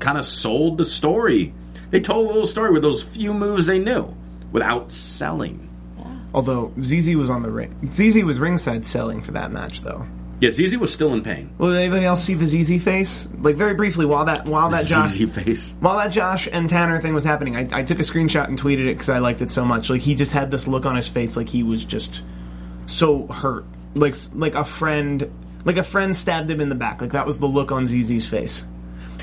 kind 0.00 0.18
of 0.18 0.24
sold 0.24 0.78
the 0.78 0.84
story. 0.84 1.54
They 1.90 2.00
told 2.00 2.26
a 2.26 2.28
little 2.28 2.46
story 2.46 2.72
with 2.72 2.82
those 2.82 3.02
few 3.02 3.32
moves 3.32 3.66
they 3.66 3.78
knew 3.78 4.14
without 4.52 4.90
selling. 4.90 5.68
although 6.34 6.72
ZZ 6.82 7.14
was 7.14 7.30
on 7.30 7.42
the 7.42 7.50
ring. 7.50 7.88
ZZ 7.92 8.22
was 8.24 8.38
ringside 8.40 8.86
selling 8.86 9.22
for 9.22 9.32
that 9.32 9.50
match 9.52 9.82
though. 9.82 10.06
Yes, 10.40 10.54
ZZ 10.54 10.76
was 10.76 10.92
still 10.92 11.12
in 11.14 11.22
pain. 11.22 11.50
Well, 11.58 11.70
did 11.70 11.80
anybody 11.80 12.04
else 12.04 12.22
see 12.22 12.34
the 12.34 12.46
ZZ 12.46 12.82
face? 12.82 13.28
Like 13.40 13.56
very 13.56 13.74
briefly, 13.74 14.06
while 14.06 14.24
that 14.26 14.46
while 14.46 14.68
that 14.70 14.86
Josh 14.86 15.10
ZZ 15.16 15.34
face. 15.34 15.74
while 15.80 15.96
that 15.98 16.08
Josh 16.12 16.48
and 16.50 16.70
Tanner 16.70 17.00
thing 17.00 17.12
was 17.12 17.24
happening, 17.24 17.56
I, 17.56 17.80
I 17.80 17.82
took 17.82 17.98
a 17.98 18.02
screenshot 18.02 18.46
and 18.46 18.60
tweeted 18.60 18.88
it 18.88 18.94
because 18.94 19.08
I 19.08 19.18
liked 19.18 19.42
it 19.42 19.50
so 19.50 19.64
much. 19.64 19.90
Like 19.90 20.00
he 20.00 20.14
just 20.14 20.32
had 20.32 20.50
this 20.50 20.68
look 20.68 20.86
on 20.86 20.94
his 20.94 21.08
face, 21.08 21.36
like 21.36 21.48
he 21.48 21.64
was 21.64 21.82
just 21.84 22.22
so 22.86 23.26
hurt, 23.26 23.64
like 23.94 24.14
like 24.32 24.54
a 24.54 24.64
friend, 24.64 25.28
like 25.64 25.76
a 25.76 25.82
friend 25.82 26.16
stabbed 26.16 26.48
him 26.48 26.60
in 26.60 26.68
the 26.68 26.76
back. 26.76 27.00
Like 27.00 27.12
that 27.12 27.26
was 27.26 27.38
the 27.38 27.48
look 27.48 27.72
on 27.72 27.86
ZZ's 27.86 28.28
face. 28.28 28.64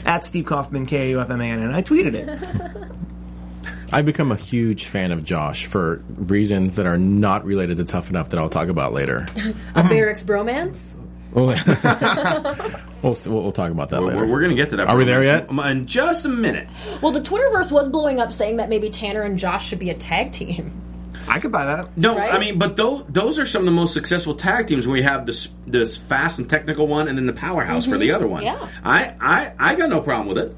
At 0.06 0.26
Steve 0.26 0.46
Kaufman, 0.46 0.86
K 0.86 1.08
A 1.08 1.10
U 1.12 1.22
F 1.22 1.30
M 1.30 1.40
A 1.40 1.46
N, 1.46 1.62
and 1.62 1.74
I 1.74 1.82
tweeted 1.82 2.14
it. 2.14 2.92
I've 3.94 4.06
become 4.06 4.32
a 4.32 4.36
huge 4.36 4.86
fan 4.88 5.12
of 5.14 5.24
Josh 5.24 5.68
for 5.68 6.04
reasons 6.10 6.76
that 6.76 6.86
are 6.86 6.98
not 6.98 7.46
related 7.46 7.78
to 7.78 7.86
Tough 7.86 8.10
Enough 8.10 8.32
that 8.32 8.40
I'll 8.40 8.50
talk 8.50 8.68
about 8.68 8.92
later. 8.94 9.26
A 9.76 9.84
Barracks 9.84 10.24
bromance? 10.24 10.98
Oh, 11.36 11.48
we'll, 11.48 12.82
we'll, 13.02 13.16
see- 13.16 13.30
we'll, 13.30 13.44
we'll 13.44 13.52
talk 13.52 13.72
about 13.72 13.90
that 13.90 14.02
We're, 14.02 14.08
later. 14.08 14.28
we're 14.28 14.40
going 14.40 14.52
to 14.52 14.56
get 14.56 14.70
to 14.70 14.78
that. 14.78 14.88
Are 14.88 14.98
we 14.98 15.04
there 15.04 15.24
yet? 15.24 15.50
In 15.50 15.86
just 15.86 16.26
a 16.26 16.30
minute. 16.30 16.70
Well, 17.02 17.12
the 17.12 17.20
Twitterverse 17.20 17.72
was 17.72 17.90
blowing 17.90 18.20
up 18.20 18.32
saying 18.32 18.58
that 18.58 18.70
maybe 18.70 18.90
Tanner 18.90 19.22
and 19.22 19.38
Josh 19.38 19.68
should 19.68 19.80
be 19.80 19.90
a 19.90 19.96
tag 19.96 20.32
team. 20.32 20.82
I 21.28 21.40
could 21.40 21.52
buy 21.52 21.66
that. 21.66 21.98
No, 21.98 22.16
Right? 22.16 22.34
I 22.34 22.40
mean, 22.40 22.60
but 22.60 22.76
those 22.76 23.04
those 23.10 23.40
are 23.40 23.46
some 23.46 23.62
of 23.62 23.66
the 23.66 23.72
most 23.72 23.94
successful 23.94 24.36
tag 24.36 24.68
teams. 24.68 24.86
When 24.86 24.94
we 24.94 25.02
have 25.02 25.26
this 25.26 25.50
this 25.66 25.98
fast 25.98 26.40
and 26.40 26.50
technical 26.50 26.88
one, 26.88 27.08
and 27.08 27.18
then 27.18 27.26
the 27.26 27.34
powerhouse 27.34 27.86
for 27.86 27.98
the 27.98 28.10
mm-hmm. 28.10 28.16
other 28.16 28.28
one. 28.28 28.44
Yeah. 28.44 28.68
I, 28.84 29.16
I 29.20 29.54
I 29.58 29.76
got 29.76 29.90
no 29.90 30.02
problem 30.02 30.28
with 30.28 30.38
it. 30.38 30.56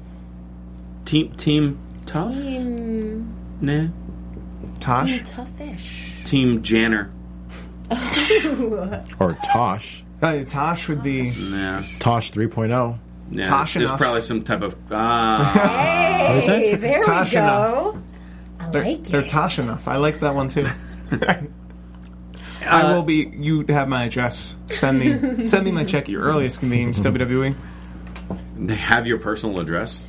Team 1.06 1.32
Team 1.36 1.78
Tough. 2.04 2.36
Nah. 2.36 3.88
Tosh, 4.80 5.10
Team 5.10 5.24
Toughish. 5.24 6.24
Team 6.24 6.62
Janner. 6.62 7.12
or 9.18 9.38
Tosh. 9.44 10.04
Uh, 10.22 10.44
Tosh 10.44 10.88
would 10.88 11.02
be. 11.02 11.30
Nah. 11.30 11.82
Tosh 11.98 12.30
oh. 12.32 12.40
3.0. 12.40 12.98
Yeah. 13.30 13.48
Tosh 13.48 13.74
There's 13.74 13.88
enough. 13.88 14.00
probably 14.00 14.20
some 14.22 14.42
type 14.42 14.62
of 14.62 14.76
ah. 14.90 15.52
Hey, 16.44 16.74
there 16.76 17.00
Tosh 17.00 17.28
we 17.30 17.34
go. 17.34 18.00
I 18.58 18.70
They're, 18.70 18.84
like 18.84 19.04
they're 19.04 19.20
it. 19.20 19.28
Tosh 19.30 19.58
enough. 19.58 19.86
I 19.88 19.96
like 19.96 20.20
that 20.20 20.34
one 20.34 20.48
too. 20.48 20.66
I 22.66 22.92
will 22.92 23.02
be. 23.02 23.30
You 23.34 23.64
have 23.68 23.88
my 23.88 24.04
address. 24.04 24.56
Send 24.66 24.98
me. 24.98 25.46
send 25.46 25.64
me 25.64 25.70
my 25.72 25.84
check 25.84 26.04
at 26.04 26.08
your 26.10 26.22
earliest 26.22 26.60
convenience. 26.60 27.00
WWE. 27.00 27.54
they 28.58 28.74
have 28.74 29.06
your 29.06 29.18
personal 29.18 29.60
address. 29.60 30.00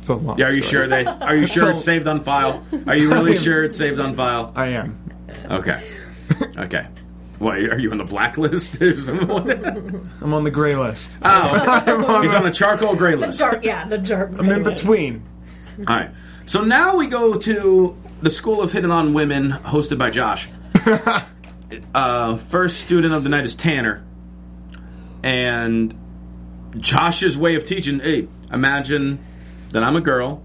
It's 0.00 0.08
a 0.08 0.14
long 0.14 0.38
Yeah, 0.38 0.46
are 0.46 0.52
you 0.52 0.62
story. 0.62 0.86
sure 0.86 0.86
they? 0.88 1.04
Are 1.04 1.36
you 1.36 1.46
sure 1.46 1.70
it's 1.70 1.84
saved 1.84 2.06
on 2.08 2.22
file? 2.22 2.64
Are 2.86 2.96
you 2.96 3.10
really 3.10 3.36
sure 3.38 3.64
it's 3.64 3.76
saved 3.76 4.00
on 4.00 4.14
file? 4.14 4.52
I 4.54 4.68
am. 4.68 4.98
Okay. 5.50 5.82
Okay. 6.56 6.86
What 7.40 7.56
are 7.56 7.78
you 7.78 7.90
on 7.90 7.96
the 7.96 8.04
blacklist 8.04 8.82
or 8.82 9.00
something? 9.00 10.10
I'm 10.20 10.34
on 10.34 10.44
the 10.44 10.50
gray 10.50 10.76
list. 10.76 11.10
Oh, 11.22 12.20
he's 12.22 12.34
on 12.34 12.44
the 12.44 12.50
charcoal 12.50 12.94
gray 12.94 13.14
list. 13.14 13.38
Dark, 13.38 13.64
yeah, 13.64 13.88
the 13.88 13.96
dark. 13.96 14.32
I'm 14.38 14.50
in 14.50 14.62
between. 14.62 15.26
All 15.88 15.96
right. 15.96 16.10
So 16.44 16.62
now 16.62 16.98
we 16.98 17.06
go 17.06 17.36
to 17.36 17.96
the 18.20 18.28
School 18.28 18.60
of 18.60 18.72
Hidden 18.72 18.90
on 18.90 19.14
Women, 19.14 19.52
hosted 19.52 19.96
by 19.96 20.10
Josh. 20.10 20.50
uh, 21.94 22.36
first 22.36 22.82
student 22.82 23.14
of 23.14 23.22
the 23.22 23.30
night 23.30 23.46
is 23.46 23.54
Tanner, 23.56 24.04
and 25.22 25.98
Josh's 26.76 27.38
way 27.38 27.54
of 27.54 27.64
teaching. 27.64 28.00
Hey, 28.00 28.28
imagine 28.52 29.24
that 29.70 29.82
I'm 29.82 29.96
a 29.96 30.02
girl. 30.02 30.42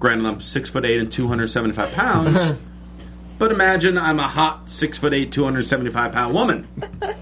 Granted, 0.00 0.26
I'm 0.26 0.40
six 0.40 0.68
foot 0.68 0.84
eight 0.84 1.00
and 1.00 1.10
two 1.10 1.28
hundred 1.28 1.46
seventy 1.46 1.72
five 1.72 1.92
pounds. 1.92 2.58
But 3.38 3.50
imagine 3.52 3.98
I'm 3.98 4.18
a 4.18 4.28
hot 4.28 4.68
six 4.70 4.98
foot 4.98 5.12
eight, 5.14 5.32
two 5.32 5.44
hundred 5.44 5.66
seventy 5.66 5.90
five 5.90 6.12
pound 6.12 6.34
woman. 6.34 6.68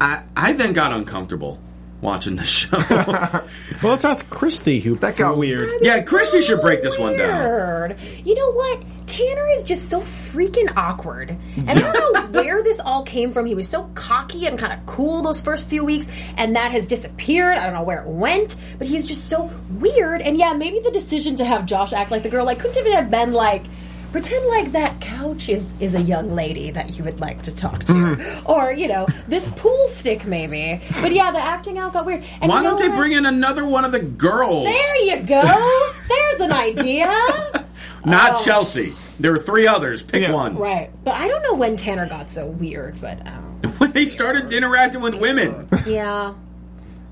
I 0.00 0.22
I 0.36 0.52
then 0.52 0.72
got 0.72 0.92
uncomfortable 0.92 1.60
watching 2.00 2.36
the 2.36 2.44
show. 2.44 2.78
Well, 3.80 3.92
that's, 3.92 4.02
that's 4.02 4.22
Christy 4.24 4.80
who. 4.80 4.96
That 4.96 5.14
got 5.14 5.36
weird. 5.36 5.70
yeah, 5.82 6.02
Christy 6.02 6.40
should 6.40 6.60
break 6.60 6.82
this 6.82 6.98
one 6.98 7.16
down. 7.16 7.96
You 8.24 8.34
know 8.34 8.50
what? 8.52 8.82
Tanner 9.06 9.46
is 9.50 9.62
just 9.62 9.88
so 9.88 10.00
freaking 10.00 10.76
awkward. 10.76 11.30
And 11.56 11.70
I 11.70 11.92
don't 11.92 12.32
know 12.34 12.40
where 12.42 12.62
this 12.62 12.80
all 12.80 13.04
came 13.04 13.32
from. 13.32 13.46
He 13.46 13.54
was 13.54 13.68
so 13.68 13.88
cocky 13.94 14.46
and 14.46 14.58
kind 14.58 14.72
of 14.72 14.84
cool 14.86 15.22
those 15.22 15.40
first 15.40 15.68
few 15.68 15.84
weeks, 15.84 16.06
and 16.36 16.56
that 16.56 16.72
has 16.72 16.88
disappeared. 16.88 17.56
I 17.56 17.64
don't 17.64 17.74
know 17.74 17.84
where 17.84 18.02
it 18.02 18.08
went, 18.08 18.56
but 18.78 18.88
he's 18.88 19.06
just 19.06 19.28
so 19.28 19.48
weird. 19.70 20.20
And 20.20 20.36
yeah, 20.36 20.54
maybe 20.54 20.80
the 20.80 20.90
decision 20.90 21.36
to 21.36 21.44
have 21.44 21.64
Josh 21.66 21.92
act 21.92 22.10
like 22.10 22.24
the 22.24 22.30
girl, 22.30 22.44
like, 22.44 22.58
couldn't 22.58 22.78
even 22.78 22.92
have 22.92 23.10
been 23.12 23.32
like, 23.32 23.64
pretend 24.12 24.46
like 24.46 24.72
that 24.72 25.00
couch 25.00 25.48
is 25.48 25.72
is 25.80 25.94
a 25.94 26.00
young 26.00 26.34
lady 26.34 26.70
that 26.70 26.96
you 26.96 27.04
would 27.04 27.20
like 27.20 27.42
to 27.42 27.54
talk 27.54 27.84
to, 27.84 28.42
or 28.46 28.72
you 28.72 28.88
know, 28.88 29.06
this 29.28 29.50
pool 29.56 29.88
stick 29.88 30.26
maybe. 30.26 30.80
But 31.00 31.12
yeah, 31.12 31.30
the 31.32 31.38
acting 31.40 31.78
out 31.78 31.92
got 31.92 32.06
weird. 32.06 32.24
And 32.40 32.48
Why 32.48 32.58
you 32.58 32.62
know 32.62 32.70
don't 32.70 32.78
they 32.80 32.88
what? 32.88 32.96
bring 32.96 33.12
in 33.12 33.26
another 33.26 33.64
one 33.64 33.84
of 33.84 33.92
the 33.92 34.00
girls? 34.00 34.66
There 34.66 34.96
you 35.04 35.20
go. 35.26 35.92
There's 36.08 36.40
an 36.40 36.52
idea. 36.52 37.06
Not 38.04 38.40
Oh. 38.40 38.44
Chelsea. 38.44 38.94
There 39.20 39.32
were 39.32 39.38
three 39.40 39.66
others. 39.66 40.02
Pick 40.02 40.22
Yeah. 40.22 40.32
one. 40.32 40.56
Right. 40.56 40.90
But 41.04 41.16
I 41.16 41.26
don't 41.28 41.42
know 41.42 41.54
when 41.54 41.76
Tanner 41.76 42.08
got 42.08 42.30
so 42.30 42.46
weird, 42.46 43.00
but 43.00 43.18
um, 43.26 43.60
When 43.78 43.90
they 43.90 44.04
started 44.06 44.52
interacting 44.52 45.02
with 45.02 45.14
women. 45.16 45.68
yeah. 45.86 46.34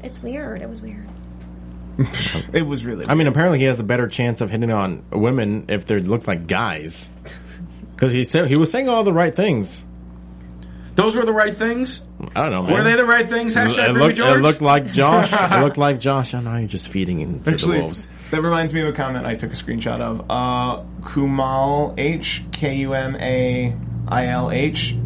It's 0.03 0.23
weird. 0.23 0.63
It 0.63 0.69
was 0.69 0.81
weird. 0.81 1.06
It 2.53 2.63
was 2.63 2.85
really. 2.85 3.07
I 3.07 3.15
mean, 3.15 3.27
apparently 3.27 3.59
he 3.59 3.65
has 3.65 3.81
a 3.81 3.85
better 3.85 4.09
chance 4.09 4.41
of 4.41 4.51
hitting 4.51 4.71
on 4.71 5.05
women 5.11 5.67
if 5.69 5.87
they 5.87 6.01
look 6.01 6.27
like 6.27 6.47
guys. 6.47 7.09
Because 7.95 8.13
he 8.13 8.25
said 8.25 8.47
he 8.49 8.57
was 8.57 8.71
saying 8.71 8.89
all 8.89 9.05
the 9.05 9.13
right 9.13 9.35
things. 9.35 9.83
Those 10.97 11.15
were 11.15 11.27
the 11.27 11.33
right 11.33 11.55
things. 11.55 12.03
I 12.35 12.43
don't 12.43 12.51
know, 12.51 12.63
man. 12.63 12.73
Were 12.73 12.83
they 12.83 12.97
the 12.97 13.05
right 13.05 13.29
things? 13.29 13.55
Hashtag 13.55 13.91
it, 13.91 13.93
looked, 13.93 14.17
George. 14.17 14.39
it 14.39 14.41
looked 14.41 14.63
like 14.63 14.93
Josh. 14.93 15.31
it 15.33 15.61
looked 15.61 15.77
like 15.77 16.01
Josh. 16.01 16.33
I 16.33 16.41
know 16.41 16.57
you're 16.57 16.69
just 16.69 16.89
feeding 16.89 17.21
into 17.21 17.51
Actually, 17.51 17.77
the 17.77 17.83
wolves. 17.83 18.07
that 18.31 18.41
reminds 18.41 18.73
me 18.73 18.81
of 18.81 18.89
a 18.89 18.93
comment 18.93 19.27
I 19.27 19.35
took 19.35 19.53
a 19.53 19.57
screenshot 19.57 20.01
of. 20.01 20.23
Uh, 20.31 20.83
Kumail 21.03 21.95
H 21.99 22.45
K 22.51 22.77
U 22.77 22.95
M 22.95 23.15
A 23.17 23.77
I 24.09 24.27
L 24.29 24.51
H 24.51 24.97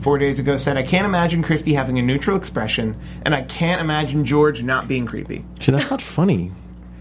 four 0.00 0.18
days 0.18 0.38
ago 0.38 0.56
said, 0.56 0.76
"I 0.76 0.82
can't 0.82 1.06
imagine 1.06 1.42
Christy 1.42 1.74
having 1.74 1.98
a 1.98 2.02
neutral 2.02 2.36
expression, 2.36 2.96
and 3.24 3.34
I 3.34 3.42
can't 3.42 3.80
imagine 3.80 4.24
George 4.24 4.62
not 4.62 4.88
being 4.88 5.06
creepy." 5.06 5.44
See, 5.60 5.72
that's 5.72 5.90
not 5.90 6.02
funny. 6.02 6.52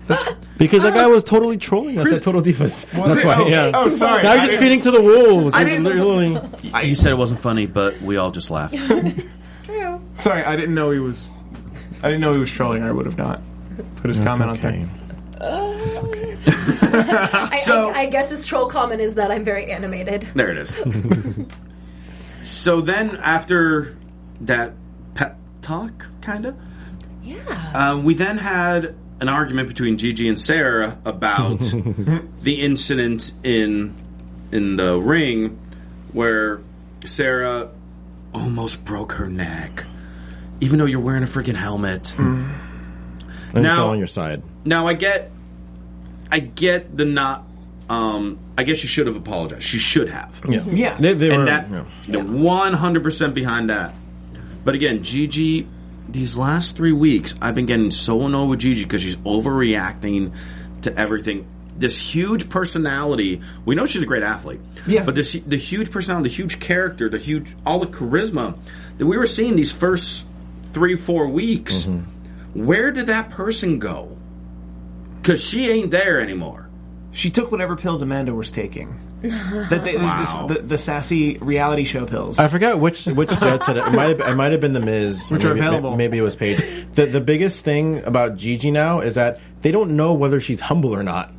because 0.57 0.81
that 0.81 0.93
guy 0.95 1.03
uh, 1.03 1.09
was 1.09 1.23
totally 1.23 1.57
trolling 1.57 1.99
us 1.99 2.11
at 2.11 2.23
Total 2.23 2.41
Divas. 2.41 2.85
that's 2.91 3.21
it? 3.21 3.25
why. 3.25 3.35
Oh, 3.35 3.47
yeah. 3.47 3.71
oh, 3.75 3.89
sorry. 3.89 4.23
Now 4.23 4.31
I 4.31 4.35
you're 4.35 4.45
just 4.47 4.57
feeding 4.57 4.81
to 4.81 4.91
the 4.91 5.01
wolves. 5.01 5.53
I 5.53 5.63
didn't- 5.63 5.83
literally. 5.83 6.41
you 6.83 6.95
said 6.95 7.11
it 7.11 7.17
wasn't 7.17 7.41
funny, 7.41 7.67
but 7.67 8.01
we 8.01 8.17
all 8.17 8.31
just 8.31 8.49
laughed. 8.49 8.73
it's 8.77 9.23
True. 9.65 10.01
Sorry, 10.15 10.43
I 10.43 10.55
didn't 10.55 10.73
know 10.73 10.89
he 10.91 10.99
was. 10.99 11.33
I 12.01 12.07
didn't 12.07 12.21
know 12.21 12.31
he 12.31 12.39
was 12.39 12.51
trolling. 12.51 12.81
I 12.83 12.91
would 12.91 13.05
have 13.05 13.17
not 13.17 13.41
put 13.97 14.09
his 14.09 14.19
That's 14.19 14.37
comment 14.37 14.57
okay. 14.59 14.81
on 15.41 15.79
It's 15.79 15.99
okay. 15.99 16.37
I, 16.47 17.61
So- 17.63 17.89
I, 17.89 17.99
I 17.99 18.05
guess 18.07 18.31
his 18.31 18.47
troll 18.47 18.67
comment 18.67 19.01
is 19.01 19.13
that 19.15 19.29
I'm 19.29 19.43
very 19.43 19.71
animated. 19.71 20.27
There 20.33 20.49
it 20.49 20.57
is. 20.57 20.75
So 22.49 22.81
then, 22.81 23.15
after 23.17 23.97
that 24.41 24.73
pep 25.13 25.37
talk, 25.61 26.07
kind 26.21 26.45
of, 26.45 26.55
Yeah. 27.23 27.71
um, 27.73 28.03
we 28.03 28.13
then 28.13 28.37
had 28.37 28.95
an 29.21 29.29
argument 29.29 29.67
between 29.67 29.97
Gigi 29.97 30.27
and 30.27 30.37
Sarah 30.39 30.97
about 31.05 31.59
the 32.41 32.61
incident 32.61 33.31
in 33.43 33.95
in 34.51 34.77
the 34.77 34.97
ring 34.99 35.59
where 36.13 36.61
Sarah 37.05 37.69
almost 38.33 38.83
broke 38.85 39.11
her 39.13 39.27
neck, 39.27 39.85
even 40.61 40.79
though 40.79 40.85
you're 40.85 40.99
wearing 40.99 41.23
a 41.23 41.27
freaking 41.27 41.55
helmet. 41.55 42.13
And 42.17 42.49
Now- 43.53 43.75
fell 43.77 43.89
on 43.89 43.97
your 43.99 44.07
side. 44.07 44.41
Now 44.65 44.87
I 44.87 44.93
get, 44.93 45.31
I 46.31 46.39
get 46.39 46.95
the 46.95 47.05
not. 47.05 47.45
Um, 47.89 48.37
I 48.59 48.63
guess 48.63 48.79
she 48.79 48.87
should 48.87 49.07
have 49.07 49.15
apologized. 49.15 49.63
She 49.63 49.77
should 49.77 50.09
have. 50.09 50.41
Yeah. 50.45 50.65
Yes. 50.69 51.01
They, 51.01 51.13
they 51.13 51.29
were, 51.29 51.45
that 51.45 51.69
yeah. 52.09 52.21
one 52.21 52.73
hundred 52.73 53.03
percent 53.03 53.33
behind 53.33 53.69
that. 53.69 53.93
But 54.65 54.75
again, 54.75 55.01
Gigi, 55.01 55.65
these 56.09 56.35
last 56.35 56.75
three 56.75 56.91
weeks, 56.91 57.33
I've 57.41 57.55
been 57.55 57.67
getting 57.67 57.91
so 57.91 58.23
annoyed 58.23 58.49
with 58.49 58.59
Gigi 58.59 58.83
because 58.83 59.01
she's 59.01 59.15
overreacting 59.15 60.33
to 60.81 60.93
everything. 60.93 61.47
This 61.77 62.01
huge 62.01 62.49
personality. 62.49 63.39
We 63.63 63.75
know 63.75 63.85
she's 63.85 64.03
a 64.03 64.05
great 64.05 64.23
athlete. 64.23 64.59
Yeah. 64.85 65.05
But 65.05 65.15
this 65.15 65.31
the 65.31 65.55
huge 65.55 65.89
personality, 65.89 66.27
the 66.27 66.35
huge 66.35 66.59
character, 66.59 67.07
the 67.07 67.17
huge 67.17 67.55
all 67.65 67.79
the 67.79 67.87
charisma 67.87 68.57
that 68.97 69.05
we 69.05 69.17
were 69.17 69.25
seeing 69.25 69.55
these 69.55 69.71
first 69.71 70.27
three 70.73 70.97
four 70.97 71.29
weeks. 71.29 71.83
Mm-hmm. 71.83 72.65
Where 72.65 72.91
did 72.91 73.07
that 73.07 73.29
person 73.29 73.79
go? 73.79 74.17
Because 75.21 75.41
she 75.41 75.69
ain't 75.71 75.91
there 75.91 76.19
anymore. 76.19 76.68
She 77.11 77.31
took 77.31 77.51
whatever 77.51 77.75
pills 77.75 78.01
Amanda 78.01 78.33
was 78.33 78.51
taking. 78.51 78.99
that 79.21 79.81
they, 79.83 79.97
Wow. 79.97 80.17
just, 80.19 80.47
the, 80.47 80.61
the 80.61 80.77
sassy 80.77 81.37
reality 81.39 81.83
show 81.83 82.05
pills. 82.05 82.39
I 82.39 82.47
forgot 82.47 82.79
which 82.79 83.05
which 83.05 83.29
Jet 83.29 83.65
said 83.65 83.77
it. 83.77 83.85
It 83.87 83.91
might 83.91 84.09
have 84.09 84.21
it 84.21 84.35
might 84.35 84.51
have 84.51 84.61
been 84.61 84.73
the 84.73 84.79
Miz, 84.79 85.19
Which 85.29 85.43
maybe, 85.43 85.45
are 85.49 85.51
available. 85.53 85.97
Maybe 85.97 86.17
it 86.17 86.21
was 86.21 86.35
Paige. 86.35 86.59
The 86.93 87.07
the 87.07 87.19
biggest 87.21 87.65
thing 87.65 88.03
about 88.05 88.37
Gigi 88.37 88.71
now 88.71 89.01
is 89.01 89.15
that 89.15 89.39
they 89.61 89.71
don't 89.71 89.97
know 89.97 90.13
whether 90.13 90.39
she's 90.39 90.61
humble 90.61 90.95
or 90.95 91.03
not. 91.03 91.31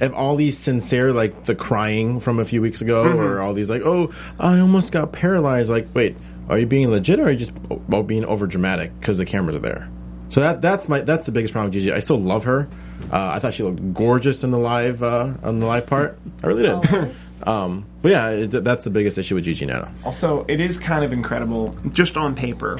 If 0.00 0.12
all 0.14 0.34
these 0.36 0.56
sincere, 0.58 1.12
like 1.12 1.44
the 1.44 1.54
crying 1.54 2.20
from 2.20 2.38
a 2.38 2.44
few 2.44 2.62
weeks 2.62 2.80
ago, 2.80 3.04
Mm-hmm. 3.04 3.18
or 3.20 3.40
all 3.40 3.52
these 3.52 3.68
like, 3.70 3.82
oh, 3.82 4.12
I 4.40 4.58
almost 4.60 4.92
got 4.92 5.12
paralyzed. 5.12 5.68
Like, 5.70 5.88
wait, 5.94 6.16
are 6.48 6.58
you 6.58 6.66
being 6.66 6.90
legit 6.90 7.20
or 7.20 7.24
are 7.24 7.30
you 7.30 7.36
just 7.36 7.52
oh, 7.70 8.02
being 8.02 8.24
over 8.24 8.46
dramatic 8.46 8.98
because 8.98 9.18
the 9.18 9.26
cameras 9.26 9.56
are 9.56 9.60
there? 9.60 9.88
So 10.30 10.40
that 10.40 10.60
that's 10.60 10.88
my 10.88 11.00
that's 11.00 11.26
the 11.26 11.32
biggest 11.32 11.52
problem 11.52 11.70
with 11.70 11.82
Gigi. 11.82 11.92
I 11.92 12.00
still 12.00 12.20
love 12.20 12.44
her. 12.44 12.68
Uh, 13.12 13.28
I 13.28 13.38
thought 13.38 13.54
she 13.54 13.62
looked 13.62 13.94
gorgeous 13.94 14.44
in 14.44 14.50
the 14.50 14.58
live 14.58 15.02
uh, 15.02 15.34
on 15.42 15.60
the 15.60 15.66
live 15.66 15.86
part. 15.86 16.18
I 16.42 16.46
really 16.46 16.64
did. 16.64 17.14
um, 17.44 17.86
but 18.02 18.10
yeah, 18.10 18.28
it, 18.30 18.50
that's 18.50 18.84
the 18.84 18.90
biggest 18.90 19.16
issue 19.18 19.34
with 19.34 19.44
Gigi 19.44 19.66
now. 19.66 19.90
Also, 20.04 20.44
it 20.48 20.60
is 20.60 20.78
kind 20.78 21.04
of 21.04 21.12
incredible, 21.12 21.76
just 21.92 22.16
on 22.16 22.34
paper, 22.34 22.78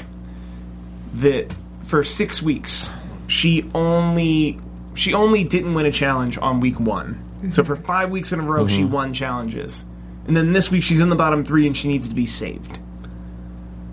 that 1.14 1.52
for 1.84 2.04
six 2.04 2.42
weeks 2.42 2.90
she 3.28 3.64
only 3.74 4.58
she 4.94 5.14
only 5.14 5.44
didn't 5.44 5.74
win 5.74 5.86
a 5.86 5.92
challenge 5.92 6.36
on 6.38 6.60
week 6.60 6.78
one. 6.78 7.24
So 7.50 7.62
for 7.62 7.76
five 7.76 8.10
weeks 8.10 8.32
in 8.32 8.40
a 8.40 8.42
row, 8.42 8.66
she 8.66 8.84
won 8.84 9.14
challenges, 9.14 9.84
and 10.26 10.36
then 10.36 10.52
this 10.52 10.70
week 10.70 10.82
she's 10.82 11.00
in 11.00 11.08
the 11.08 11.16
bottom 11.16 11.44
three 11.44 11.66
and 11.66 11.76
she 11.76 11.88
needs 11.88 12.08
to 12.08 12.14
be 12.14 12.26
saved. 12.26 12.80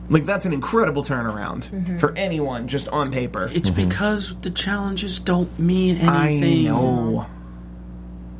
Like 0.10 0.26
that's 0.26 0.46
an 0.46 0.54
incredible 0.54 1.04
turnaround 1.04 1.70
mm-hmm. 1.70 1.98
for 1.98 2.16
anyone, 2.16 2.68
just 2.68 2.88
on 2.90 3.12
paper. 3.12 3.50
It's 3.52 3.70
mm-hmm. 3.70 3.90
because 3.90 4.36
the 4.42 4.52
challenges 4.52 5.20
don't 5.20 5.58
mean 5.58 5.98
anything. 5.98 6.68
I 6.68 6.70
know. 6.70 7.28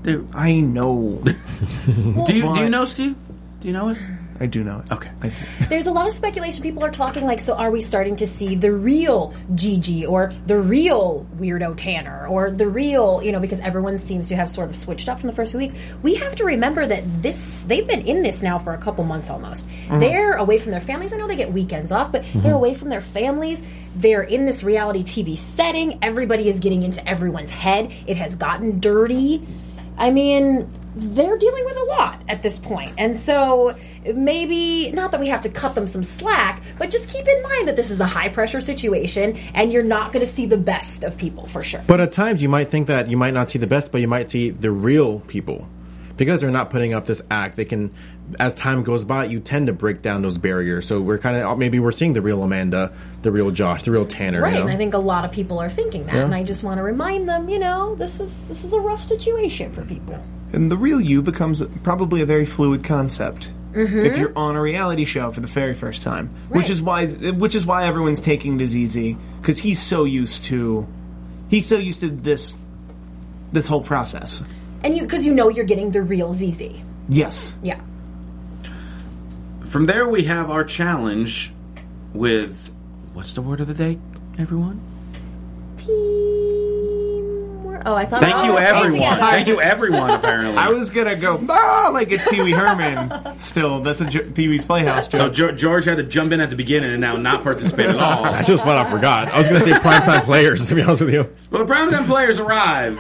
They're- 0.04 0.26
I 0.34 0.60
know. 0.60 1.24
Do 1.86 2.36
you 2.36 2.54
do 2.54 2.60
you 2.60 2.70
know 2.70 2.86
Steve? 2.86 3.16
Do 3.60 3.68
you 3.68 3.74
know 3.74 3.90
it? 3.90 3.98
I 4.40 4.48
do 4.48 4.64
know 4.64 4.80
it. 4.80 4.92
Okay. 4.92 5.10
I 5.22 5.30
do. 5.30 5.46
There's 5.70 5.86
a 5.86 5.92
lot 5.92 6.08
of 6.08 6.14
speculation. 6.14 6.62
People 6.62 6.84
are 6.84 6.92
talking 6.92 7.24
like, 7.24 7.40
so 7.40 7.56
are 7.56 7.72
we 7.72 7.80
starting 7.80 8.18
to 8.18 8.28
see 8.28 8.56
the 8.56 8.72
real 8.72 9.34
Gigi 9.56 10.06
or 10.06 10.34
the 10.46 10.60
real 10.60 11.26
weirdo 11.38 11.78
Tanner 11.78 12.28
or 12.28 12.52
the 12.52 12.68
real, 12.68 13.22
you 13.24 13.32
know, 13.32 13.40
because 13.40 13.60
everyone 13.60 13.98
seems 13.98 14.28
to 14.30 14.36
have 14.36 14.50
sort 14.50 14.70
of 14.70 14.76
switched 14.76 15.08
up 15.08 15.20
from 15.22 15.28
the 15.28 15.36
first 15.36 15.52
few 15.52 15.60
weeks. 15.60 15.76
We 16.04 16.16
have 16.16 16.36
to 16.36 16.46
remember 16.46 16.86
that 16.86 17.04
this, 17.22 17.64
they've 17.64 17.88
been 17.88 18.02
in 18.02 18.24
this 18.24 18.42
now 18.42 18.60
for 18.60 18.74
a 18.74 18.78
couple 18.78 19.06
months 19.06 19.30
almost. 19.30 19.68
Mm-hmm. 19.68 20.00
They're 20.00 20.34
away 20.34 20.58
from 20.58 20.72
their 20.72 20.82
families. 20.82 21.14
I 21.14 21.18
know 21.18 21.28
they 21.28 21.38
get 21.38 21.54
weekends 21.54 21.92
off, 21.92 22.12
but 22.12 22.24
they're 22.24 22.42
mm-hmm. 22.42 22.52
away 22.52 22.74
from 22.74 22.90
their 22.90 23.02
families. 23.02 23.62
They're 23.96 24.24
in 24.24 24.46
this 24.46 24.64
reality 24.64 25.04
TV 25.04 25.38
setting. 25.38 26.00
Everybody 26.02 26.50
is 26.50 26.60
getting 26.60 26.84
into 26.84 27.08
everyone's 27.08 27.52
head. 27.52 27.94
It 28.06 28.18
has 28.18 28.36
gotten 28.36 28.82
dirty. 28.82 29.48
I 29.98 30.12
mean, 30.12 30.70
they're 30.96 31.38
dealing 31.38 31.66
with 31.66 31.78
a 31.78 31.84
lot 31.84 32.22
at 32.30 32.42
this 32.42 32.58
point. 32.58 32.94
And 32.98 33.20
so 33.20 33.76
maybe, 34.14 34.92
not 34.92 35.12
that 35.12 35.20
we 35.20 35.28
have 35.28 35.42
to 35.42 35.50
cut 35.50 35.76
them 35.76 35.88
some 35.88 36.04
slack, 36.04 36.64
but 36.78 36.90
just 36.90 37.10
keep 37.10 37.28
in 37.28 37.44
mind 37.44 37.68
that 37.68 37.76
this 37.76 37.90
is 37.90 38.00
a 38.00 38.06
high 38.06 38.30
pressure 38.30 38.62
situation 38.62 39.38
and 39.54 39.74
you're 39.74 39.84
not 39.84 40.14
going 40.14 40.26
to 40.26 40.32
see 40.32 40.46
the 40.46 40.58
best 40.58 41.04
of 41.04 41.18
people 41.18 41.48
for 41.48 41.64
sure. 41.64 41.82
But 41.86 42.00
at 42.00 42.14
times 42.14 42.42
you 42.42 42.50
might 42.50 42.70
think 42.70 42.88
that 42.88 43.10
you 43.10 43.18
might 43.18 43.34
not 43.34 43.52
see 43.52 43.60
the 43.60 43.68
best, 43.68 43.92
but 43.92 44.00
you 44.00 44.08
might 44.08 44.32
see 44.32 44.52
the 44.52 44.72
real 44.72 45.20
people. 45.22 45.68
Because 46.18 46.40
they're 46.40 46.50
not 46.50 46.70
putting 46.70 46.94
up 46.94 47.06
this 47.06 47.22
act, 47.30 47.58
they 47.58 47.66
can, 47.66 47.94
as 48.40 48.54
time 48.54 48.84
goes 48.84 49.06
by, 49.06 49.26
you 49.26 49.40
tend 49.40 49.68
to 49.68 49.74
break 49.74 50.02
down 50.02 50.22
those 50.22 50.38
barriers. 50.38 50.88
So 50.88 51.00
we're 51.00 51.18
kind 51.18 51.38
of, 51.38 51.58
maybe 51.58 51.80
we're 51.80 51.92
seeing 51.92 52.14
the 52.14 52.22
real 52.22 52.44
Amanda, 52.44 52.92
the 53.22 53.32
real 53.32 53.52
Josh, 53.52 53.84
the 53.84 53.92
real 53.92 54.06
Tanner. 54.06 54.42
Right, 54.42 54.54
you 54.54 54.60
know? 54.60 54.66
and 54.66 54.72
I 54.72 54.78
think 54.78 54.94
a 54.94 55.00
lot 55.00 55.26
of 55.26 55.32
people 55.32 55.60
are 55.60 55.70
thinking 55.70 56.06
that, 56.06 56.16
Yeah. 56.16 56.24
and 56.24 56.34
I 56.34 56.44
just 56.44 56.64
want 56.64 56.78
to 56.78 56.84
remind 56.84 57.30
them, 57.30 57.50
you 57.50 57.60
know, 57.60 57.96
this 57.96 58.20
is 58.20 58.48
this 58.48 58.64
is 58.64 58.74
a 58.74 58.80
rough 58.80 59.04
situation 59.04 59.72
for 59.72 59.84
people. 59.84 60.20
And 60.54 60.72
the 60.72 60.78
real 60.78 61.02
you 61.02 61.22
becomes 61.22 61.64
probably 61.84 62.22
a 62.22 62.26
very 62.26 62.46
fluid 62.46 62.84
concept 62.84 63.52
mm-hmm. 63.74 64.06
if 64.06 64.18
you're 64.18 64.38
on 64.38 64.56
a 64.56 64.62
reality 64.62 65.06
show 65.06 65.32
for 65.32 65.42
the 65.42 65.48
very 65.48 65.76
first 65.76 66.02
time, 66.02 66.30
which 66.50 66.70
is 66.70 66.82
why 66.82 67.08
which 67.08 67.56
is 67.56 67.66
why 67.66 67.86
everyone's 67.86 68.22
taking 68.22 68.58
to 68.60 68.66
ZZ 68.66 69.16
because 69.42 69.60
he's 69.60 69.82
so 69.82 70.06
used 70.06 70.46
to 70.46 70.88
he's 71.50 71.66
so 71.66 71.78
used 71.78 72.02
to 72.02 72.10
this 72.10 72.54
this 73.52 73.68
whole 73.68 73.82
process. 73.82 74.42
And 74.84 74.96
you, 74.96 75.02
because 75.02 75.26
you 75.26 75.34
know 75.34 75.50
you're 75.50 75.66
getting 75.66 75.92
the 75.92 76.02
real 76.02 76.34
ZZ. 76.34 76.70
Yes, 77.10 77.56
Yeah. 77.62 77.80
From 79.68 79.88
there, 79.88 80.08
we 80.08 80.24
have 80.26 80.50
our 80.50 80.64
challenge 80.64 81.52
with 82.14 82.72
what's 83.14 83.34
the 83.34 83.42
word 83.42 83.60
of 83.60 83.68
the 83.68 83.74
day, 83.74 83.98
everyone? 84.38 84.80
Teamwork. 85.78 87.84
Oh, 87.86 87.96
I 87.96 88.06
thought. 88.06 88.22
Thank 88.22 88.38
we 88.38 88.44
you, 88.44 88.52
all 88.52 88.58
stayed 88.58 88.86
everyone. 88.86 89.20
Thank 89.20 89.48
you, 89.48 89.60
everyone. 89.62 90.10
Apparently, 90.12 90.58
I 90.58 90.70
was 90.70 90.92
gonna 90.92 91.16
go 91.16 91.44
ah, 91.50 91.90
like 91.92 92.12
it's 92.12 92.28
Pee 92.30 92.42
Wee 92.42 92.52
Herman. 92.52 93.40
Still, 93.40 93.82
that's 93.82 94.02
a 94.02 94.06
jo- 94.06 94.32
Pee 94.32 94.48
Wee's 94.48 94.64
Playhouse 94.64 95.10
So 95.10 95.30
joke. 95.30 95.52
Geor- 95.54 95.58
George 95.58 95.86
had 95.86 95.98
to 95.98 96.04
jump 96.04 96.32
in 96.32 96.40
at 96.42 96.50
the 96.50 96.56
beginning 96.56 96.92
and 96.92 97.02
now 97.02 97.18
not 97.18 97.44
participate 97.44 97.90
at 97.90 97.98
all. 97.98 98.24
I 98.36 98.44
just 98.44 98.64
flat 98.64 98.78
out 98.78 98.92
forgot. 98.92 99.30
I 99.30 99.40
was 99.40 99.48
going 99.48 99.60
to 99.62 99.66
say 99.66 99.72
primetime 99.74 100.24
players, 100.24 100.68
to 100.68 100.76
be 100.76 100.82
honest 100.84 101.02
with 101.02 101.14
you. 101.14 101.36
Well, 101.50 101.62
the 101.62 101.66
Brown 101.66 101.92
players 102.06 102.38
arrive 102.40 103.00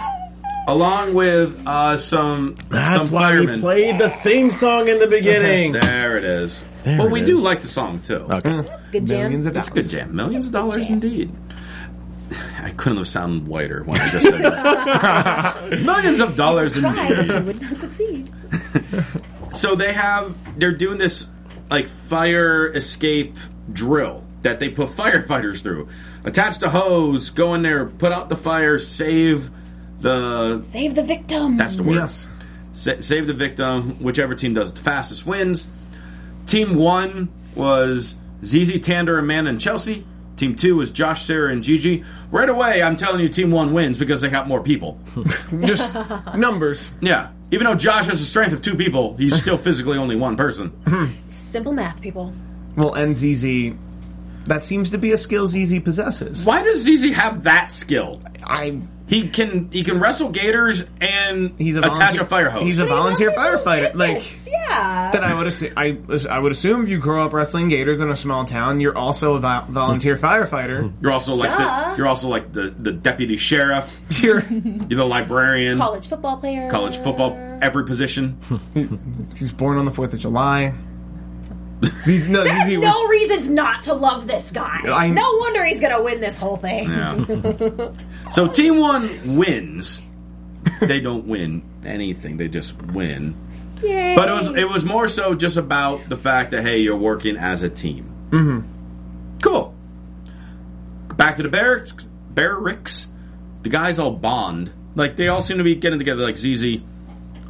along 0.67 1.13
with 1.13 1.55
uh, 1.67 1.97
some 1.97 2.55
That's 2.69 3.07
some 3.09 3.13
why 3.15 3.31
firemen. 3.31 3.55
we 3.55 3.61
played 3.61 3.99
the 3.99 4.09
theme 4.09 4.51
song 4.51 4.87
in 4.87 4.99
the 4.99 5.07
beginning. 5.07 5.73
There 5.81 6.17
it 6.17 6.23
is. 6.23 6.63
There 6.83 6.97
well, 6.97 7.07
it 7.07 7.11
we 7.11 7.25
do 7.25 7.37
like 7.39 7.61
the 7.61 7.67
song 7.67 8.01
too. 8.01 8.27
okay. 8.29 8.59
It's 8.59 8.89
good 8.89 9.05
jam. 9.07 9.21
Millions 9.23 9.45
of 9.47 9.55
It's 9.55 9.67
dollars. 9.69 9.91
good 9.91 9.97
jam. 9.97 10.15
Millions 10.15 10.45
of 10.47 10.51
dollars 10.51 10.89
indeed. 10.89 11.31
I 12.61 12.71
couldn't 12.71 12.97
have 12.99 13.07
sounded 13.07 13.47
whiter 13.47 13.83
when 13.83 13.99
I 14.01 14.09
just 14.09 14.27
said 14.27 14.41
that. 14.41 15.69
Millions 15.83 16.19
of 16.19 16.35
dollars 16.35 16.73
Try, 16.79 17.13
but 17.15 17.27
you 17.27 17.39
would 17.41 17.61
not 17.61 17.77
succeed. 17.79 18.31
So 19.51 19.73
they 19.73 19.93
have 19.93 20.35
they're 20.59 20.73
doing 20.75 20.97
this 20.97 21.27
like 21.69 21.87
fire 21.87 22.67
escape 22.67 23.37
drill. 23.71 24.21
that 24.41 24.59
they 24.59 24.67
put 24.67 24.89
firefighters 24.89 25.61
through. 25.61 25.87
Attach 26.25 26.59
the 26.59 26.69
hose, 26.69 27.29
go 27.29 27.53
in 27.53 27.61
there, 27.61 27.85
put 27.85 28.11
out 28.11 28.27
the 28.27 28.35
fire, 28.35 28.77
save 28.77 29.49
the. 29.99 30.63
Save 30.71 30.95
the 30.95 31.03
victim. 31.03 31.57
That's 31.57 31.75
the 31.75 31.83
word. 31.83 31.95
Yes. 31.95 32.27
Sa- 32.73 32.99
save 33.01 33.27
the 33.27 33.33
victim. 33.33 34.01
Whichever 34.03 34.35
team 34.35 34.53
does 34.53 34.69
it 34.69 34.75
the 34.75 34.81
fastest 34.81 35.25
wins. 35.25 35.65
Team 36.47 36.75
one 36.75 37.29
was 37.55 38.15
ZZ, 38.43 38.79
Tanner, 38.81 39.17
Amanda, 39.17 39.49
and 39.49 39.59
Chelsea. 39.61 40.05
Team 40.37 40.55
two 40.55 40.75
was 40.75 40.89
Josh, 40.91 41.23
Sarah, 41.23 41.51
and 41.51 41.63
Gigi. 41.63 42.03
Right 42.29 42.49
away, 42.49 42.83
I'm 42.83 42.97
telling 42.97 43.21
you, 43.21 43.29
team 43.29 43.51
one 43.51 43.71
wins 43.73 43.97
because 43.97 44.19
they 44.21 44.29
got 44.29 44.47
more 44.47 44.61
people. 44.61 44.99
Just 45.61 45.93
numbers. 46.35 46.91
yeah. 47.01 47.29
Even 47.51 47.65
though 47.65 47.75
Josh 47.75 48.07
has 48.07 48.19
the 48.19 48.25
strength 48.25 48.51
of 48.53 48.61
two 48.61 48.75
people, 48.75 49.15
he's 49.17 49.35
still 49.39 49.57
physically 49.59 49.97
only 49.97 50.15
one 50.15 50.35
person. 50.35 50.69
Hmm. 50.87 51.05
Simple 51.29 51.71
math, 51.71 52.01
people. 52.01 52.33
Well, 52.75 52.93
and 52.95 53.15
ZZ, 53.15 53.45
that 54.45 54.63
seems 54.63 54.91
to 54.91 54.97
be 54.97 55.11
a 55.11 55.17
skill 55.17 55.47
ZZ 55.47 55.79
possesses. 55.79 56.45
Why 56.45 56.63
does 56.63 56.83
ZZ 56.83 57.13
have 57.13 57.43
that 57.43 57.71
skill? 57.71 58.21
I 58.43 58.81
He 59.07 59.29
can 59.29 59.69
he 59.71 59.83
can 59.83 59.99
wrestle 59.99 60.29
gators 60.29 60.83
and 61.01 61.55
he's 61.57 61.75
a 61.75 61.79
attach 61.79 61.93
volunteer, 61.97 62.21
a 62.21 62.25
fire 62.25 62.49
hose. 62.49 62.63
He's 62.63 62.79
a 62.79 62.85
volunteer 62.85 63.29
What 63.31 63.37
are 63.39 63.57
these 63.57 63.65
little 63.65 63.89
firefighter. 63.91 63.95
Like 63.95 64.47
yeah. 64.47 65.11
that, 65.11 65.23
I 65.23 65.33
would 65.33 65.47
assume. 65.47 65.73
I 65.77 65.97
I 66.29 66.39
would 66.39 66.51
assume 66.51 66.83
if 66.83 66.89
you 66.89 66.97
grow 66.97 67.23
up 67.23 67.33
wrestling 67.33 67.69
gators 67.69 68.01
in 68.01 68.09
a 68.09 68.15
small 68.15 68.45
town, 68.45 68.79
you're 68.81 68.97
also 68.97 69.35
a 69.35 69.39
vo- 69.39 69.65
volunteer 69.69 70.17
firefighter. 70.17 70.91
you're 71.01 71.11
also 71.11 71.33
like 71.35 71.57
the 71.57 71.95
you're 71.97 72.07
also 72.07 72.29
like 72.29 72.51
the, 72.51 72.73
the 72.77 72.91
deputy 72.91 73.37
sheriff. 73.37 73.99
You're 74.21 74.43
You're 74.49 74.97
the 74.97 75.05
librarian. 75.05 75.77
college 75.77 76.07
football 76.07 76.37
player. 76.37 76.69
college 76.69 76.97
football, 76.97 77.37
every 77.61 77.85
position. 77.85 78.37
he 78.73 79.43
was 79.43 79.53
born 79.53 79.77
on 79.77 79.85
the 79.85 79.91
Fourth 79.91 80.13
of 80.13 80.19
July. 80.19 80.73
ZZ, 82.03 82.27
no, 82.27 82.43
There's 82.43 82.67
ZZ 82.67 82.77
was, 82.77 82.83
no 82.85 83.07
reasons 83.07 83.49
not 83.49 83.83
to 83.83 83.93
love 83.93 84.27
this 84.27 84.51
guy. 84.51 84.81
I- 84.85 85.09
no 85.09 85.37
wonder 85.39 85.63
he's 85.65 85.79
gonna 85.79 86.01
win 86.03 86.21
this 86.21 86.37
whole 86.37 86.57
thing. 86.57 86.89
Yeah. 86.89 87.91
so 88.31 88.47
team 88.47 88.77
one 88.77 89.37
wins. 89.37 90.01
They 90.81 90.99
don't 90.99 91.27
win 91.27 91.63
anything. 91.85 92.37
They 92.37 92.47
just 92.47 92.75
win. 92.81 93.35
Yay. 93.83 94.15
But 94.15 94.29
it 94.29 94.33
was 94.33 94.47
it 94.47 94.69
was 94.69 94.83
more 94.83 95.07
so 95.07 95.35
just 95.35 95.57
about 95.57 96.09
the 96.09 96.17
fact 96.17 96.51
that 96.51 96.63
hey, 96.63 96.79
you're 96.79 96.97
working 96.97 97.37
as 97.37 97.61
a 97.61 97.69
team. 97.69 98.11
Mm-hmm. 98.29 99.39
Cool. 99.41 99.75
Back 101.15 101.35
to 101.35 101.43
the 101.43 101.49
barracks. 101.49 101.93
Barracks. 102.31 103.07
The 103.61 103.69
guys 103.69 103.99
all 103.99 104.11
bond. 104.11 104.71
Like 104.95 105.17
they 105.17 105.27
all 105.27 105.41
seem 105.41 105.59
to 105.59 105.63
be 105.63 105.75
getting 105.75 105.99
together. 105.99 106.23
Like 106.23 106.37
ZZ. 106.37 106.79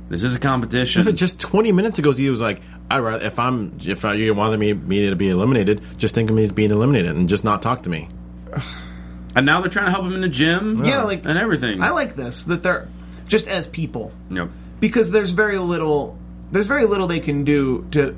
This 0.09 0.23
is 0.23 0.36
a 0.36 0.39
competition. 0.39 1.15
Just 1.15 1.39
20 1.39 1.71
minutes 1.71 1.97
ago, 1.97 2.11
he 2.11 2.29
was 2.29 2.39
like, 2.39 2.61
"I'd 2.89 2.99
rather 2.99 3.25
if 3.25 3.39
I'm 3.39 3.77
if 3.83 4.05
I, 4.05 4.13
you 4.13 4.33
wanted 4.33 4.59
me, 4.59 4.73
me 4.73 5.09
to 5.09 5.15
be 5.15 5.29
eliminated, 5.29 5.81
just 5.97 6.13
think 6.13 6.29
of 6.29 6.36
me 6.36 6.43
as 6.43 6.51
being 6.51 6.71
eliminated 6.71 7.15
and 7.15 7.27
just 7.29 7.43
not 7.43 7.61
talk 7.61 7.83
to 7.83 7.89
me." 7.89 8.09
and 9.36 9.45
now 9.45 9.61
they're 9.61 9.69
trying 9.69 9.86
to 9.86 9.91
help 9.91 10.05
him 10.05 10.13
in 10.13 10.21
the 10.21 10.29
gym. 10.29 10.83
yeah, 10.86 11.03
like 11.03 11.25
and 11.25 11.38
everything. 11.38 11.81
I 11.81 11.89
like 11.91 12.15
this 12.15 12.43
that 12.45 12.63
they're 12.63 12.88
just 13.27 13.47
as 13.47 13.67
people 13.67 14.11
Yep. 14.29 14.49
because 14.79 15.11
there's 15.11 15.31
very 15.31 15.57
little 15.57 16.17
there's 16.51 16.67
very 16.67 16.86
little 16.86 17.07
they 17.07 17.19
can 17.19 17.43
do 17.43 17.88
to 17.91 18.15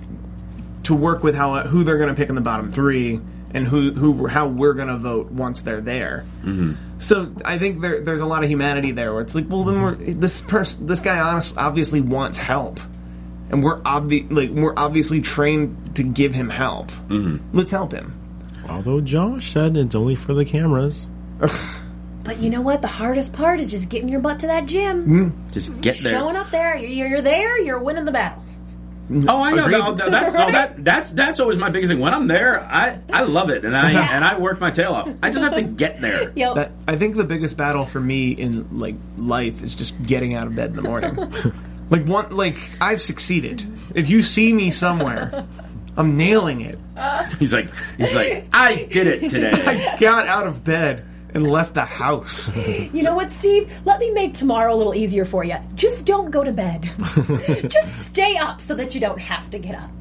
to 0.83 0.93
work 0.93 1.23
with 1.23 1.35
how 1.35 1.63
who 1.65 1.83
they're 1.83 1.97
going 1.97 2.09
to 2.09 2.15
pick 2.15 2.29
in 2.29 2.35
the 2.35 2.41
bottom 2.41 2.71
three 2.71 3.19
and 3.53 3.65
who 3.67 3.93
who 3.93 4.27
how 4.27 4.47
we're 4.47 4.73
going 4.73 4.89
to 4.89 4.97
vote 4.97 5.31
once 5.31 5.61
they're 5.61 5.81
there. 5.81 6.25
Mm-hmm. 6.43 6.73
So 6.99 7.33
I 7.45 7.57
think 7.57 7.81
there 7.81 8.01
there's 8.01 8.21
a 8.21 8.25
lot 8.25 8.43
of 8.43 8.49
humanity 8.49 8.91
there 8.91 9.13
where 9.13 9.21
it's 9.21 9.33
like, 9.35 9.49
well, 9.49 9.63
then 9.63 9.81
we're 9.81 9.95
this 9.95 10.41
person 10.41 10.85
this 10.85 10.99
guy 10.99 11.19
honest 11.19 11.57
obviously 11.57 12.01
wants 12.01 12.37
help. 12.37 12.79
And 13.49 13.63
we're 13.63 13.79
obvi- 13.81 14.29
like 14.31 14.49
we're 14.49 14.73
obviously 14.75 15.21
trained 15.21 15.95
to 15.95 16.03
give 16.03 16.33
him 16.33 16.49
help. 16.49 16.91
Mm-hmm. 16.91 17.57
Let's 17.57 17.71
help 17.71 17.91
him. 17.93 18.13
Although 18.69 18.99
Josh 19.01 19.51
said 19.53 19.77
it's 19.77 19.95
only 19.95 20.15
for 20.15 20.33
the 20.33 20.45
cameras. 20.45 21.09
But 22.23 22.39
you 22.39 22.49
know 22.49 22.59
what? 22.59 22.81
The 22.81 22.89
hardest 22.89 23.31
part 23.31 23.61
is 23.61 23.71
just 23.71 23.87
getting 23.87 24.09
your 24.09 24.19
butt 24.19 24.39
to 24.39 24.47
that 24.47 24.65
gym, 24.65 25.33
Just 25.53 25.79
get 25.79 25.97
there. 25.99 26.11
showing 26.11 26.35
up 26.35 26.51
there. 26.51 26.75
You're, 26.75 27.07
you're 27.07 27.21
there. 27.21 27.57
You're 27.57 27.79
winning 27.79 28.03
the 28.03 28.11
battle. 28.11 28.43
Oh, 29.29 29.41
I 29.41 29.53
know. 29.53 29.67
No, 29.67 29.93
no, 29.95 30.09
that's 30.09 30.33
no, 30.33 30.51
that 30.51 30.83
that's 30.83 31.09
that's 31.11 31.39
always 31.39 31.57
my 31.57 31.69
biggest 31.69 31.89
thing. 31.89 32.01
When 32.01 32.13
I'm 32.13 32.27
there, 32.27 32.59
I 32.61 32.99
I 33.13 33.21
love 33.21 33.49
it, 33.49 33.63
and 33.63 33.77
I 33.77 33.91
Yeah. 33.93 34.09
and 34.11 34.25
I 34.25 34.37
work 34.37 34.59
my 34.59 34.71
tail 34.71 34.91
off. 34.91 35.09
I 35.23 35.29
just 35.29 35.41
have 35.41 35.55
to 35.55 35.61
get 35.63 36.01
there. 36.01 36.33
Yo, 36.35 36.53
That 36.55 36.73
I 36.85 36.97
think 36.97 37.15
the 37.15 37.23
biggest 37.23 37.55
battle 37.55 37.85
for 37.85 38.01
me 38.01 38.31
in 38.31 38.77
like 38.77 38.95
life 39.17 39.63
is 39.63 39.73
just 39.73 39.97
getting 40.01 40.33
out 40.35 40.47
of 40.47 40.55
bed 40.55 40.71
in 40.71 40.75
the 40.75 40.81
morning. 40.81 41.15
like 41.89 42.05
one 42.05 42.35
like 42.35 42.57
I've 42.81 43.01
succeeded. 43.01 43.65
If 43.95 44.09
you 44.09 44.23
see 44.23 44.53
me 44.53 44.71
somewhere, 44.71 45.47
I'm 45.97 46.17
nailing 46.17 46.61
it. 46.61 46.79
Uh. 46.95 47.23
He's 47.39 47.53
like 47.53 47.69
he's 47.97 48.13
like 48.13 48.47
I 48.53 48.87
did 48.91 49.07
it 49.07 49.29
today. 49.29 49.51
I 49.95 49.97
got 49.97 50.27
out 50.27 50.47
of 50.47 50.63
bed 50.63 51.05
and 51.33 51.49
left 51.49 51.73
the 51.73 51.85
house. 51.85 52.55
you 52.55 53.03
know 53.03 53.15
what, 53.15 53.31
Steve? 53.31 53.71
Let 53.85 53.99
me 53.99 54.11
make 54.11 54.33
tomorrow 54.33 54.73
a 54.73 54.77
little 54.77 54.95
easier 54.95 55.25
for 55.25 55.43
you. 55.43 55.57
Just 55.75 56.05
don't 56.05 56.31
go 56.31 56.43
to 56.43 56.51
bed. 56.51 56.89
just 57.69 58.01
stay 58.01 58.37
up 58.37 58.61
so 58.61 58.75
that 58.75 58.95
you 58.95 59.01
don't 59.01 59.19
have 59.19 59.49
to 59.51 59.59
get 59.59 59.75
up. 59.75 59.91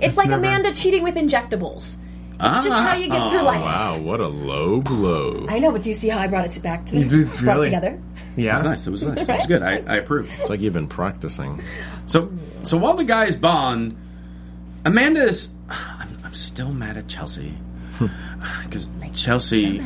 It's 0.00 0.16
like 0.16 0.28
never- 0.28 0.40
Amanda 0.40 0.74
cheating 0.74 1.02
with 1.02 1.14
injectables. 1.14 1.96
It's 2.38 2.58
just 2.58 2.68
how 2.68 2.94
you 2.94 3.08
get 3.08 3.18
ah. 3.18 3.30
through 3.30 3.40
oh, 3.40 3.44
life. 3.44 3.62
Wow, 3.62 3.98
what 4.00 4.20
a 4.20 4.28
low 4.28 4.82
blow! 4.82 5.46
I 5.48 5.58
know, 5.58 5.72
but 5.72 5.80
do 5.80 5.88
you 5.88 5.94
see 5.94 6.08
how 6.10 6.18
I 6.18 6.26
brought 6.26 6.44
it 6.54 6.62
back 6.62 6.84
to 6.86 6.96
You 6.96 7.08
them? 7.08 7.24
Brought 7.28 7.38
it 7.38 7.42
really- 7.42 7.64
together. 7.68 8.02
Yeah. 8.36 8.50
It 8.50 8.54
was 8.54 8.64
nice. 8.64 8.86
It 8.86 8.90
was 8.90 9.02
nice. 9.04 9.28
It 9.28 9.34
was 9.34 9.46
good. 9.46 9.62
I, 9.62 9.82
I 9.86 9.96
approve. 9.96 10.30
It's 10.40 10.50
like 10.50 10.60
you've 10.60 10.74
been 10.74 10.88
practicing. 10.88 11.62
So 12.06 12.30
so 12.62 12.76
while 12.76 12.94
the 12.94 13.04
guys 13.04 13.36
bond, 13.36 13.96
Amanda's. 14.84 15.48
I'm, 15.68 16.18
I'm 16.24 16.34
still 16.34 16.72
mad 16.72 16.96
at 16.96 17.08
Chelsea 17.08 17.50
hmm. 17.96 18.06
because 18.64 18.86
Chelsea, 19.14 19.82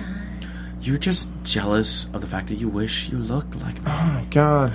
you're 0.82 0.98
just 0.98 1.28
jealous 1.42 2.06
of 2.12 2.20
the 2.20 2.26
fact 2.26 2.48
that 2.48 2.56
you 2.56 2.68
wish 2.68 3.08
you 3.08 3.18
looked 3.18 3.54
like 3.62 3.76
me. 3.76 3.82
Oh 3.86 4.04
my 4.14 4.26
God. 4.30 4.72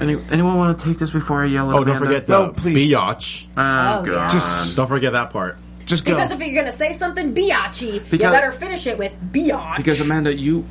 Any, 0.00 0.14
anyone 0.30 0.56
want 0.56 0.78
to 0.78 0.84
take 0.84 0.98
this 0.98 1.10
before 1.10 1.42
I 1.44 1.46
yell 1.46 1.70
at 1.70 1.76
Oh, 1.76 1.84
don't 1.84 1.96
Amanda? 1.96 2.06
forget 2.06 2.26
the 2.26 2.46
No, 2.46 2.52
please. 2.52 2.92
biatch. 2.92 3.46
Ah, 3.56 3.98
oh, 3.98 4.00
Oh, 4.00 4.04
God. 4.04 4.12
yeah. 4.12 4.28
Just 4.30 4.76
Don't 4.76 4.88
forget 4.88 5.12
that 5.12 5.30
part. 5.30 5.58
just 5.86 6.04
go. 6.04 6.14
Because 6.14 6.32
if 6.32 6.40
you're 6.40 6.54
gonna 6.54 6.72
say 6.72 6.92
something 6.92 7.34
biatchy, 7.34 7.94
you 7.94 8.00
Because- 8.00 8.30
better 8.32 8.50
finish 8.52 8.86
it 8.86 8.98
with 8.98 9.14
biatch. 9.32 9.76
Because 9.76 10.00
Amanda, 10.00 10.34
you 10.34 10.64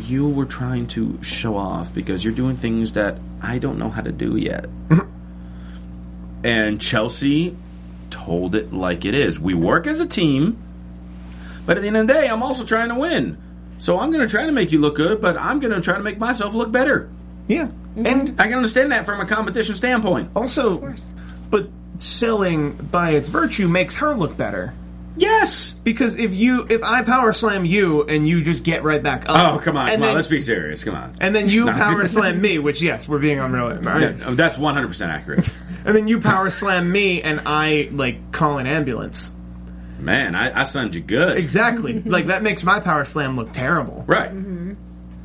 you 0.00 0.28
were 0.28 0.46
trying 0.46 0.86
to 0.88 1.22
show 1.22 1.56
off 1.56 1.92
because 1.92 2.24
you're 2.24 2.34
doing 2.34 2.56
things 2.56 2.92
that 2.92 3.18
I 3.40 3.58
don't 3.58 3.78
know 3.78 3.90
how 3.90 4.02
to 4.02 4.12
do 4.12 4.36
yet. 4.36 4.66
and 6.44 6.80
Chelsea 6.80 7.56
told 8.10 8.54
it 8.54 8.72
like 8.72 9.04
it 9.04 9.14
is. 9.14 9.38
We 9.38 9.54
work 9.54 9.86
as 9.86 10.00
a 10.00 10.06
team, 10.06 10.56
but 11.66 11.76
at 11.76 11.80
the 11.80 11.88
end 11.88 11.96
of 11.96 12.06
the 12.06 12.12
day, 12.12 12.28
I'm 12.28 12.42
also 12.42 12.64
trying 12.64 12.88
to 12.88 12.94
win. 12.94 13.38
So 13.78 13.98
I'm 13.98 14.12
going 14.12 14.26
to 14.26 14.30
try 14.30 14.46
to 14.46 14.52
make 14.52 14.70
you 14.70 14.78
look 14.78 14.96
good, 14.96 15.20
but 15.20 15.36
I'm 15.36 15.58
going 15.58 15.72
to 15.74 15.80
try 15.80 15.96
to 15.96 16.02
make 16.02 16.18
myself 16.18 16.54
look 16.54 16.70
better. 16.70 17.10
yeah. 17.48 17.66
Mm-hmm. 17.66 18.06
And 18.06 18.40
I 18.40 18.44
can 18.44 18.54
understand 18.54 18.92
that 18.92 19.04
from 19.04 19.20
a 19.20 19.26
competition 19.26 19.74
standpoint. 19.74 20.30
also 20.34 20.76
course. 20.76 21.02
but 21.50 21.68
selling 21.98 22.72
by 22.72 23.10
its 23.10 23.28
virtue 23.28 23.68
makes 23.68 23.96
her 23.96 24.14
look 24.14 24.34
better. 24.34 24.72
Yes. 25.16 25.72
Because 25.72 26.16
if 26.16 26.34
you 26.34 26.66
if 26.70 26.82
I 26.82 27.02
power 27.02 27.32
slam 27.32 27.64
you 27.64 28.02
and 28.04 28.26
you 28.26 28.42
just 28.42 28.64
get 28.64 28.82
right 28.82 29.02
back 29.02 29.24
up. 29.28 29.54
Oh, 29.54 29.58
come 29.58 29.76
on. 29.76 29.88
And 29.90 30.00
come 30.02 30.10
on, 30.10 30.14
let's 30.14 30.28
be 30.28 30.40
serious. 30.40 30.84
Come 30.84 30.94
on. 30.94 31.14
and 31.20 31.34
then 31.34 31.48
you 31.48 31.66
No. 31.66 31.72
power 31.72 32.04
slam 32.06 32.40
me, 32.40 32.58
which 32.58 32.80
yes, 32.80 33.06
we're 33.08 33.18
being 33.18 33.38
all 33.40 33.48
right? 33.48 33.82
Yeah, 33.82 34.30
that's 34.34 34.56
100% 34.56 35.08
accurate. 35.08 35.52
And 35.84 35.96
then 35.96 36.06
you 36.06 36.20
power 36.20 36.48
slam 36.48 36.92
me 36.92 37.22
and 37.22 37.40
I 37.44 37.88
like 37.90 38.30
call 38.30 38.58
an 38.58 38.68
ambulance. 38.68 39.32
Man, 39.98 40.36
I, 40.36 40.60
I 40.60 40.62
slammed 40.62 40.94
you 40.94 41.00
good. 41.00 41.36
Exactly. 41.36 42.00
like 42.06 42.26
that 42.28 42.44
makes 42.44 42.62
my 42.62 42.78
power 42.78 43.04
slam 43.04 43.34
look 43.34 43.52
terrible. 43.52 44.04
Right. 44.06 44.30
Mm-hmm. 44.30 44.74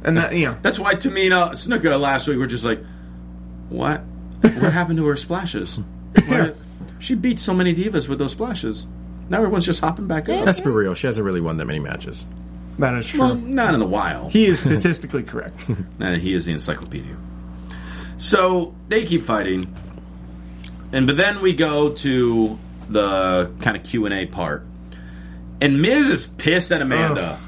And 0.04 0.18
that 0.18 0.34
you 0.34 0.46
know 0.48 0.58
That's 0.64 0.80
why 0.80 0.96
Tamina 0.96 1.52
Snuka 1.52 2.00
last 2.00 2.28
week 2.28 2.40
were 2.40 2.48
just 2.48 2.64
like, 2.64 2.80
what? 3.70 4.02
What 4.42 4.54
happened 4.74 4.98
to 4.98 5.06
her 5.06 5.16
splashes? 5.16 5.80
Why- 6.26 6.54
She 6.98 7.14
beat 7.14 7.38
so 7.40 7.54
many 7.54 7.76
divas 7.76 8.08
with 8.10 8.18
those 8.18 8.32
splashes. 8.32 8.88
Now 9.30 9.38
everyone's 9.38 9.66
just 9.66 9.80
hopping 9.82 10.08
back 10.08 10.30
up. 10.30 10.46
Let's 10.46 10.60
be 10.60 10.70
real. 10.70 10.94
She 10.94 11.08
hasn't 11.08 11.26
really 11.26 11.42
won 11.42 11.58
that 11.58 11.66
many 11.66 11.80
matches. 11.80 12.26
that 12.80 12.94
is 12.96 13.08
true. 13.08 13.20
Well, 13.20 13.36
not 13.36 13.74
in 13.74 13.80
the 13.80 13.86
wild. 13.86 14.32
he 14.32 14.46
is 14.46 14.60
statistically 14.60 15.24
correct. 15.24 15.60
Uh, 16.00 16.14
he 16.14 16.34
is 16.34 16.46
the 16.46 16.52
encyclopedia. 16.52 17.18
So 18.20 18.76
they 18.88 19.06
keep 19.06 19.24
fighting, 19.24 19.74
and 20.92 21.08
but 21.08 21.18
then 21.18 21.42
we 21.42 21.54
go 21.54 21.90
to 21.94 22.58
the 22.90 23.52
kind 23.62 23.76
of 23.76 23.84
Q 23.84 24.06
and 24.06 24.14
A 24.14 24.26
part, 24.28 24.66
and 25.60 25.82
Miz 25.82 26.08
is 26.10 26.26
pissed 26.28 26.72
at 26.72 26.82
Amanda, 26.82 27.40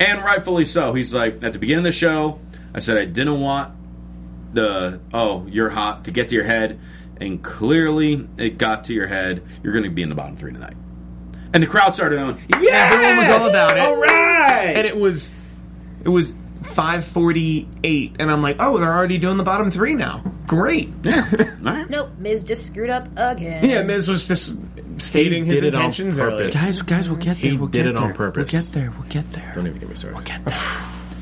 and 0.00 0.22
rightfully 0.22 0.64
so. 0.66 0.92
He's 0.92 1.12
like, 1.14 1.42
at 1.42 1.52
the 1.54 1.58
beginning 1.58 1.78
of 1.86 1.92
the 1.92 1.92
show, 1.92 2.38
I 2.74 2.78
said 2.80 2.96
I 2.98 3.06
didn't 3.06 3.40
want 3.40 3.72
the 4.52 5.00
oh 5.12 5.46
you're 5.48 5.70
hot 5.70 6.04
to 6.04 6.10
get 6.10 6.28
to 6.28 6.34
your 6.34 6.44
head, 6.44 6.78
and 7.20 7.42
clearly 7.42 8.26
it 8.36 8.58
got 8.58 8.84
to 8.84 8.92
your 8.92 9.06
head. 9.06 9.42
You're 9.62 9.72
going 9.72 9.84
to 9.84 9.90
be 9.90 10.02
in 10.02 10.08
the 10.08 10.14
bottom 10.14 10.36
three 10.36 10.52
tonight, 10.52 10.74
and 11.54 11.62
the 11.62 11.66
crowd 11.66 11.94
started 11.94 12.16
going, 12.16 12.38
yeah, 12.60 12.90
Everyone 12.92 13.16
was 13.18 13.30
all 13.30 13.48
about 13.50 13.76
it. 13.76 13.80
All 13.80 13.96
right, 13.96 14.72
and 14.76 14.86
it 14.86 14.96
was 14.96 15.32
it 16.04 16.08
was 16.08 16.34
548 16.62 18.16
and 18.18 18.30
I'm 18.30 18.42
like, 18.42 18.56
"Oh, 18.60 18.78
they're 18.78 18.92
already 18.92 19.18
doing 19.18 19.36
the 19.36 19.44
bottom 19.44 19.70
3 19.70 19.94
now." 19.94 20.22
Great. 20.46 20.90
yeah, 21.02 21.28
all 21.66 21.72
right. 21.72 21.88
Nope, 21.90 22.10
Miz 22.18 22.44
just 22.44 22.66
screwed 22.66 22.90
up 22.90 23.08
again. 23.16 23.64
Yeah, 23.64 23.82
Miz 23.82 24.08
was 24.08 24.26
just 24.26 24.54
stating 24.98 25.44
He 25.44 25.52
his 25.52 25.60
did 25.62 25.68
it 25.68 25.74
on 25.74 25.82
intentions 25.86 26.18
early. 26.18 26.44
purpose. 26.44 26.54
Guys, 26.54 26.82
guys, 26.82 27.08
we'll 27.08 27.18
get 27.18 27.40
there. 27.40 27.50
He 27.50 27.56
we'll 27.56 27.68
did 27.68 27.84
get 27.84 27.86
it 27.88 27.96
on 27.96 28.14
purpose. 28.14 28.52
We'll 28.52 28.62
get 28.62 28.72
there. 28.72 28.90
We'll 28.92 29.08
get 29.08 29.30
there. 29.32 29.52
Don't 29.54 29.66
even 29.66 29.78
get 29.78 29.88
me 29.88 29.94
started. 29.94 30.16
We'll 30.16 30.24
get 30.24 30.44
there. 30.44 30.58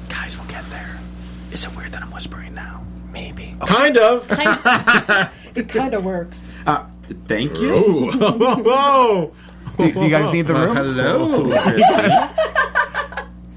guys, 0.08 0.36
we'll 0.36 0.46
get 0.48 0.68
there. 0.70 0.98
Is 1.52 1.64
it 1.64 1.76
weird 1.76 1.92
that 1.92 2.02
I'm 2.02 2.10
whispering 2.12 2.54
now? 2.54 2.84
Maybe. 3.12 3.56
Kind 3.66 3.96
of. 3.96 4.28
It 5.54 5.68
kind 5.68 5.94
of 5.94 6.04
works. 6.04 6.40
Uh, 6.66 6.86
thank 7.28 7.60
you. 7.60 8.10
Whoa. 8.12 9.32
Do, 9.78 9.92
do 9.92 10.04
you 10.04 10.10
guys 10.10 10.30
need 10.32 10.46
the 10.46 10.54
Uh, 10.56 10.66
room? 10.66 10.76
hello. 10.76 11.50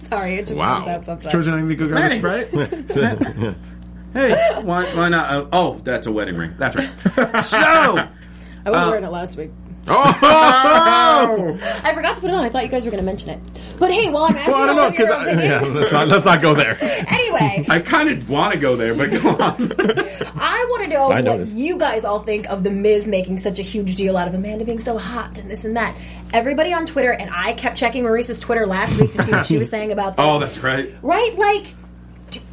Sorry, 0.10 0.36
it 0.36 0.48
just 0.48 0.58
Wow. 0.58 0.76
comes 0.78 0.88
out 0.88 1.06
sometimes. 1.06 1.32
George, 1.32 1.48
I 1.48 1.62
need 1.62 1.68
to 1.70 1.76
go 1.76 1.88
grab 1.88 2.06
a 2.06 2.10
Hey. 2.14 2.20
sprite. 2.20 2.48
hey, 4.14 4.62
why, 4.64 4.86
why 4.96 5.10
not? 5.10 5.30
Uh, 5.32 5.46
oh, 5.52 5.80
that's 5.84 6.08
a 6.08 6.12
wedding 6.12 6.38
ring. 6.38 6.54
That's 6.58 6.76
right. 6.76 6.90
So, 7.46 7.58
I 7.58 8.08
was 8.72 8.88
wearing 8.88 9.04
it 9.04 9.12
last 9.12 9.38
week. 9.38 9.52
Oh! 9.90 11.58
I 11.84 11.94
forgot 11.94 12.16
to 12.16 12.22
put 12.22 12.30
it 12.30 12.34
on. 12.34 12.44
I 12.44 12.50
thought 12.50 12.64
you 12.64 12.70
guys 12.70 12.86
were 12.86 12.92
going 12.92 13.02
to 13.02 13.06
mention 13.06 13.30
it. 13.30 13.40
But 13.80 13.92
hey, 13.92 14.10
while 14.10 14.24
I'm 14.24 14.36
asking 14.36 14.54
Well, 14.54 14.64
I 14.64 14.66
don't 14.68 14.70
all 14.70 14.76
know 14.84 14.88
of 14.88 14.96
your 14.98 15.08
because 15.08 15.24
opinion, 15.24 15.50
yeah, 15.50 15.62
let's 15.62 15.92
not, 15.92 16.08
let's 16.08 16.26
not 16.26 16.42
go 16.42 16.54
there. 16.54 16.78
anyway, 16.82 17.66
I 17.70 17.80
kind 17.80 18.10
of 18.10 18.30
want 18.30 18.54
to 18.54 18.60
go 18.60 18.76
there, 18.76 18.94
but 18.94 19.12
go 19.12 19.30
on. 19.30 19.72
I 20.40 20.66
want 20.70 20.84
to 20.84 20.90
know 20.90 21.04
I 21.04 21.16
what 21.16 21.24
noticed. 21.24 21.56
you 21.56 21.78
guys 21.78 22.04
all 22.06 22.20
think 22.20 22.50
of 22.50 22.64
the 22.64 22.72
Miz 22.72 23.08
making 23.08 23.38
such 23.38 23.60
a 23.60 23.62
huge 23.62 23.96
deal 23.96 24.18
out 24.18 24.28
of 24.28 24.34
Amanda 24.34 24.66
being 24.66 24.80
so 24.80 24.98
hot 24.98 25.38
and 25.38 25.50
this 25.50 25.64
and 25.64 25.78
that. 25.78 25.96
Everybody 26.34 26.74
on 26.74 26.86
Twitter, 26.86 27.12
and 27.12 27.30
I 27.32 27.54
kept 27.54 27.78
checking 27.78 28.04
Maryse's 28.04 28.40
Twitter 28.40 28.66
last 28.66 29.00
week 29.00 29.14
to 29.14 29.24
see 29.24 29.32
what 29.32 29.46
she 29.46 29.58
was 29.58 29.70
saying 29.70 29.92
about 29.92 30.18
this. 30.18 30.26
oh, 30.26 30.40
that's 30.40 30.58
right. 30.60 30.90
right? 31.02 31.36
Like, 31.38 31.74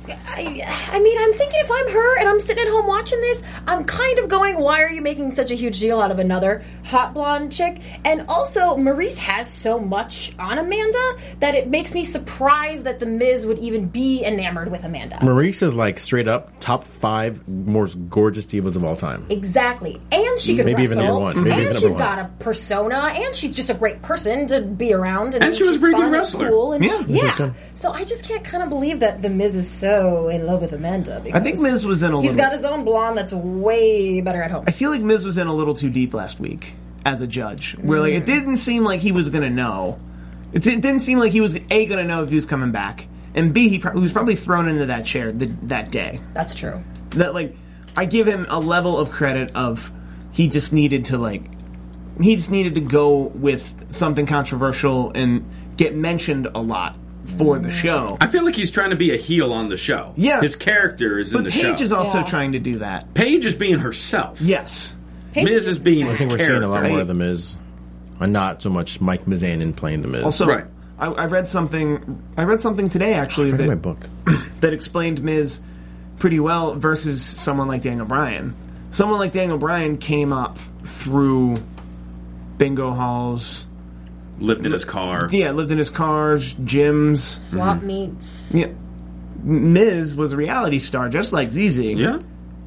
I, 0.08 0.88
I 0.92 0.98
mean, 1.00 1.16
I'm 1.18 1.32
thinking 1.32 1.60
if 1.60 1.70
I'm 1.70 1.88
her 1.90 2.18
and 2.18 2.28
I'm 2.28 2.40
sitting 2.40 2.64
at 2.64 2.70
home 2.70 2.86
watching 2.86 3.20
this, 3.20 3.42
I'm 3.66 3.84
kind 3.84 4.18
of 4.18 4.28
going, 4.28 4.58
why 4.58 4.82
are 4.82 4.90
you 4.90 5.00
making 5.00 5.34
such 5.34 5.50
a 5.50 5.54
huge 5.54 5.78
deal 5.80 6.00
out 6.00 6.10
of 6.10 6.18
another 6.18 6.62
hot 6.84 7.14
blonde 7.14 7.52
chick? 7.52 7.80
And 8.04 8.26
also, 8.28 8.76
Maryse 8.76 9.16
has 9.18 9.50
so 9.52 9.78
much 9.78 10.32
on 10.38 10.58
Amanda 10.58 11.16
that 11.40 11.54
it 11.54 11.68
makes 11.68 11.94
me 11.94 12.04
surprised 12.04 12.84
that 12.84 12.98
The 13.00 13.06
Miz 13.06 13.46
would 13.46 13.58
even 13.58 13.88
be 13.88 14.24
enamored 14.24 14.70
with 14.70 14.84
Amanda. 14.84 15.16
Maryse 15.16 15.62
is 15.62 15.74
like 15.74 15.98
straight 15.98 16.28
up 16.28 16.58
top 16.60 16.84
five 16.84 17.46
most 17.48 17.94
gorgeous 18.10 18.46
divas 18.46 18.76
of 18.76 18.84
all 18.84 18.96
time. 18.96 19.26
Exactly. 19.30 20.00
And 20.12 20.38
she 20.38 20.56
can 20.56 20.66
Maybe 20.66 20.82
even 20.82 20.98
wrestle. 20.98 21.20
number 21.20 21.20
one. 21.24 21.44
Maybe 21.44 21.50
and 21.52 21.60
even 21.62 21.74
she's 21.74 21.82
one. 21.84 21.92
She's 21.92 21.98
got 21.98 22.18
a 22.18 22.28
persona. 22.40 22.96
And 23.14 23.34
she's 23.34 23.54
just 23.56 23.70
a 23.70 23.74
great 23.74 24.02
person 24.02 24.48
to 24.48 24.60
be 24.60 24.92
around. 24.92 25.34
And, 25.34 25.44
And 25.44 25.54
she 25.54 25.62
was 25.62 25.70
a 25.70 25.72
she's 25.74 25.80
pretty 25.80 25.94
good 25.94 26.00
fun 26.02 26.06
and 26.06 26.12
wrestler. 26.12 26.48
Cool 26.50 26.72
and, 26.74 26.84
Yeah. 26.84 27.04
yeah. 27.06 27.52
So 27.74 27.90
I 27.92 28.04
just 28.04 28.24
can't 28.24 28.44
kind 28.44 28.62
of 28.62 28.68
believe 28.68 29.00
that 29.00 29.22
The 29.22 29.30
Miz 29.30 29.56
is 29.56 29.68
so 29.70 29.93
in 30.28 30.46
love 30.46 30.60
with 30.60 30.72
Amanda. 30.72 31.16
I 31.32 31.40
think 31.40 31.56
because 31.56 31.60
Miz 31.60 31.84
was 31.86 32.02
in 32.02 32.12
a 32.12 32.20
He's 32.20 32.30
little. 32.32 32.44
got 32.44 32.52
his 32.52 32.64
own 32.64 32.84
blonde 32.84 33.16
that's 33.18 33.32
way 33.32 34.20
better 34.20 34.42
at 34.42 34.50
home. 34.50 34.64
I 34.66 34.70
feel 34.72 34.90
like 34.90 35.02
Miz 35.02 35.24
was 35.26 35.38
in 35.38 35.46
a 35.46 35.54
little 35.54 35.74
too 35.74 35.90
deep 35.90 36.14
last 36.14 36.40
week 36.40 36.74
as 37.04 37.20
a 37.22 37.26
judge, 37.26 37.72
where 37.78 38.00
like 38.00 38.12
Mm. 38.14 38.18
it 38.18 38.26
didn't 38.26 38.56
seem 38.56 38.84
like 38.84 39.00
he 39.00 39.12
was 39.12 39.28
gonna 39.28 39.50
know. 39.50 39.96
It, 40.52 40.66
it 40.66 40.80
didn't 40.80 41.00
seem 41.00 41.18
like 41.18 41.32
he 41.32 41.40
was 41.40 41.56
a 41.70 41.86
gonna 41.86 42.04
know 42.04 42.22
if 42.22 42.28
he 42.30 42.34
was 42.36 42.46
coming 42.46 42.70
back, 42.72 43.06
and 43.34 43.52
b 43.52 43.68
he, 43.68 43.78
pro- 43.78 43.92
he 43.92 44.00
was 44.00 44.12
probably 44.12 44.36
thrown 44.36 44.68
into 44.68 44.86
that 44.86 45.04
chair 45.04 45.30
the, 45.32 45.46
that 45.64 45.90
day. 45.90 46.20
That's 46.32 46.54
true. 46.54 46.82
That 47.10 47.34
like 47.34 47.54
I 47.96 48.06
give 48.06 48.26
him 48.26 48.46
a 48.48 48.58
level 48.60 48.98
of 48.98 49.10
credit 49.10 49.52
of 49.54 49.90
he 50.32 50.48
just 50.48 50.72
needed 50.72 51.06
to 51.06 51.18
like 51.18 51.42
he 52.20 52.36
just 52.36 52.50
needed 52.50 52.74
to 52.76 52.80
go 52.80 53.18
with 53.18 53.92
something 53.92 54.24
controversial 54.26 55.10
and 55.14 55.44
get 55.76 55.94
mentioned 55.94 56.46
a 56.54 56.60
lot 56.60 56.96
for 57.26 57.58
the 57.58 57.70
show. 57.70 58.16
I 58.20 58.26
feel 58.26 58.44
like 58.44 58.54
he's 58.54 58.70
trying 58.70 58.90
to 58.90 58.96
be 58.96 59.12
a 59.12 59.16
heel 59.16 59.52
on 59.52 59.68
the 59.68 59.76
show. 59.76 60.12
Yeah. 60.16 60.40
His 60.40 60.56
character 60.56 61.18
is 61.18 61.32
in 61.32 61.38
But 61.38 61.44
the 61.44 61.50
Paige 61.50 61.60
show. 61.62 61.72
Paige 61.72 61.80
is 61.82 61.92
also 61.92 62.18
Yeah. 62.18 62.24
trying 62.24 62.52
to 62.52 62.58
do 62.58 62.78
that. 62.78 63.12
Paige 63.14 63.44
is 63.46 63.54
being 63.54 63.78
herself. 63.78 64.40
Yes. 64.40 64.94
Paige 65.32 65.44
Miz 65.46 65.66
is 65.66 65.78
being 65.78 66.08
I 66.08 66.14
think 66.14 66.30
we're 66.30 66.36
character. 66.38 66.60
seeing 66.60 66.62
a 66.64 66.68
lot 66.72 66.84
more 66.84 67.00
of 67.00 67.08
the 67.08 67.14
Miz, 67.14 67.56
and 68.20 68.32
not 68.32 68.62
so 68.62 68.70
much 68.70 69.00
Mike 69.00 69.24
Mizanin 69.26 69.74
playing 69.74 70.02
the 70.02 70.08
Miz. 70.08 70.22
Also, 70.24 70.46
Right. 70.46 70.64
I, 70.98 71.06
I 71.06 71.26
read 71.26 71.48
something. 71.48 72.22
I 72.36 72.44
read 72.44 72.60
something 72.60 72.88
today 72.88 73.14
actually 73.14 73.50
Read 73.50 73.60
that 73.60 73.66
my 73.66 73.74
book. 73.74 73.98
that 74.60 74.72
explained 74.72 75.22
Miz 75.24 75.60
pretty 76.20 76.38
well 76.38 76.76
versus 76.76 77.20
someone 77.20 77.66
like 77.66 77.82
Daniel 77.82 78.06
Bryan. 78.06 78.54
Someone 78.92 79.18
like 79.18 79.32
Daniel 79.32 79.58
Bryan 79.58 79.96
came 79.96 80.32
up 80.32 80.56
through 80.84 81.56
bingo 82.58 82.92
halls. 82.92 83.66
Lived 84.38 84.66
in 84.66 84.72
his 84.72 84.84
car. 84.84 85.28
Yeah, 85.30 85.52
lived 85.52 85.70
in 85.70 85.78
his 85.78 85.90
cars, 85.90 86.54
gyms. 86.54 87.18
Swap 87.50 87.78
mm-hmm. 87.78 87.86
meets. 87.86 88.52
Yeah. 88.52 88.68
Miz 89.42 90.16
was 90.16 90.32
a 90.32 90.36
reality 90.36 90.78
star, 90.78 91.08
just 91.08 91.32
like 91.32 91.50
ZZ. 91.50 91.78
Yeah. 91.78 92.18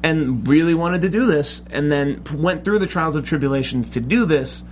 And 0.02 0.46
really 0.46 0.74
wanted 0.74 1.00
to 1.02 1.08
do 1.08 1.26
this, 1.26 1.62
and 1.72 1.90
then 1.90 2.22
p- 2.22 2.36
went 2.36 2.64
through 2.64 2.78
the 2.78 2.86
trials 2.86 3.16
of 3.16 3.24
tribulations 3.24 3.90
to 3.90 4.00
do 4.00 4.26
this. 4.26 4.62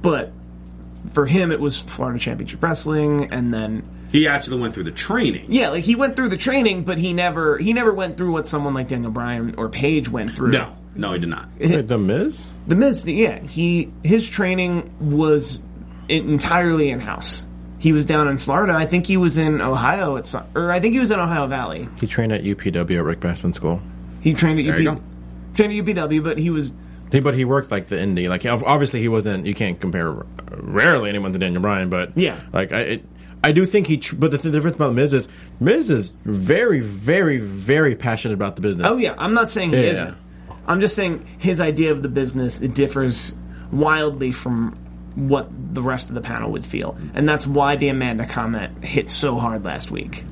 But 0.00 0.32
for 1.12 1.26
him, 1.26 1.52
it 1.52 1.60
was 1.60 1.78
Florida 1.78 2.18
Championship 2.18 2.62
Wrestling, 2.62 3.30
and 3.30 3.52
then 3.52 3.86
He 4.10 4.26
actually 4.26 4.58
went 4.58 4.72
through 4.72 4.84
the 4.84 4.90
training. 4.90 5.46
Yeah, 5.52 5.68
like 5.68 5.84
he 5.84 5.96
went 5.96 6.16
through 6.16 6.30
the 6.30 6.38
training, 6.38 6.84
but 6.84 6.98
he 6.98 7.12
never 7.12 7.58
he 7.58 7.74
never 7.74 7.92
went 7.92 8.16
through 8.16 8.32
what 8.32 8.48
someone 8.48 8.72
like 8.72 8.88
Daniel 8.88 9.12
Bryan 9.12 9.54
or 9.56 9.68
Paige 9.68 10.08
went 10.08 10.34
through. 10.34 10.52
No, 10.52 10.76
no, 10.96 11.12
he 11.12 11.18
did 11.18 11.28
not. 11.28 11.50
Wait, 11.60 11.86
the 11.86 11.98
Miz? 11.98 12.50
The 12.66 12.74
Miz, 12.74 13.04
yeah, 13.04 13.40
he 13.40 13.92
his 14.02 14.26
training 14.28 14.94
was 14.98 15.60
entirely 16.08 16.90
in 16.90 17.00
house. 17.00 17.44
He 17.78 17.92
was 17.92 18.04
down 18.04 18.28
in 18.28 18.38
Florida. 18.38 18.72
I 18.74 18.86
think 18.86 19.06
he 19.06 19.16
was 19.16 19.38
in 19.38 19.60
Ohio 19.60 20.16
at 20.16 20.26
some, 20.26 20.44
or 20.54 20.72
I 20.72 20.80
think 20.80 20.94
he 20.94 20.98
was 21.00 21.10
in 21.12 21.20
Ohio 21.20 21.46
Valley. 21.46 21.88
He 22.00 22.06
trained 22.08 22.32
at 22.32 22.42
UPW 22.42 22.98
at 22.98 23.04
Rick 23.04 23.20
Bassman 23.20 23.54
School. 23.54 23.80
He 24.20 24.34
trained 24.34 24.58
at 24.58 24.64
There 24.66 24.80
you 24.80 24.90
UP, 24.90 24.96
go. 24.98 25.02
trained 25.54 25.72
at 25.88 25.94
UPW, 25.96 26.24
but 26.24 26.38
he 26.38 26.50
was 26.50 26.74
He, 27.12 27.20
but 27.20 27.34
he 27.34 27.44
worked 27.44 27.70
like 27.70 27.86
the 27.86 27.94
indie. 27.96 28.28
Like 28.28 28.44
obviously 28.46 29.00
he 29.00 29.06
wasn't. 29.08 29.46
You 29.46 29.54
can't 29.54 29.78
compare 29.78 30.10
uh, 30.10 30.24
rarely 30.56 31.08
anyone 31.08 31.32
to 31.34 31.38
Daniel 31.38 31.62
Bryan, 31.62 31.88
but 31.88 32.16
Yeah. 32.16 32.40
like 32.52 32.72
I. 32.72 32.80
It, 32.80 33.04
I 33.44 33.52
do 33.52 33.64
think 33.64 33.86
he, 33.86 33.98
tr- 33.98 34.16
but 34.16 34.32
the, 34.32 34.38
th- 34.38 34.52
difference 34.52 34.74
about 34.74 34.94
Miz 34.94 35.12
is 35.14 35.28
Miz 35.60 35.90
is 35.90 36.12
very, 36.24 36.80
very, 36.80 37.38
very 37.38 37.94
passionate 37.94 38.34
about 38.34 38.56
the 38.56 38.62
business. 38.62 38.84
Oh 38.90 38.96
yeah, 38.96 39.14
I'm 39.16 39.32
not 39.34 39.48
saying 39.48 39.70
he 39.70 39.76
Yeah. 39.84 39.92
isn't. 39.92 40.16
I'm 40.66 40.80
just 40.80 40.96
saying 40.96 41.24
his 41.38 41.60
idea 41.60 41.92
of 41.92 42.02
the 42.02 42.08
business 42.08 42.60
it 42.60 42.74
differs 42.74 43.32
wildly 43.70 44.32
from 44.32 44.76
what 45.18 45.48
the 45.74 45.82
rest 45.82 46.08
of 46.08 46.14
the 46.14 46.20
panel 46.20 46.52
would 46.52 46.64
feel, 46.64 46.96
and 47.14 47.28
that's 47.28 47.46
why 47.46 47.76
the 47.76 47.88
Amanda 47.88 48.26
comment 48.26 48.84
hit 48.84 49.10
so 49.10 49.36
hard 49.36 49.64
last 49.64 49.90
week. 49.90 50.24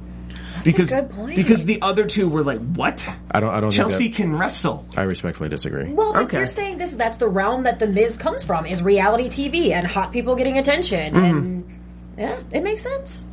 Because 0.65 0.89
good 0.91 1.11
point. 1.11 1.37
because 1.37 1.65
the 1.65 1.81
other 1.83 2.07
two 2.07 2.29
were 2.29 2.43
like, 2.43 2.59
"What? 2.61 3.09
I 3.31 3.39
don't. 3.41 3.51
I 3.55 3.61
don't. 3.61 3.71
Chelsea 3.71 4.05
Think 4.05 4.15
can 4.17 4.37
wrestle." 4.37 4.85
I 4.97 5.03
respectfully 5.03 5.49
disagree. 5.49 5.93
Well, 5.93 6.13
but 6.13 6.25
Okay. 6.25 6.39
you're 6.39 6.47
saying 6.47 6.79
this 6.79 6.91
that's 6.93 7.19
the 7.19 7.29
realm 7.29 7.65
that 7.65 7.79
the 7.79 7.87
Miz 7.87 8.17
comes 8.17 8.43
from 8.43 8.67
is 8.67 8.83
reality 8.83 9.29
TV 9.29 9.71
and 9.73 9.87
hot 9.87 10.11
people 10.13 10.35
getting 10.35 10.59
attention 10.59 11.15
Mm-hmm. 11.15 11.25
and 11.25 11.81
yeah, 12.19 12.41
it 12.51 12.63
makes 12.65 12.83
sense. 12.83 13.27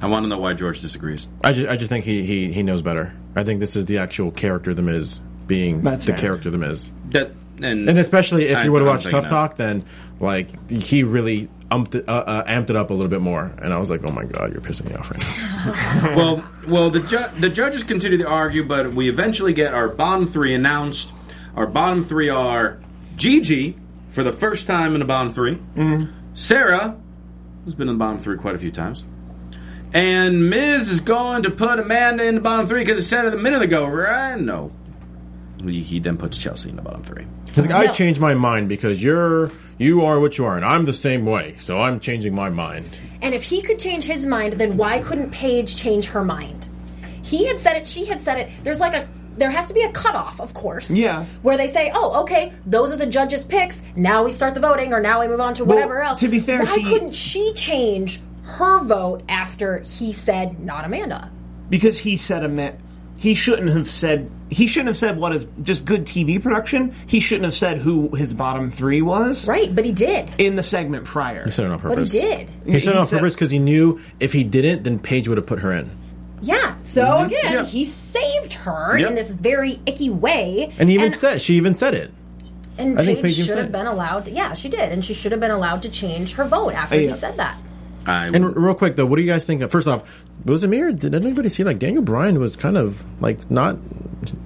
I 0.00 0.06
want 0.08 0.24
to 0.24 0.28
know 0.28 0.38
why 0.38 0.52
George 0.52 0.80
disagrees. 0.80 1.26
I 1.42 1.52
just, 1.52 1.68
I 1.70 1.76
just 1.76 1.88
think 1.88 2.04
he, 2.04 2.24
he, 2.26 2.52
he 2.52 2.62
knows 2.62 2.82
better. 2.82 3.14
I 3.34 3.44
think 3.44 3.60
this 3.60 3.76
is 3.76 3.86
the 3.86 3.98
actual 3.98 4.30
character 4.30 4.74
the 4.74 4.82
Miz 4.82 5.18
being 5.46 5.80
That's 5.80 6.04
the 6.04 6.12
fair. 6.12 6.20
character 6.20 6.50
the 6.50 6.58
Miz. 6.58 6.90
That 7.12 7.32
and 7.62 7.88
And 7.88 7.98
especially 7.98 8.46
if 8.48 8.58
I- 8.58 8.64
you 8.64 8.72
would 8.72 8.80
have 8.82 8.88
I'm 8.88 8.94
watched 8.96 9.10
Tough 9.10 9.24
that. 9.24 9.30
Talk, 9.30 9.56
then 9.56 9.84
like 10.20 10.70
he 10.70 11.02
really 11.02 11.48
umped 11.70 11.94
it, 11.96 12.08
uh, 12.08 12.12
uh, 12.12 12.44
amped 12.44 12.70
it 12.70 12.76
up 12.76 12.90
a 12.90 12.94
little 12.94 13.08
bit 13.08 13.20
more, 13.20 13.52
and 13.60 13.72
I 13.74 13.78
was 13.78 13.90
like, 13.90 14.02
"Oh 14.06 14.12
my 14.12 14.24
god, 14.24 14.52
you're 14.52 14.60
pissing 14.62 14.88
me 14.88 14.94
off 14.94 15.10
right 15.10 16.06
now." 16.06 16.16
well, 16.16 16.44
well, 16.68 16.90
the 16.90 17.00
ju- 17.00 17.40
the 17.40 17.48
judges 17.48 17.82
continue 17.82 18.18
to 18.18 18.28
argue, 18.28 18.62
but 18.64 18.94
we 18.94 19.08
eventually 19.08 19.52
get 19.52 19.74
our 19.74 19.88
bottom 19.88 20.26
three 20.26 20.54
announced. 20.54 21.10
Our 21.56 21.66
bottom 21.66 22.04
three 22.04 22.28
are 22.28 22.78
Gigi 23.16 23.76
for 24.10 24.22
the 24.22 24.32
first 24.32 24.66
time 24.66 24.94
in 24.94 25.00
the 25.00 25.04
bottom 25.06 25.32
3 25.32 25.58
Sarah, 26.34 26.96
who's 27.64 27.74
been 27.74 27.88
in 27.88 27.94
the 27.94 27.98
bottom 27.98 28.18
three 28.18 28.36
quite 28.38 28.54
a 28.54 28.58
few 28.58 28.70
times, 28.70 29.02
and 29.92 30.48
Miz 30.50 30.90
is 30.90 31.00
going 31.00 31.42
to 31.44 31.50
put 31.50 31.78
Amanda 31.78 32.24
in 32.24 32.34
the 32.34 32.40
bottom 32.40 32.66
three 32.66 32.80
because 32.80 32.98
it 33.00 33.04
said 33.06 33.24
it 33.26 33.34
a 33.34 33.38
minute 33.38 33.62
ago, 33.62 33.86
right? 33.86 34.38
No, 34.38 34.70
he, 35.64 35.82
he 35.82 35.98
then 36.00 36.16
puts 36.16 36.36
Chelsea 36.38 36.70
in 36.70 36.76
the 36.76 36.82
bottom 36.82 37.02
three. 37.02 37.26
He's 37.54 37.58
like, 37.58 37.70
I 37.70 37.84
No. 37.86 37.92
changed 37.92 38.20
my 38.20 38.34
mind 38.34 38.68
because 38.68 39.02
you're 39.02 39.50
you 39.78 40.04
are 40.06 40.18
what 40.20 40.38
you 40.38 40.46
are, 40.46 40.56
and 40.56 40.64
I'm 40.64 40.84
the 40.84 40.92
same 40.92 41.26
way, 41.26 41.56
so 41.60 41.80
I'm 41.80 42.00
changing 42.00 42.34
my 42.34 42.48
mind. 42.50 42.98
And 43.20 43.34
if 43.34 43.42
he 43.42 43.60
could 43.62 43.78
change 43.78 44.04
his 44.04 44.24
mind, 44.24 44.54
then 44.54 44.76
why 44.76 45.00
couldn't 45.00 45.30
Paige 45.32 45.76
change 45.76 46.06
her 46.06 46.24
mind? 46.24 46.66
He 47.22 47.46
had 47.46 47.60
said 47.60 47.76
it, 47.76 47.86
she 47.88 48.04
had 48.06 48.22
said 48.22 48.38
it. 48.38 48.50
There's 48.62 48.80
like 48.80 48.94
a 48.94 49.06
there 49.38 49.50
has 49.50 49.66
to 49.68 49.74
be 49.74 49.82
a 49.82 49.92
cutoff, 49.92 50.40
of 50.40 50.54
course. 50.54 50.90
Yeah. 50.90 51.26
Where 51.42 51.58
they 51.58 51.66
say, 51.66 51.90
Oh, 51.94 52.22
okay, 52.22 52.52
those 52.64 52.90
are 52.90 52.96
the 52.96 53.04
judges' 53.06 53.44
picks. 53.44 53.82
Now 53.94 54.24
we 54.24 54.30
start 54.32 54.54
the 54.54 54.60
voting 54.60 54.94
or 54.94 55.00
now 55.00 55.20
we 55.20 55.28
move 55.28 55.40
on 55.40 55.52
to 55.56 55.64
whatever 55.66 56.00
else. 56.02 56.20
to 56.20 56.28
be 56.28 56.40
fair, 56.40 56.64
why 56.64 56.78
he- 56.78 56.84
couldn't 56.84 57.14
she 57.14 57.52
change 57.52 58.20
her 58.44 58.82
vote 58.82 59.22
after 59.28 59.80
he 59.80 60.12
said 60.14 60.60
not 60.60 60.84
Amanda? 60.86 61.30
because 61.68 61.98
he 61.98 62.16
said 62.16 62.44
a 62.44 62.48
man. 62.48 62.78
He 63.18 63.34
shouldn't 63.34 63.70
have 63.70 63.90
said. 63.90 64.30
He 64.48 64.68
shouldn't 64.68 64.88
have 64.88 64.96
said 64.96 65.18
what 65.18 65.34
is 65.34 65.46
just 65.62 65.84
good 65.84 66.04
TV 66.04 66.40
production. 66.40 66.94
He 67.08 67.18
shouldn't 67.20 67.44
have 67.46 67.54
said 67.54 67.78
who 67.78 68.14
his 68.14 68.32
bottom 68.32 68.70
three 68.70 69.02
was 69.02 69.48
Right, 69.48 69.74
but 69.74 69.84
he 69.84 69.90
did. 69.92 70.30
in 70.38 70.54
the 70.54 70.62
segment 70.62 71.04
prior. 71.04 71.44
He 71.46 71.50
said 71.50 71.64
it 71.66 71.72
on 71.72 71.80
But 71.80 71.98
he 71.98 72.04
did. 72.04 72.48
He 72.64 72.78
said 72.78 72.94
it 72.94 72.98
on 72.98 73.06
said- 73.06 73.18
purpose 73.18 73.34
because 73.34 73.50
he 73.50 73.58
knew 73.58 73.98
if 74.20 74.32
he 74.32 74.44
didn't, 74.44 74.84
then 74.84 74.98
Paige 75.00 75.26
would 75.28 75.38
have 75.38 75.46
put 75.46 75.58
her 75.60 75.72
in. 75.72 75.90
Yeah. 76.42 76.74
So 76.84 77.02
Mm-hmm. 77.04 77.26
again, 77.26 77.52
Yeah. 77.54 77.64
he 77.64 77.84
saved 77.84 78.52
her 78.52 78.96
Yep. 78.98 79.08
in 79.08 79.14
this 79.16 79.32
very 79.32 79.80
icky 79.84 80.10
way. 80.10 80.72
And 80.78 80.88
he 80.88 80.94
even 80.94 81.14
said 81.14 81.40
she 81.40 81.54
even 81.54 81.74
said 81.74 81.94
it. 81.94 82.12
And 82.78 83.00
I 83.00 83.04
think 83.04 83.22
Paige 83.22 83.36
Paige 83.36 83.46
should 83.46 83.58
have 83.58 83.72
been 83.72 83.86
allowed. 83.86 84.28
yeah, 84.28 84.54
she 84.54 84.68
did, 84.68 84.92
and 84.92 85.04
she 85.04 85.14
should 85.14 85.32
have 85.32 85.40
been 85.40 85.50
allowed 85.50 85.82
to 85.82 85.88
change 85.88 86.34
her 86.34 86.44
vote 86.44 86.74
after 86.74 87.00
Yeah. 87.00 87.14
he 87.14 87.18
said 87.18 87.38
that. 87.38 87.56
I, 88.06 88.26
And 88.26 88.44
r- 88.44 88.50
real 88.52 88.74
quick 88.74 88.94
though, 88.94 89.06
what 89.06 89.16
do 89.16 89.22
you 89.22 89.28
guys 89.32 89.44
think? 89.44 89.62
Of, 89.62 89.72
first 89.72 89.88
off, 89.88 90.04
was 90.46 90.64
it 90.64 90.68
me 90.68 90.80
or 90.80 90.92
did 90.92 91.14
anybody 91.14 91.48
see 91.48 91.64
like 91.64 91.78
Daniel 91.78 92.02
Bryan 92.02 92.38
was 92.38 92.56
kind 92.56 92.76
of 92.78 93.04
like 93.20 93.50
not 93.50 93.76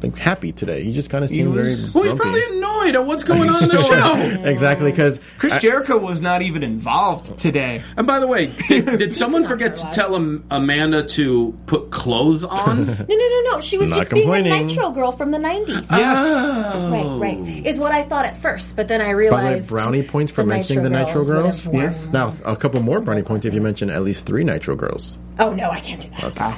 like 0.02 0.16
happy 0.18 0.52
today? 0.52 0.82
He 0.82 0.92
just 0.92 1.10
kind 1.10 1.24
of 1.24 1.30
seemed 1.30 1.54
very. 1.54 1.68
was- 1.70 1.94
well, 1.94 2.04
he's 2.04 2.14
probably 2.14 2.42
annoyed 2.56 2.94
at 2.94 3.04
what's 3.06 3.22
going 3.30 3.48
on 3.48 3.62
in 3.62 3.68
the 3.68 3.76
show. 3.82 4.42
exactly 4.44 4.90
because 4.90 5.20
Chris 5.38 5.58
Jericho 5.58 5.98
was 5.98 6.20
not 6.20 6.42
even 6.42 6.62
involved 6.62 7.38
today. 7.38 7.82
And 7.96 8.06
by 8.06 8.18
the 8.18 8.26
way, 8.26 8.46
did, 8.68 8.86
did 8.98 9.14
someone 9.14 9.44
forget 9.44 9.76
to 9.76 9.90
tell 9.92 10.14
Am- 10.16 10.44
Amanda 10.50 11.04
to 11.08 11.56
put 11.66 11.90
clothes 11.90 12.44
on? 12.44 12.86
No, 13.10 13.16
no, 13.16 13.28
no, 13.28 13.40
no. 13.56 13.60
She 13.60 13.76
was 13.78 13.88
Not 13.90 14.00
just 14.00 14.12
being 14.12 14.28
a. 14.30 14.42
Nitro 14.42 14.90
girl 14.90 15.12
from 15.12 15.30
the 15.30 15.38
'90s. 15.38 15.86
Yes. 15.90 16.48
Oh. 16.50 17.18
Right, 17.20 17.36
right. 17.36 17.66
Is 17.66 17.78
what 17.80 17.92
I 17.92 18.02
thought 18.04 18.24
at 18.24 18.36
first, 18.36 18.76
but 18.76 18.88
then 18.88 19.00
I 19.00 19.04
by 19.06 19.10
the 19.10 19.16
way, 19.16 19.16
realized. 19.16 19.68
brownie 19.68 20.02
points 20.02 20.30
for 20.32 20.42
the 20.42 20.48
mentioning 20.48 20.84
the 20.84 20.90
Nitro 20.90 21.24
would 21.24 21.34
have 21.34 21.44
Girls. 21.44 21.66
Yes. 21.72 22.08
Now 22.08 22.34
a 22.44 22.54
couple 22.56 22.80
more 22.82 23.00
brownie 23.00 23.22
points 23.22 23.46
if 23.46 23.54
you 23.54 23.60
mention 23.60 23.90
at 23.90 24.02
least 24.02 24.24
three 24.26 24.44
Nitro 24.44 24.76
Girls. 24.76 25.18
Oh 25.38 25.52
no, 25.54 25.70
I 25.70 25.80
can't 25.80 25.89
do 25.96 26.08
that. 26.10 26.56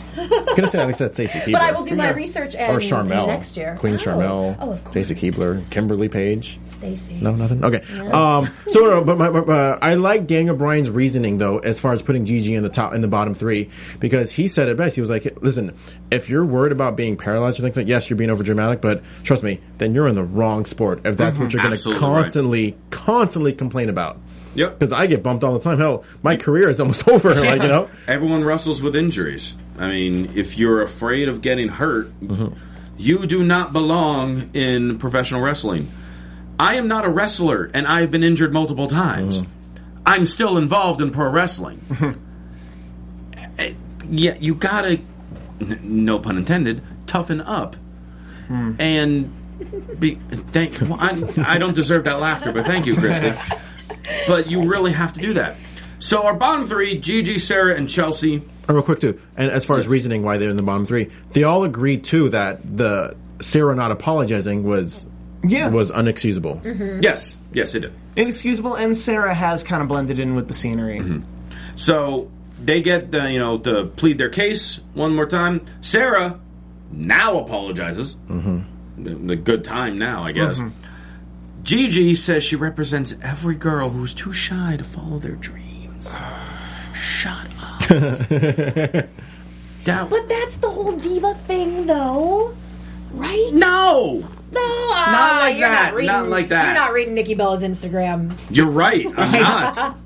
Could 0.55 0.59
have 0.64 0.70
said 0.70 0.80
at 0.80 0.87
least 0.87 0.99
that 1.01 1.14
Stacy 1.14 1.39
Keibler. 1.41 1.53
But 1.53 1.62
I 1.62 1.72
will 1.72 1.85
do 1.85 1.95
my 1.97 2.11
research 2.11 2.55
and 2.55 2.72
or 2.76 2.80
Charmell 2.80 3.26
next 3.26 3.57
year. 3.57 3.76
Queen 3.78 3.95
Oh. 3.95 3.99
Charmell, 3.99 4.57
Oh, 4.61 4.72
of 4.72 4.85
course. 4.85 5.07
Stacy 5.07 5.14
Keibler, 5.30 5.68
Kimberly 5.70 6.09
Page. 6.09 6.59
Stacy. 6.66 7.14
No, 7.20 7.35
nothing. 7.35 7.64
Okay. 7.64 7.83
Um. 8.11 8.49
So, 8.68 8.80
no, 8.80 9.05
but 9.05 9.18
my, 9.18 9.28
my, 9.30 9.39
uh, 9.41 9.78
I 9.80 9.95
like 9.95 10.26
Daniel 10.26 10.57
Bryan's 10.57 10.91
reasoning 10.91 11.39
though, 11.39 11.59
as 11.59 11.78
far 11.80 11.93
as 11.93 12.03
putting 12.03 12.24
Gigi 12.24 12.55
in 12.55 12.62
the 12.62 12.68
top 12.68 12.95
in 12.95 13.01
the 13.01 13.09
bottom 13.09 13.35
three, 13.35 13.70
because 14.01 14.33
he 14.33 14.49
said 14.49 14.68
it 14.68 14.76
best. 14.76 14.95
He 14.97 15.01
was 15.01 15.11
like, 15.11 15.26
"Listen, 15.43 15.74
if 16.11 16.28
you're 16.28 16.45
worried 16.45 16.72
about 16.72 16.97
being 16.97 17.16
paralyzed 17.16 17.59
or 17.59 17.62
things 17.62 17.76
like, 17.76 17.89
yes, 17.89 18.11
you're 18.11 18.16
being 18.16 18.30
over 18.30 18.43
dramatic, 18.43 18.80
but 18.80 19.03
trust 19.24 19.43
me, 19.43 19.61
then 19.78 19.95
you're 19.95 20.09
in 20.09 20.14
the 20.14 20.24
wrong 20.24 20.64
sport. 20.66 21.01
If 21.05 21.16
that's 21.16 21.39
what 21.39 21.53
you're 21.53 21.62
going 21.62 21.70
to 21.72 21.76
Absolutely 21.76 22.03
right. 22.09 22.22
constantly, 22.22 22.76
constantly 22.91 23.53
complain 23.53 23.89
about." 23.89 24.18
Yep. 24.55 24.78
Because 24.78 24.92
I 24.92 25.07
get 25.07 25.22
bumped 25.22 25.44
all 25.44 25.55
the 25.55 25.61
time. 25.61 25.78
Hell, 25.78 26.05
my 26.22 26.36
career 26.36 26.68
is 26.68 26.80
almost 26.80 27.09
over. 27.09 27.34
Like 27.34 27.62
you 27.62 27.68
know. 27.68 27.88
Everyone 28.07 28.44
wrestles 28.44 28.82
with 28.82 28.94
injuries. 28.94 29.57
I 29.78 29.88
mean, 29.88 30.36
if 30.36 30.59
you're 30.59 30.82
afraid 30.82 31.28
of 31.28 31.40
getting 31.40 31.68
hurt, 31.68 32.12
you 32.98 33.26
do 33.26 33.42
not 33.42 33.72
belong 33.72 34.50
in 34.55 34.98
professional 34.98 35.40
wrestling. 35.40 35.90
I 36.59 36.74
am 36.76 36.86
not 36.86 37.05
a 37.05 37.09
wrestler, 37.09 37.70
and 37.72 37.86
I've 37.86 38.11
been 38.11 38.22
injured 38.22 38.53
multiple 38.53 38.86
times. 38.86 39.42
I'm 40.05 40.26
still 40.26 40.59
involved 40.59 41.00
in 41.00 41.11
pro 41.11 41.30
wrestling. 41.30 42.18
Eh, 43.59 43.74
yeah, 44.09 44.34
you 44.40 44.55
gotta, 44.55 44.98
no 45.82 46.18
pun 46.18 46.38
intended, 46.38 46.82
toughen 47.07 47.42
up. 47.42 47.76
And 48.48 49.30
be, 49.98 50.14
thank. 50.53 50.80
Well, 50.80 50.96
I, 50.98 51.55
I 51.55 51.59
don't 51.59 51.74
deserve 51.74 52.05
that 52.05 52.18
laughter, 52.18 52.50
but 52.53 52.64
thank 52.64 52.86
you, 52.86 52.94
Christy. 52.94 53.32
But 54.26 54.50
you 54.50 54.68
really 54.68 54.92
have 54.92 55.12
to 55.14 55.20
do 55.20 55.34
that. 55.34 55.57
So 55.98 56.24
our 56.24 56.34
bottom 56.34 56.66
three: 56.66 56.98
Gigi, 56.98 57.38
Sarah, 57.38 57.76
and 57.76 57.88
Chelsea. 57.88 58.42
Oh, 58.68 58.74
real 58.74 58.82
quick 58.82 59.00
too, 59.00 59.20
and 59.36 59.50
as 59.50 59.64
far 59.64 59.76
as 59.76 59.86
reasoning 59.88 60.22
why 60.22 60.36
they're 60.38 60.50
in 60.50 60.57
the 60.57 60.62
bottom 60.62 60.86
three, 60.86 61.11
they 61.32 61.42
all 61.44 61.64
agreed 61.64 62.05
too 62.05 62.28
that 62.30 62.76
the 62.76 63.16
Sarah 63.40 63.74
not 63.74 63.90
apologizing 63.90 64.62
was 64.64 65.05
Yeah. 65.44 65.68
was 65.70 65.90
unexcusable. 65.90 66.62
Mm-hmm. 66.62 67.03
Yes, 67.03 67.36
yes, 67.53 67.74
it 67.74 67.80
did. 67.80 67.92
Inexcusable, 68.16 68.74
and 68.74 68.96
Sarah 68.96 69.34
has 69.34 69.62
kind 69.62 69.82
of 69.82 69.88
blended 69.88 70.20
in 70.20 70.34
with 70.36 70.46
the 70.48 70.55
scenery. 70.55 71.00
Mm-hmm. 71.00 71.20
So 71.76 72.30
they 72.62 72.82
get 72.82 73.11
the, 73.11 73.30
you 73.32 73.38
know 73.38 73.59
to 73.59 73.86
plead 73.86 74.18
their 74.18 74.30
case 74.30 74.80
one 74.94 75.14
more 75.14 75.26
time. 75.26 75.66
Sarah 75.80 76.38
now 76.92 77.38
apologizes. 77.38 78.14
Mm-hmm. 78.28 79.05
The, 79.05 79.14
the 79.14 79.36
good 79.36 79.64
time 79.64 79.98
now, 79.98 80.22
I 80.24 80.32
guess. 80.32 80.59
Mm-hmm. 80.59 80.68
Gigi 81.62 82.14
says 82.14 82.42
she 82.44 82.56
represents 82.56 83.14
every 83.22 83.54
girl 83.54 83.90
who's 83.90 84.12
too 84.14 84.32
shy 84.32 84.76
to 84.76 84.84
follow 84.84 85.18
their 85.18 85.36
dreams. 85.36 86.18
Shut 86.94 87.46
up. 87.60 87.82
That- 89.84 90.08
But 90.10 90.28
that's 90.28 90.54
the 90.56 90.70
whole 90.70 90.92
diva 90.96 91.34
thing, 91.48 91.86
though, 91.86 92.54
right? 93.12 93.50
no, 93.52 94.22
No, 94.52 94.60
Not 94.60 95.40
like 95.40 95.42
ah, 95.44 95.46
you're 95.48 95.68
that, 95.68 95.84
Not, 95.90 95.94
reading, 95.94 96.06
not 96.12 96.28
like 96.28 96.48
that. 96.50 96.66
You're 96.66 96.74
not 96.74 96.92
reading 96.92 97.14
Nikki 97.14 97.34
Bella's 97.34 97.64
Instagram. 97.64 98.38
you're 98.48 98.66
right. 98.70 99.04
I'm 99.16 99.32
not. 99.42 99.96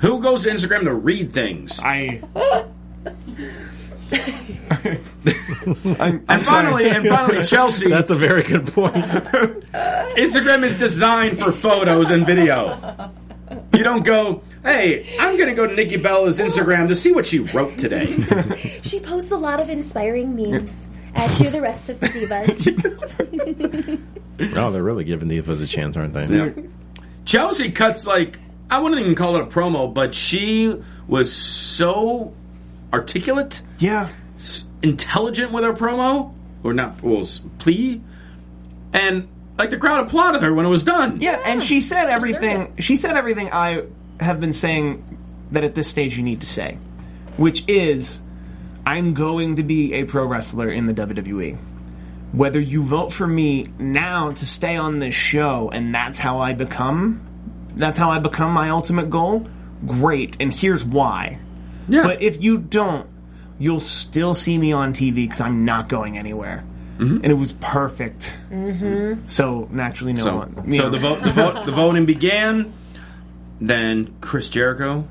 Who 0.00 0.20
goes 0.20 0.42
to 0.42 0.50
Instagram 0.50 0.84
to 0.84 0.92
read 0.94 1.32
things? 1.32 1.80
I. 1.82 2.20
And 5.98 6.26
finally, 6.44 6.90
and 6.90 7.06
finally, 7.08 7.44
Chelsea. 7.46 7.88
That's 7.88 8.10
a 8.10 8.14
very 8.14 8.42
good 8.42 8.66
point. 8.72 8.94
Instagram 8.94 10.64
is 10.64 10.76
designed 10.78 11.38
for 11.38 11.52
photos 11.52 12.10
and 12.10 12.26
video. 12.26 12.76
You 13.74 13.84
don't 13.84 14.04
go, 14.04 14.42
hey, 14.64 15.14
I'm 15.20 15.36
going 15.36 15.48
to 15.48 15.54
go 15.54 15.66
to 15.66 15.74
Nikki 15.74 15.96
Bella's 15.96 16.38
Instagram 16.38 16.88
to 16.88 16.94
see 16.94 17.12
what 17.12 17.26
she 17.26 17.38
wrote 17.40 17.78
today. 17.78 18.06
She 18.82 18.98
posts 19.00 19.30
a 19.30 19.36
lot 19.36 19.60
of 19.60 19.68
inspiring 19.70 20.34
memes, 20.34 20.88
as 21.14 21.38
do 21.38 21.48
the 21.50 21.60
rest 21.60 21.88
of 21.88 22.00
the 22.00 22.08
divas. 22.08 24.00
oh, 24.56 24.70
they're 24.70 24.82
really 24.82 25.04
giving 25.04 25.28
these 25.28 25.46
a 25.48 25.66
chance, 25.66 25.96
aren't 25.96 26.14
they? 26.14 26.26
Yeah. 26.26 26.50
Chelsea 27.24 27.70
cuts 27.70 28.06
like, 28.06 28.38
I 28.70 28.80
wouldn't 28.80 29.00
even 29.00 29.14
call 29.14 29.36
it 29.36 29.42
a 29.42 29.46
promo, 29.46 29.92
but 29.92 30.14
she 30.14 30.74
was 31.06 31.32
so 31.32 32.32
articulate, 32.92 33.62
Yeah. 33.78 34.08
s- 34.36 34.64
intelligent 34.82 35.52
with 35.52 35.64
her 35.64 35.72
promo, 35.72 36.34
or 36.62 36.72
not, 36.74 37.02
well, 37.02 37.26
plea, 37.58 38.00
and 38.92 39.28
like 39.58 39.70
the 39.70 39.78
crowd 39.78 40.06
applauded 40.06 40.42
her 40.42 40.52
when 40.52 40.66
it 40.66 40.70
was 40.70 40.84
done. 40.84 41.20
Yeah, 41.20 41.40
and 41.44 41.62
she 41.62 41.80
said 41.80 42.08
everything. 42.08 42.74
She 42.78 42.96
said 42.96 43.16
everything 43.16 43.50
I 43.52 43.84
have 44.20 44.40
been 44.40 44.52
saying 44.52 45.18
that 45.50 45.64
at 45.64 45.74
this 45.74 45.88
stage 45.88 46.16
you 46.16 46.22
need 46.22 46.40
to 46.40 46.46
say, 46.46 46.78
which 47.36 47.64
is, 47.68 48.20
I'm 48.86 49.14
going 49.14 49.56
to 49.56 49.62
be 49.62 49.94
a 49.94 50.04
pro 50.04 50.24
wrestler 50.26 50.70
in 50.70 50.86
the 50.86 50.94
WWE. 50.94 51.58
Whether 52.32 52.60
you 52.60 52.82
vote 52.82 53.12
for 53.12 53.26
me 53.26 53.66
now 53.78 54.30
to 54.30 54.46
stay 54.46 54.76
on 54.76 54.98
this 54.98 55.14
show, 55.14 55.70
and 55.70 55.94
that's 55.94 56.18
how 56.18 56.40
I 56.40 56.54
become, 56.54 57.20
that's 57.76 57.98
how 57.98 58.10
I 58.10 58.18
become 58.20 58.52
my 58.52 58.70
ultimate 58.70 59.10
goal. 59.10 59.46
Great, 59.86 60.36
and 60.40 60.54
here's 60.54 60.84
why. 60.84 61.38
Yeah. 61.88 62.04
But 62.04 62.22
if 62.22 62.42
you 62.42 62.56
don't, 62.58 63.06
you'll 63.62 63.80
still 63.80 64.34
see 64.34 64.58
me 64.58 64.72
on 64.72 64.92
TV 64.92 65.14
because 65.14 65.40
I'm 65.40 65.64
not 65.64 65.88
going 65.88 66.18
anywhere. 66.18 66.64
And 66.98 67.26
it 67.26 67.34
was 67.34 67.50
perfect. 67.54 68.36
Mm-hmm. 68.48 69.26
So 69.26 69.66
naturally, 69.72 70.12
no 70.12 70.22
So, 70.22 70.36
one. 70.36 70.72
so 70.72 70.78
know. 70.84 70.90
the 70.90 70.98
vote, 70.98 71.22
the 71.24 71.32
vote, 71.32 71.66
the 71.66 71.72
voting 71.72 72.06
began. 72.06 72.72
Then 73.60 74.14
Chris 74.20 74.48
Jericho, 74.50 75.08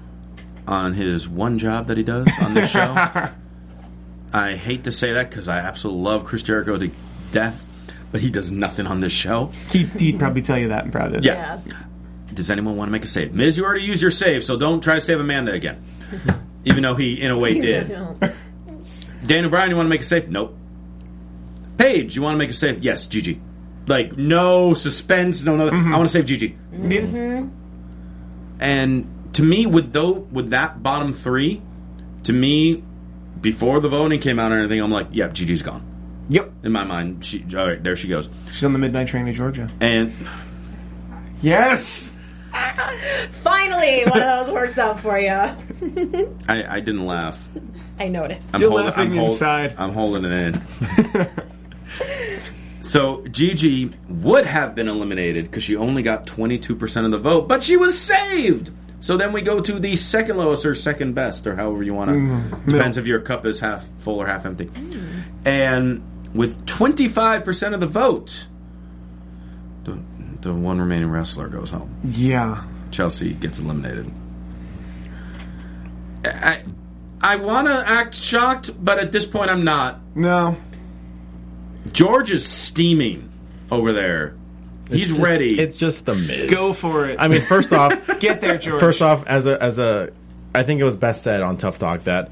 on 0.65 0.93
his 0.93 1.27
one 1.27 1.59
job 1.59 1.87
that 1.87 1.97
he 1.97 2.03
does 2.03 2.29
on 2.41 2.53
this 2.53 2.69
show. 2.69 2.95
I 4.33 4.55
hate 4.55 4.85
to 4.85 4.91
say 4.93 5.13
that 5.13 5.29
because 5.29 5.49
I 5.49 5.57
absolutely 5.59 6.03
love 6.03 6.23
Chris 6.23 6.43
Jericho 6.43 6.77
to 6.77 6.91
death, 7.33 7.67
but 8.13 8.21
he 8.21 8.29
does 8.29 8.53
nothing 8.53 8.87
on 8.87 9.01
this 9.01 9.11
show. 9.11 9.51
He'd, 9.71 9.89
he'd 9.99 10.17
probably 10.19 10.43
tell 10.43 10.57
you 10.57 10.69
that 10.69 10.85
in 10.85 10.91
private. 10.91 11.25
Yeah. 11.25 11.59
Does 12.33 12.49
anyone 12.49 12.77
want 12.77 12.87
to 12.87 12.91
make 12.93 13.03
a 13.03 13.07
save? 13.07 13.33
Miz, 13.33 13.57
you 13.57 13.65
already 13.65 13.83
used 13.83 14.01
your 14.01 14.11
save, 14.11 14.45
so 14.45 14.55
don't 14.55 14.81
try 14.81 14.95
to 14.95 15.01
save 15.01 15.19
Amanda 15.19 15.51
again. 15.51 15.83
Even 16.65 16.83
though 16.83 16.95
he, 16.95 17.21
in 17.21 17.31
a 17.31 17.37
way, 17.37 17.59
did. 17.59 17.89
Daniel 19.25 19.49
Bryan, 19.49 19.69
you 19.69 19.75
want 19.75 19.85
to 19.85 19.89
make 19.89 20.01
a 20.01 20.03
save? 20.03 20.29
Nope. 20.29 20.57
Paige, 21.77 22.15
you 22.15 22.21
want 22.21 22.35
to 22.35 22.37
make 22.37 22.49
a 22.49 22.53
save? 22.53 22.83
Yes, 22.83 23.07
Gigi. 23.07 23.41
Like 23.87 24.17
no 24.17 24.73
suspense, 24.73 25.43
no 25.43 25.55
nothing. 25.55 25.79
Mm-hmm. 25.79 25.93
I 25.93 25.97
want 25.97 26.09
to 26.09 26.13
save 26.13 26.25
Gigi. 26.25 26.57
And 28.59 29.33
to 29.33 29.43
me, 29.43 29.65
with 29.65 29.91
though 29.91 30.11
with 30.11 30.51
that 30.51 30.83
bottom 30.83 31.13
three, 31.13 31.61
to 32.23 32.33
me, 32.33 32.83
before 33.39 33.79
the 33.79 33.89
voting 33.89 34.19
came 34.19 34.37
out 34.39 34.51
or 34.51 34.59
anything, 34.59 34.81
I'm 34.81 34.91
like, 34.91 35.07
yeah, 35.11 35.29
Gigi's 35.29 35.63
gone. 35.63 35.87
Yep. 36.29 36.51
In 36.63 36.71
my 36.71 36.83
mind, 36.83 37.25
she 37.25 37.43
all 37.57 37.67
right, 37.67 37.83
there 37.83 37.95
she 37.95 38.07
goes. 38.07 38.29
She's 38.51 38.63
on 38.63 38.73
the 38.73 38.79
midnight 38.79 39.07
train 39.07 39.25
to 39.25 39.33
Georgia. 39.33 39.67
And 39.81 40.13
Yes. 41.41 42.13
Finally, 43.43 44.03
one 44.05 44.21
of 44.21 44.45
those 44.47 44.51
works 44.53 44.77
out 44.77 44.99
for 44.99 45.19
you. 45.19 45.29
I, 45.29 46.65
I 46.77 46.79
didn't 46.79 47.05
laugh. 47.05 47.39
I 47.99 48.07
noticed. 48.07 48.47
I'm 48.53 48.61
You're 48.61 48.69
holding, 48.69 48.85
laughing 48.87 49.11
I'm 49.11 49.15
hold- 49.17 49.31
inside. 49.31 49.75
I'm 49.77 49.91
holding 49.91 50.25
it 50.25 50.31
in. 50.31 51.29
so 52.81 53.25
Gigi 53.27 53.91
would 54.09 54.45
have 54.45 54.75
been 54.75 54.87
eliminated 54.87 55.45
because 55.45 55.63
she 55.63 55.75
only 55.75 56.01
got 56.03 56.25
22% 56.27 57.05
of 57.05 57.11
the 57.11 57.19
vote, 57.19 57.47
but 57.47 57.63
she 57.63 57.77
was 57.77 57.99
saved. 57.99 58.71
So 59.01 59.17
then 59.17 59.33
we 59.33 59.41
go 59.41 59.59
to 59.61 59.79
the 59.79 59.95
second 59.95 60.37
lowest 60.37 60.63
or 60.65 60.75
second 60.75 61.13
best, 61.13 61.47
or 61.47 61.55
however 61.55 61.81
you 61.81 61.93
want 61.95 62.09
to. 62.11 62.15
Mm-hmm. 62.17 62.71
Depends 62.71 62.97
if 62.97 63.07
your 63.07 63.19
cup 63.19 63.45
is 63.47 63.59
half 63.59 63.83
full 63.97 64.21
or 64.21 64.27
half 64.27 64.45
empty. 64.45 64.69
And 65.43 66.03
with 66.35 66.65
25% 66.67 67.73
of 67.73 67.79
the 67.79 67.87
vote, 67.87 68.45
the, 70.41 70.49
the 70.49 70.53
one 70.53 70.79
remaining 70.79 71.09
wrestler 71.09 71.47
goes 71.47 71.69
home. 71.69 71.95
Yeah. 72.03 72.63
Chelsea 72.91 73.33
gets 73.33 73.59
eliminated. 73.59 74.11
I 76.25 76.63
I 77.21 77.35
want 77.37 77.67
to 77.67 77.73
act 77.87 78.15
shocked, 78.15 78.71
but 78.83 78.99
at 78.99 79.11
this 79.11 79.25
point 79.25 79.49
I'm 79.49 79.63
not. 79.63 79.99
No. 80.15 80.57
George 81.91 82.31
is 82.31 82.45
steaming 82.47 83.31
over 83.71 83.93
there 83.93 84.35
He's 84.89 85.09
just- 85.09 85.19
ready. 85.21 85.57
It's 85.59 85.77
just 85.77 86.05
the 86.05 86.15
Miz. 86.15 86.49
Go 86.51 86.73
for 86.73 87.07
it. 87.07 87.17
I 87.19 87.27
mean, 87.27 87.41
first 87.43 87.71
off, 87.71 87.93
Get 88.19 88.41
there, 88.41 88.57
George. 88.57 88.79
First 88.79 89.01
off, 89.01 89.25
as 89.25 89.45
a 89.45 89.61
as 89.61 89.79
a, 89.79 90.11
I 90.53 90.63
think 90.63 90.81
it 90.81 90.83
was 90.83 90.95
best 90.95 91.23
said 91.23 91.41
on 91.41 91.57
Tough 91.57 91.79
Talk 91.79 92.01
that 92.03 92.29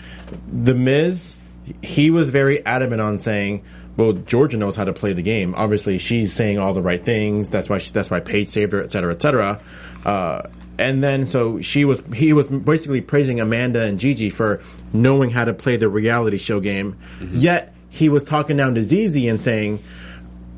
the 0.52 0.74
Miz, 0.74 1.36
he 1.82 2.12
was 2.12 2.30
very 2.30 2.66
adamant 2.66 3.02
on 3.02 3.20
saying, 3.20 3.64
"Well, 4.00 4.14
Georgia 4.14 4.58
knows 4.58 4.76
how 4.76 4.86
to 4.86 4.94
play 4.94 5.14
the 5.14 5.22
game. 5.22 5.54
Obviously, 5.56 6.00
she's 6.00 6.34
saying 6.34 6.58
all 6.58 6.74
the 6.74 6.82
right 6.82 7.02
things. 7.02 7.50
That's 7.50 7.70
why 7.70 7.80
she, 7.80 7.92
that's 7.92 8.10
why 8.10 8.22
Paige 8.22 8.50
saved 8.50 8.72
her, 8.72 8.82
et 8.82 8.92
cetera, 8.92 9.14
et 9.14 9.22
cetera." 9.22 9.62
Uh, 10.06 10.44
and 10.80 11.04
then 11.04 11.26
so 11.26 11.60
she 11.62 11.86
was 11.86 12.02
he 12.14 12.34
was 12.34 12.48
basically 12.48 13.02
praising 13.02 13.40
Amanda 13.40 13.82
and 13.82 14.00
Gigi 14.00 14.30
for 14.30 14.62
knowing 14.94 15.30
how 15.30 15.44
to 15.44 15.54
play 15.54 15.76
the 15.76 15.90
reality 15.90 16.38
show 16.38 16.60
game. 16.60 16.98
Yet 17.20 17.76
he 17.90 18.10
was 18.10 18.24
talking 18.24 18.58
down 18.58 18.76
to 18.76 18.84
ZZ 18.84 19.26
and 19.26 19.42
saying 19.42 19.84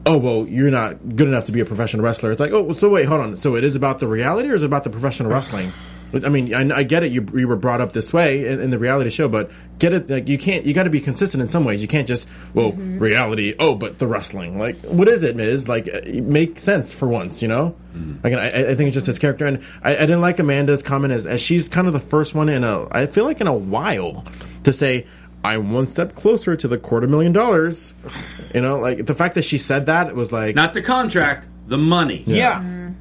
oh 0.06 0.18
well 0.18 0.48
you're 0.48 0.72
not 0.72 1.16
good 1.16 1.28
enough 1.28 1.46
to 1.46 1.52
be 1.52 1.60
a 1.60 1.66
professional 1.66 2.04
wrestler 2.04 2.32
it's 2.32 2.40
like 2.40 2.52
oh 2.52 2.72
so 2.72 2.90
wait 2.90 3.06
hold 3.06 3.22
on 3.22 3.38
so 3.38 3.56
it 3.56 3.64
is 3.64 3.76
about 3.76 4.00
the 4.00 4.08
reality 4.08 4.50
or 4.50 4.56
is 4.56 4.64
it 4.64 4.66
about 4.66 4.84
the 4.84 4.90
professional 4.90 5.30
wrestling 5.30 5.72
I 6.14 6.30
mean, 6.30 6.54
I, 6.54 6.80
I 6.80 6.84
get 6.84 7.04
it. 7.04 7.12
You, 7.12 7.26
you 7.34 7.48
were 7.48 7.56
brought 7.56 7.82
up 7.82 7.94
this 7.94 8.12
way 8.12 8.46
in, 8.48 8.60
in 8.60 8.70
the 8.70 8.80
reality 8.80 9.10
show, 9.10 9.30
but 9.30 9.52
get 9.82 9.92
it. 9.94 10.10
Like 10.10 10.30
you 10.30 10.38
can't. 10.38 10.66
You 10.66 10.74
got 10.74 10.84
to 10.84 10.90
be 10.90 11.02
consistent 11.02 11.42
in 11.42 11.50
some 11.50 11.66
ways. 11.66 11.82
You 11.82 11.88
can't 11.90 12.08
just 12.08 12.28
well 12.54 12.72
reality. 12.72 13.56
Oh, 13.60 13.76
but 13.76 13.98
the 13.98 14.08
wrestling. 14.08 14.58
Like 14.58 14.80
what 14.82 15.10
is 15.10 15.24
it, 15.24 15.36
Miz? 15.36 15.68
Like 15.68 15.88
uh, 15.88 16.00
it 16.04 16.24
make 16.24 16.58
sense 16.60 16.94
for 16.94 17.08
once. 17.08 17.42
You 17.42 17.50
know. 17.50 17.76
Like 18.24 18.34
I, 18.34 18.48
I 18.48 18.76
think 18.76 18.88
it's 18.88 18.94
just 18.94 19.08
his 19.08 19.20
character, 19.20 19.46
and 19.46 19.64
I, 19.84 19.96
I 19.98 20.00
didn't 20.02 20.22
like 20.22 20.40
Amanda's 20.40 20.82
comment 20.84 21.14
as 21.14 21.26
as 21.26 21.42
she's 21.42 21.68
kind 21.68 21.88
of 21.88 21.94
the 21.94 22.00
first 22.00 22.34
one 22.34 22.48
in 22.48 22.64
a. 22.64 22.88
I 22.90 23.08
feel 23.08 23.26
like 23.26 23.42
in 23.42 23.48
a 23.48 23.54
while 23.54 24.24
to 24.64 24.72
say. 24.72 25.08
I'm 25.44 25.72
one 25.72 25.88
step 25.88 26.14
closer 26.14 26.56
to 26.56 26.68
the 26.68 26.78
quarter 26.78 27.08
million 27.08 27.34
dollars. 27.34 27.94
You 28.54 28.60
know, 28.62 28.80
like 28.80 29.06
the 29.06 29.16
fact 29.16 29.36
that 29.36 29.44
she 29.44 29.58
said 29.58 29.86
that 29.88 30.08
it 30.08 30.16
was 30.16 30.32
like 30.32 30.56
Not 30.56 30.74
the 30.76 30.82
contract, 30.82 31.48
the 31.68 31.78
money. 31.78 32.22
yeah. 32.28 32.92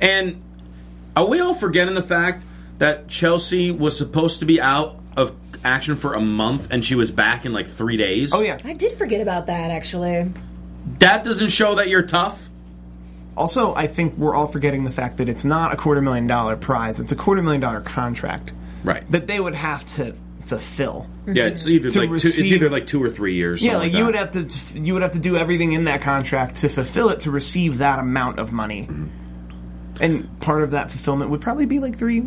And 0.00 0.42
are 1.16 1.26
we 1.26 1.40
all 1.40 1.54
forgetting 1.54 1.94
the 1.94 2.02
fact 2.02 2.44
that 2.78 3.08
Chelsea 3.08 3.70
was 3.72 3.98
supposed 3.98 4.38
to 4.38 4.46
be 4.46 4.60
out 4.60 4.99
of 5.20 5.34
action 5.64 5.96
for 5.96 6.14
a 6.14 6.20
month 6.20 6.68
and 6.70 6.84
she 6.84 6.94
was 6.94 7.10
back 7.10 7.44
in 7.44 7.52
like 7.52 7.68
three 7.68 7.96
days? 7.96 8.32
Oh 8.32 8.40
yeah. 8.42 8.58
I 8.64 8.72
did 8.72 8.96
forget 8.98 9.20
about 9.20 9.46
that 9.46 9.70
actually. 9.70 10.32
That 10.98 11.24
doesn't 11.24 11.50
show 11.50 11.76
that 11.76 11.88
you're 11.88 12.02
tough. 12.02 12.48
Also, 13.36 13.74
I 13.74 13.86
think 13.86 14.16
we're 14.16 14.34
all 14.34 14.46
forgetting 14.48 14.84
the 14.84 14.90
fact 14.90 15.18
that 15.18 15.28
it's 15.28 15.44
not 15.44 15.72
a 15.72 15.76
quarter 15.76 16.02
million 16.02 16.26
dollar 16.26 16.56
prize; 16.56 17.00
it's 17.00 17.12
a 17.12 17.16
quarter 17.16 17.42
million 17.42 17.60
dollar 17.60 17.80
contract 17.80 18.52
Right. 18.82 19.08
that 19.12 19.26
they 19.26 19.38
would 19.38 19.54
have 19.54 19.86
to 19.96 20.14
fulfill. 20.46 21.08
Yeah, 21.26 21.44
it's 21.46 21.62
mm-hmm. 21.62 21.70
either 21.70 21.90
To 21.90 22.00
like 22.00 22.08
two, 22.08 22.28
it's 22.28 22.40
either 22.40 22.68
like 22.68 22.86
two 22.86 23.02
or 23.02 23.08
three 23.08 23.34
years. 23.34 23.62
Yeah, 23.62 23.72
something 23.72 23.92
like 23.92 23.98
you 23.98 24.04
would 24.06 24.14
that. 24.14 24.34
have 24.34 24.48
to 24.48 24.78
you 24.78 24.94
would 24.94 25.02
have 25.02 25.12
to 25.12 25.18
do 25.20 25.36
everything 25.36 25.72
in 25.72 25.84
that 25.84 26.00
contract 26.02 26.56
to 26.56 26.68
fulfill 26.68 27.10
it 27.10 27.20
to 27.20 27.30
receive 27.30 27.78
that 27.78 27.98
amount 27.98 28.38
of 28.40 28.52
money. 28.52 28.82
Mm-hmm. 28.82 30.02
And 30.02 30.40
part 30.40 30.62
of 30.62 30.72
that 30.72 30.90
fulfillment 30.90 31.30
would 31.30 31.40
probably 31.40 31.66
be 31.66 31.78
like 31.78 31.98
three, 31.98 32.24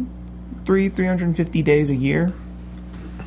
three, 0.65 0.89
three 0.89 1.05
hundred 1.07 1.25
and 1.25 1.37
fifty 1.37 1.61
days 1.63 1.89
a 1.89 1.95
year. 1.95 2.33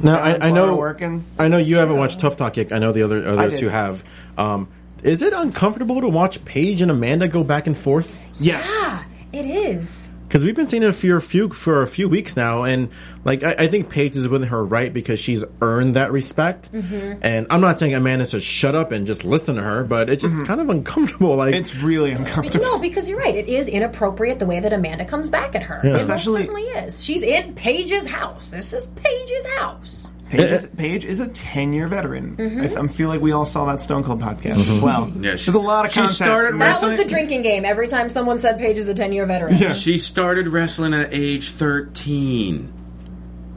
No, 0.00 0.14
I, 0.14 0.48
I 0.48 0.50
know. 0.50 0.76
working. 0.76 1.24
I 1.38 1.48
know 1.48 1.58
you 1.58 1.76
haven't 1.76 1.96
watched 1.96 2.20
Tough 2.20 2.36
Talk 2.36 2.56
yet. 2.56 2.72
I 2.72 2.78
know 2.78 2.92
the 2.92 3.02
other 3.02 3.26
other 3.26 3.56
two 3.56 3.68
have. 3.68 4.04
Um, 4.36 4.68
is 5.02 5.22
it 5.22 5.32
uncomfortable 5.32 6.00
to 6.00 6.08
watch 6.08 6.44
Paige 6.44 6.80
and 6.80 6.90
Amanda 6.90 7.28
go 7.28 7.44
back 7.44 7.66
and 7.66 7.76
forth? 7.76 8.22
Yes. 8.40 8.66
Ah, 8.68 9.04
it 9.32 9.44
is. 9.44 10.05
Because 10.36 10.44
we've 10.44 10.54
been 10.54 10.68
seeing 10.68 10.82
it 10.82 10.92
for 10.92 11.16
a 11.16 11.22
few 11.22 11.48
for 11.48 11.80
a 11.80 11.86
few 11.86 12.10
weeks 12.10 12.36
now, 12.36 12.64
and 12.64 12.90
like 13.24 13.42
I, 13.42 13.54
I 13.60 13.68
think 13.68 13.88
Paige 13.88 14.18
is 14.18 14.28
within 14.28 14.48
her 14.48 14.62
right 14.62 14.92
because 14.92 15.18
she's 15.18 15.42
earned 15.62 15.96
that 15.96 16.12
respect. 16.12 16.70
Mm-hmm. 16.72 17.20
And 17.22 17.46
I'm 17.48 17.62
not 17.62 17.78
saying 17.78 17.94
Amanda 17.94 18.26
should 18.26 18.42
shut 18.42 18.74
up 18.74 18.92
and 18.92 19.06
just 19.06 19.24
listen 19.24 19.54
to 19.56 19.62
her, 19.62 19.82
but 19.82 20.10
it's 20.10 20.20
just 20.20 20.44
kind 20.44 20.60
of 20.60 20.68
uncomfortable. 20.68 21.36
Like 21.36 21.54
Mm-hmm. 21.54 21.60
It's 21.62 21.74
really 21.76 22.12
uncomfortable. 22.12 22.66
No, 22.66 22.78
because 22.78 23.08
you're 23.08 23.18
right. 23.18 23.34
It 23.34 23.48
is 23.48 23.66
inappropriate 23.66 24.38
the 24.38 24.44
way 24.44 24.60
that 24.60 24.74
Amanda 24.74 25.06
comes 25.06 25.30
back 25.30 25.54
at 25.54 25.62
her. 25.62 25.80
It 25.82 25.92
most 25.92 26.02
Especially- 26.02 26.42
certainly 26.42 26.64
is. 26.64 27.02
She's 27.02 27.22
in 27.22 27.54
Paige's 27.54 28.06
house. 28.06 28.50
This 28.50 28.74
is 28.74 28.88
Paige's 28.88 29.46
house. 29.56 30.12
Paige 30.30 30.50
is, 30.50 30.66
Paige 30.76 31.04
is 31.04 31.20
a 31.20 31.28
ten 31.28 31.72
year 31.72 31.86
veteran. 31.86 32.36
Mm-hmm. 32.36 32.78
I, 32.78 32.82
I 32.82 32.88
feel 32.88 33.08
like 33.08 33.20
we 33.20 33.32
all 33.32 33.44
saw 33.44 33.66
that 33.66 33.80
Stone 33.80 34.04
Cold 34.04 34.20
podcast 34.20 34.68
as 34.68 34.78
well. 34.78 35.08
Yeah, 35.20 35.36
she- 35.36 35.46
There's 35.46 35.56
a 35.56 35.58
lot 35.58 35.86
of 35.86 35.92
she 35.92 36.00
content. 36.00 36.16
started 36.16 36.60
That 36.60 36.82
was 36.82 36.96
the 36.96 37.04
drinking 37.04 37.42
game. 37.42 37.64
Every 37.64 37.86
time 37.86 38.08
someone 38.08 38.38
said 38.40 38.58
Paige 38.58 38.78
is 38.78 38.88
a 38.88 38.94
10 38.94 39.12
year 39.12 39.24
veteran. 39.26 39.56
Yeah. 39.56 39.72
She 39.72 39.98
started 39.98 40.48
wrestling 40.48 40.94
at 40.94 41.12
age 41.12 41.50
13. 41.50 42.72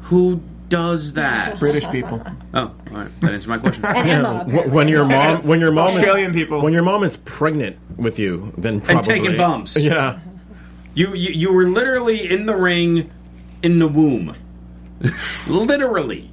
Who 0.03 0.41
does 0.69 1.13
that? 1.13 1.59
British 1.59 1.89
people. 1.89 2.21
Oh, 2.53 2.59
all 2.61 2.73
right. 2.91 3.21
That 3.21 3.33
answers 3.33 3.47
my 3.47 3.57
question. 3.57 3.83
And 3.85 4.07
Emma. 4.07 4.43
when 4.69 4.87
your 4.87 5.05
mom 5.05 5.47
when 5.47 5.59
your 5.59 5.71
mom 5.71 5.87
Australian 5.87 6.31
is, 6.31 6.35
people. 6.35 6.61
when 6.61 6.73
your 6.73 6.83
mom 6.83 7.03
is 7.03 7.17
pregnant 7.17 7.77
with 7.97 8.19
you, 8.19 8.53
then 8.57 8.79
probably 8.79 9.11
taking 9.11 9.37
bumps. 9.37 9.75
Yeah. 9.75 10.19
You, 10.93 11.13
you 11.15 11.31
you 11.33 11.51
were 11.53 11.67
literally 11.67 12.31
in 12.31 12.45
the 12.45 12.55
ring, 12.55 13.11
in 13.63 13.79
the 13.79 13.87
womb. 13.87 14.35
literally. 15.47 16.29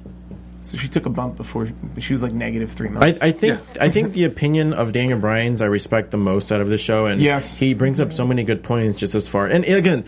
So 0.67 0.77
she 0.77 0.87
took 0.89 1.05
a 1.05 1.09
bump 1.09 1.37
before 1.37 1.69
she 1.99 2.13
was 2.13 2.21
like 2.21 2.33
negative 2.33 2.71
three 2.71 2.89
months. 2.89 3.21
I, 3.21 3.27
I 3.27 3.31
think 3.31 3.61
I 3.79 3.89
think 3.89 4.13
the 4.13 4.25
opinion 4.25 4.73
of 4.73 4.91
Daniel 4.91 5.19
Bryan's 5.19 5.61
I 5.61 5.65
respect 5.65 6.11
the 6.11 6.17
most 6.17 6.51
out 6.51 6.59
of 6.61 6.69
the 6.69 6.77
show, 6.77 7.05
and 7.05 7.21
Yes. 7.21 7.55
he 7.55 7.73
brings 7.73 7.99
up 8.01 8.11
so 8.11 8.27
many 8.27 8.43
good 8.43 8.63
points 8.63 8.99
just 8.99 9.15
as 9.15 9.27
far. 9.27 9.47
And, 9.47 9.63
and 9.63 9.77
again, 9.77 10.05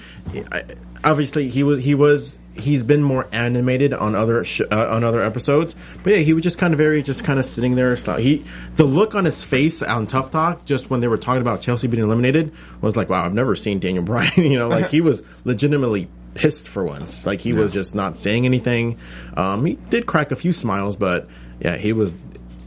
obviously 1.04 1.50
he 1.50 1.64
was 1.64 1.84
he 1.84 1.96
was 1.96 2.36
he's 2.56 2.84
been 2.84 3.02
more 3.02 3.26
animated 3.32 3.94
on 3.94 4.16
other 4.16 4.44
sh- 4.44 4.62
uh, 4.70 4.88
on 4.90 5.04
other 5.04 5.22
episodes, 5.22 5.76
but 6.04 6.14
yeah, 6.14 6.20
he 6.20 6.34
was 6.34 6.44
just 6.44 6.58
kind 6.58 6.74
of 6.74 6.78
very 6.78 7.02
just 7.02 7.24
kind 7.24 7.40
of 7.40 7.46
sitting 7.46 7.76
there. 7.76 7.96
He 7.96 8.44
the 8.76 8.84
look 8.84 9.16
on 9.16 9.26
his 9.26 9.44
face 9.44 9.82
on 9.82 10.08
Tough 10.08 10.32
Talk 10.32 10.66
just 10.66 10.90
when 10.90 11.00
they 11.00 11.08
were 11.08 11.18
talking 11.18 11.42
about 11.42 11.62
Chelsea 11.62 11.88
being 11.88 12.04
eliminated 12.04 12.52
was 12.82 12.96
like, 12.96 13.10
wow, 13.10 13.24
I've 13.26 13.34
never 13.34 13.56
seen 13.56 13.80
Daniel 13.80 14.04
Bryan. 14.04 14.32
you 14.38 14.58
know, 14.58 14.68
like 14.68 14.90
he 14.90 15.02
was 15.02 15.24
legitimately 15.46 16.10
pissed 16.34 16.68
for 16.70 16.84
once. 16.84 17.26
Like 17.26 17.42
he 17.42 17.54
was 17.54 17.74
just 17.74 17.96
not 17.96 18.18
saying 18.18 18.46
anything. 18.46 18.98
Um, 19.36 19.66
he 19.66 19.76
did 19.90 20.06
crack 20.06 20.32
a 20.32 20.36
few 20.36 20.54
smiles, 20.54 20.96
but 20.96 21.28
yeah, 21.60 21.78
he 21.78 21.94
was. 21.94 22.16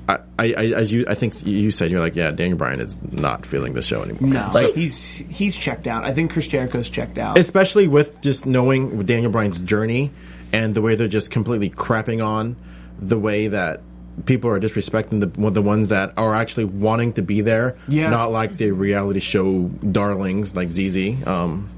I, 0.09 0.19
I, 0.37 0.45
I, 0.47 0.63
as 0.75 0.91
you, 0.91 1.05
I 1.09 1.15
think 1.15 1.47
you 1.47 1.71
said, 1.71 1.91
you're 1.93 2.01
like, 2.01 2.17
yeah, 2.17 2.33
Daniel 2.33 2.59
Bryan 2.59 2.81
is 2.81 2.99
not 3.13 3.47
feeling 3.47 3.73
the 3.73 3.83
show 3.83 4.03
anymore. 4.03 4.31
no, 4.31 4.51
like 4.53 4.75
he's 4.75 5.17
he's 5.31 5.57
checked 5.57 5.87
out. 5.87 6.05
I 6.05 6.13
think 6.13 6.33
Chris 6.33 6.49
Jericho's 6.49 6.91
checked 6.91 7.19
out. 7.19 7.39
especially 7.39 7.87
with 7.89 8.21
just 8.21 8.45
knowing 8.45 9.05
Daniel 9.07 9.31
Bryan's 9.31 9.61
journey 9.61 10.11
and 10.53 10.75
the 10.75 10.83
way 10.83 10.97
they're 10.97 11.07
just 11.09 11.31
completely 11.31 11.71
crapping 11.71 12.25
on 12.25 12.57
the 12.99 13.19
way 13.19 13.47
that 13.49 13.81
people 14.27 14.51
are 14.51 14.61
disrespecting 14.61 15.21
the 15.21 15.51
the 15.51 15.63
ones 15.63 15.89
that 15.91 16.13
are 16.17 16.35
actually 16.35 16.65
wanting 16.65 17.13
to 17.15 17.23
be 17.23 17.41
there, 17.41 17.77
Yeah. 17.89 18.11
not 18.11 18.33
like 18.33 18.53
the 18.57 18.73
reality 18.73 19.21
show 19.21 19.69
darlings 19.69 20.55
like 20.55 20.71
ZZ. 20.73 21.25
Um, 21.27 21.69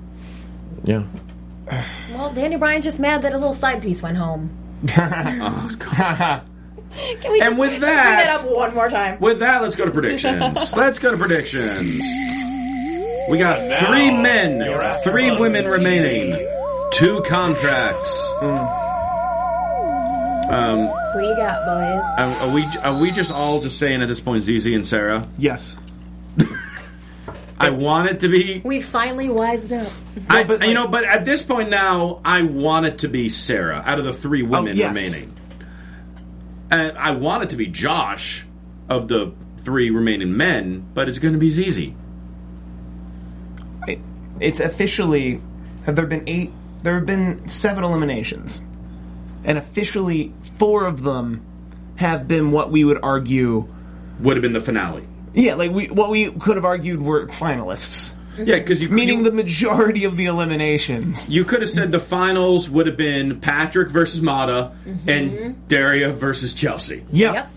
yeah. 0.84 1.04
Well, 2.12 2.32
Danny 2.32 2.56
Bryan's 2.56 2.84
just 2.84 3.00
mad 3.00 3.22
that 3.22 3.32
a 3.32 3.38
little 3.38 3.52
side 3.52 3.82
piece 3.82 4.02
went 4.02 4.16
home. 4.16 4.50
Can 4.86 6.42
we 7.32 7.40
And 7.40 7.50
just 7.50 7.58
with 7.58 7.70
bring 7.70 7.80
that- 7.80 8.26
that 8.26 8.40
up 8.40 8.50
one 8.50 8.74
more 8.74 8.88
time? 8.88 9.18
With 9.20 9.40
that, 9.40 9.62
let's 9.62 9.76
go 9.76 9.84
to 9.84 9.90
predictions. 9.90 10.72
let's 10.76 10.98
go 10.98 11.10
to 11.10 11.16
predictions. 11.16 12.00
We 13.30 13.38
got 13.38 13.58
three 13.88 14.10
men, 14.10 14.60
three 15.02 15.30
women 15.38 15.64
remaining, 15.66 16.46
two 16.92 17.22
contracts. 17.26 18.30
Um, 20.50 20.86
What 20.86 21.22
do 21.22 21.26
you 21.26 21.34
got, 21.36 21.64
boys? 21.64 22.02
are, 22.18 22.30
are 22.30 22.54
we 22.54 22.64
are 22.84 23.00
we 23.00 23.10
just 23.10 23.32
all 23.32 23.60
just 23.62 23.78
saying 23.78 24.02
at 24.02 24.08
this 24.08 24.20
point, 24.20 24.44
ZZ 24.44 24.66
and 24.66 24.86
Sarah? 24.86 25.26
yes. 25.38 25.74
I 27.58 27.70
want 27.70 28.10
it 28.10 28.20
to 28.20 28.28
be. 28.28 28.60
We 28.64 28.80
finally 28.80 29.28
wised 29.28 29.72
up. 29.72 29.92
I, 30.28 30.44
but, 30.44 30.66
you 30.66 30.74
know, 30.74 30.88
but 30.88 31.04
at 31.04 31.24
this 31.24 31.42
point 31.42 31.70
now, 31.70 32.20
I 32.24 32.42
want 32.42 32.86
it 32.86 32.98
to 32.98 33.08
be 33.08 33.28
Sarah 33.28 33.82
out 33.84 33.98
of 33.98 34.04
the 34.04 34.12
three 34.12 34.44
oh, 34.44 34.48
women 34.48 34.76
yes. 34.76 34.88
remaining. 34.88 35.34
And 36.70 36.98
I 36.98 37.12
want 37.12 37.44
it 37.44 37.50
to 37.50 37.56
be 37.56 37.66
Josh 37.66 38.44
of 38.88 39.08
the 39.08 39.32
three 39.58 39.90
remaining 39.90 40.36
men, 40.36 40.84
but 40.94 41.08
it's 41.08 41.18
going 41.18 41.34
to 41.34 41.40
be 41.40 41.50
ZZ. 41.50 41.92
It- 43.86 44.00
it's 44.40 44.60
officially 44.60 45.40
have 45.86 45.96
there 45.96 46.06
been 46.06 46.24
eight 46.26 46.50
there 46.82 46.96
have 46.96 47.06
been 47.06 47.48
seven 47.48 47.84
eliminations 47.84 48.60
and 49.44 49.58
officially 49.58 50.32
four 50.58 50.86
of 50.86 51.02
them 51.02 51.40
have 51.96 52.26
been 52.26 52.50
what 52.50 52.70
we 52.70 52.84
would 52.84 52.98
argue 53.02 53.68
Would 54.20 54.36
have 54.36 54.42
been 54.42 54.52
the 54.52 54.60
finale. 54.60 55.06
Yeah 55.34 55.54
like 55.54 55.70
we 55.70 55.86
what 55.88 56.10
we 56.10 56.30
could 56.30 56.56
have 56.56 56.64
argued 56.64 57.02
were 57.02 57.26
finalists. 57.26 58.14
Yeah, 58.36 58.58
because 58.58 58.82
you 58.82 58.88
meaning 58.88 59.18
you, 59.18 59.24
the 59.24 59.32
majority 59.32 60.04
of 60.04 60.16
the 60.16 60.26
eliminations. 60.26 61.28
You 61.28 61.44
could 61.44 61.60
have 61.60 61.70
said 61.70 61.92
the 61.92 62.00
finals 62.00 62.68
would 62.68 62.88
have 62.88 62.96
been 62.96 63.40
Patrick 63.40 63.90
versus 63.90 64.20
Mada 64.20 64.76
mm-hmm. 64.84 65.08
and 65.08 65.68
Daria 65.68 66.10
versus 66.10 66.52
Chelsea, 66.52 67.04
yeah. 67.10 67.32
Yep. 67.32 67.50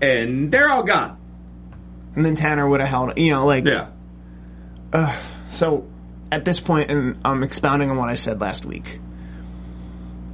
and 0.00 0.50
they're 0.50 0.70
all 0.70 0.82
gone. 0.82 1.18
and 2.16 2.24
then 2.24 2.34
tanner 2.34 2.66
would 2.66 2.80
have 2.80 2.88
held 2.88 3.18
you 3.18 3.32
know 3.32 3.44
like 3.46 3.66
Yeah, 3.66 3.88
so 5.50 5.86
at 6.32 6.44
this 6.44 6.60
point 6.60 6.90
and 6.90 7.18
i'm 7.24 7.42
expounding 7.42 7.90
on 7.90 7.96
what 7.96 8.08
i 8.08 8.14
said 8.14 8.40
last 8.40 8.64
week 8.64 9.00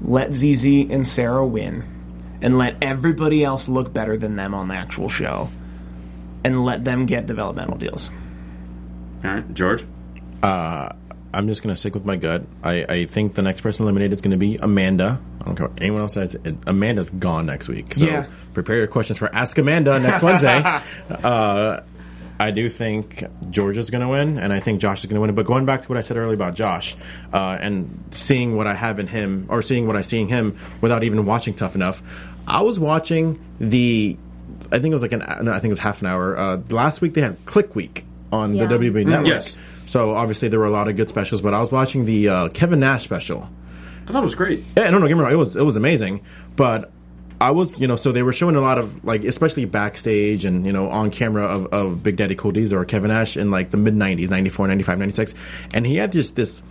let 0.03 0.31
zz 0.31 0.91
and 0.91 1.07
sarah 1.07 1.47
win 1.47 1.85
and 2.43 2.59
let 2.59 2.77
everybody 2.83 3.45
else 3.45 3.69
look 3.69 3.93
better 3.93 4.17
than 4.17 4.37
them 4.37 4.55
on 4.55 4.69
the 4.69 4.75
actual 4.75 5.09
show 5.09 5.49
and 6.45 6.65
let 6.65 6.85
them 6.85 7.07
get 7.07 7.27
developmental 7.27 7.77
deals 7.77 8.11
All 9.25 9.35
right, 9.35 9.55
George. 9.55 9.85
I'm 11.33 11.49
just 11.49 11.63
going 11.63 11.75
to 11.75 11.81
stick 11.81 11.95
with 11.95 12.05
my 12.05 12.15
gut. 12.17 12.45
I, 12.63 12.85
I 12.89 13.07
think 13.07 13.35
the 13.35 13.43
next 13.43 13.63
person 13.63 13.83
eliminated 13.83 14.13
is 14.13 14.21
going 14.21 14.31
to 14.33 14.37
be 14.37 14.57
Amanda. 14.57 15.21
I 15.41 15.45
don't 15.45 15.57
care 15.57 15.67
what 15.67 15.81
anyone 15.83 16.03
else 16.03 16.13
says. 16.15 16.37
It, 16.37 16.55
Amanda's 16.67 17.11
gone 17.11 17.47
next 17.47 17.69
week. 17.69 17.95
So 17.97 18.05
Yeah. 18.05 18.27
prepare 18.53 18.77
your 18.77 18.87
questions 18.87 19.19
for 19.19 19.35
Ask 19.35 19.59
Amanda 19.59 19.99
next 19.99 20.23
Wednesday. 20.23 20.63
uh, 21.25 21.81
I 22.39 22.51
do 22.51 22.69
think 22.69 23.25
George 23.51 23.77
is 23.79 23.91
going 23.91 24.03
to 24.03 24.09
win, 24.09 24.39
and 24.39 24.53
I 24.53 24.61
think 24.61 24.81
Josh 24.81 25.01
is 25.01 25.07
going 25.07 25.17
to 25.17 25.21
win. 25.23 25.35
But 25.35 25.47
going 25.47 25.67
back 25.67 25.83
to 25.83 25.89
what 25.89 25.99
I 25.99 26.03
said 26.03 26.19
earlier 26.19 26.35
about 26.35 26.55
Josh, 26.55 26.95
uh, 27.33 27.57
and 27.61 28.05
seeing 28.13 28.57
what 28.57 28.67
I 28.67 28.75
have 28.75 28.99
in 29.01 29.07
him, 29.09 29.47
or 29.49 29.63
seeing 29.63 29.87
what 29.89 29.97
I 29.97 30.03
see 30.03 30.21
in 30.21 30.29
him 30.29 30.57
without 30.81 31.03
even 31.05 31.27
watching 31.27 31.55
Tough 31.55 31.75
Enough, 31.75 32.03
I 32.47 32.63
was 32.63 32.79
watching 32.79 33.41
the, 33.59 34.17
I 34.73 34.79
think 34.79 34.93
it 34.93 34.95
was 34.95 35.03
like 35.03 35.13
an, 35.13 35.25
no, 35.45 35.53
I 35.53 35.55
think 35.61 35.67
it 35.67 35.69
was 35.71 35.79
half 35.79 36.01
an 36.01 36.09
hour. 36.09 36.37
Uh, 36.39 36.57
last 36.71 37.01
week 37.01 37.15
they 37.15 37.21
had 37.21 37.37
Click 37.47 37.75
Week 37.75 38.05
on 38.33 38.55
Yeah. 38.55 38.67
the 38.67 38.75
WWE 38.79 39.05
Network. 39.07 39.27
Yes. 39.29 39.57
So 39.87 40.15
obviously 40.15 40.49
there 40.49 40.59
were 40.59 40.67
a 40.67 40.71
lot 40.71 40.89
of 40.89 40.97
good 40.97 41.09
specials, 41.09 41.41
but 41.41 41.55
I 41.55 41.61
was 41.61 41.71
watching 41.71 42.05
the 42.05 42.29
uh, 42.29 42.49
Kevin 42.49 42.81
Nash 42.81 43.05
special. 43.05 43.49
I 44.09 44.13
thought 44.13 44.23
it 44.23 44.25
was 44.25 44.35
great. 44.35 44.65
Yeah, 44.77 44.91
no, 44.91 44.99
no, 44.99 45.07
get 45.09 45.15
me 45.17 45.23
wrong, 45.23 45.33
it 45.33 45.37
was 45.37 45.57
it 45.57 45.63
was 45.63 45.77
amazing, 45.77 46.23
but 46.57 46.91
I 47.41 47.51
was, 47.51 47.79
you 47.79 47.87
know, 47.89 47.97
so 47.97 48.13
they 48.13 48.23
were 48.23 48.33
showing 48.33 48.55
a 48.57 48.61
lot 48.61 48.79
of 48.79 49.05
like, 49.05 49.25
especially 49.25 49.65
backstage 49.65 50.45
and 50.45 50.65
you 50.67 50.73
know 50.73 50.89
on 50.89 51.11
camera 51.11 51.45
of, 51.47 51.67
of 51.73 52.03
Big 52.03 52.17
Daddy 52.17 52.35
Cool 52.35 52.53
D's 52.53 52.73
or 52.73 52.85
Kevin 52.85 53.09
Nash 53.09 53.37
in 53.37 53.51
like 53.51 53.71
the 53.71 53.77
mid 53.77 53.95
'90s, 53.95 54.31
94, 54.31 54.69
95, 54.69 54.99
96, 54.99 55.35
and 55.75 55.87
he 55.87 55.97
had 55.97 56.13
just 56.13 56.37
this. 56.37 56.63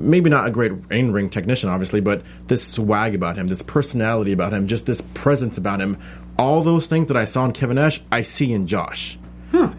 Maybe 0.00 0.30
not 0.30 0.46
a 0.46 0.50
great 0.50 0.72
in 0.90 1.12
ring 1.12 1.30
technician, 1.30 1.68
obviously, 1.68 2.00
but 2.00 2.22
this 2.46 2.66
swag 2.66 3.14
about 3.14 3.36
him, 3.36 3.48
this 3.48 3.62
personality 3.62 4.32
about 4.32 4.52
him, 4.52 4.66
just 4.68 4.86
this 4.86 5.00
presence 5.14 5.58
about 5.58 5.80
him. 5.80 5.98
All 6.38 6.62
those 6.62 6.86
things 6.86 7.08
that 7.08 7.16
I 7.16 7.24
saw 7.24 7.44
in 7.44 7.52
Kevin 7.52 7.76
Nash, 7.76 8.00
I 8.12 8.22
see 8.22 8.52
in 8.52 8.66
Josh. 8.66 9.18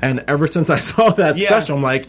And 0.01 0.23
ever 0.27 0.47
since 0.47 0.69
I 0.69 0.79
saw 0.91 1.11
that 1.11 1.37
Yeah. 1.37 1.47
special, 1.47 1.77
I'm 1.77 1.83
like, 1.83 2.07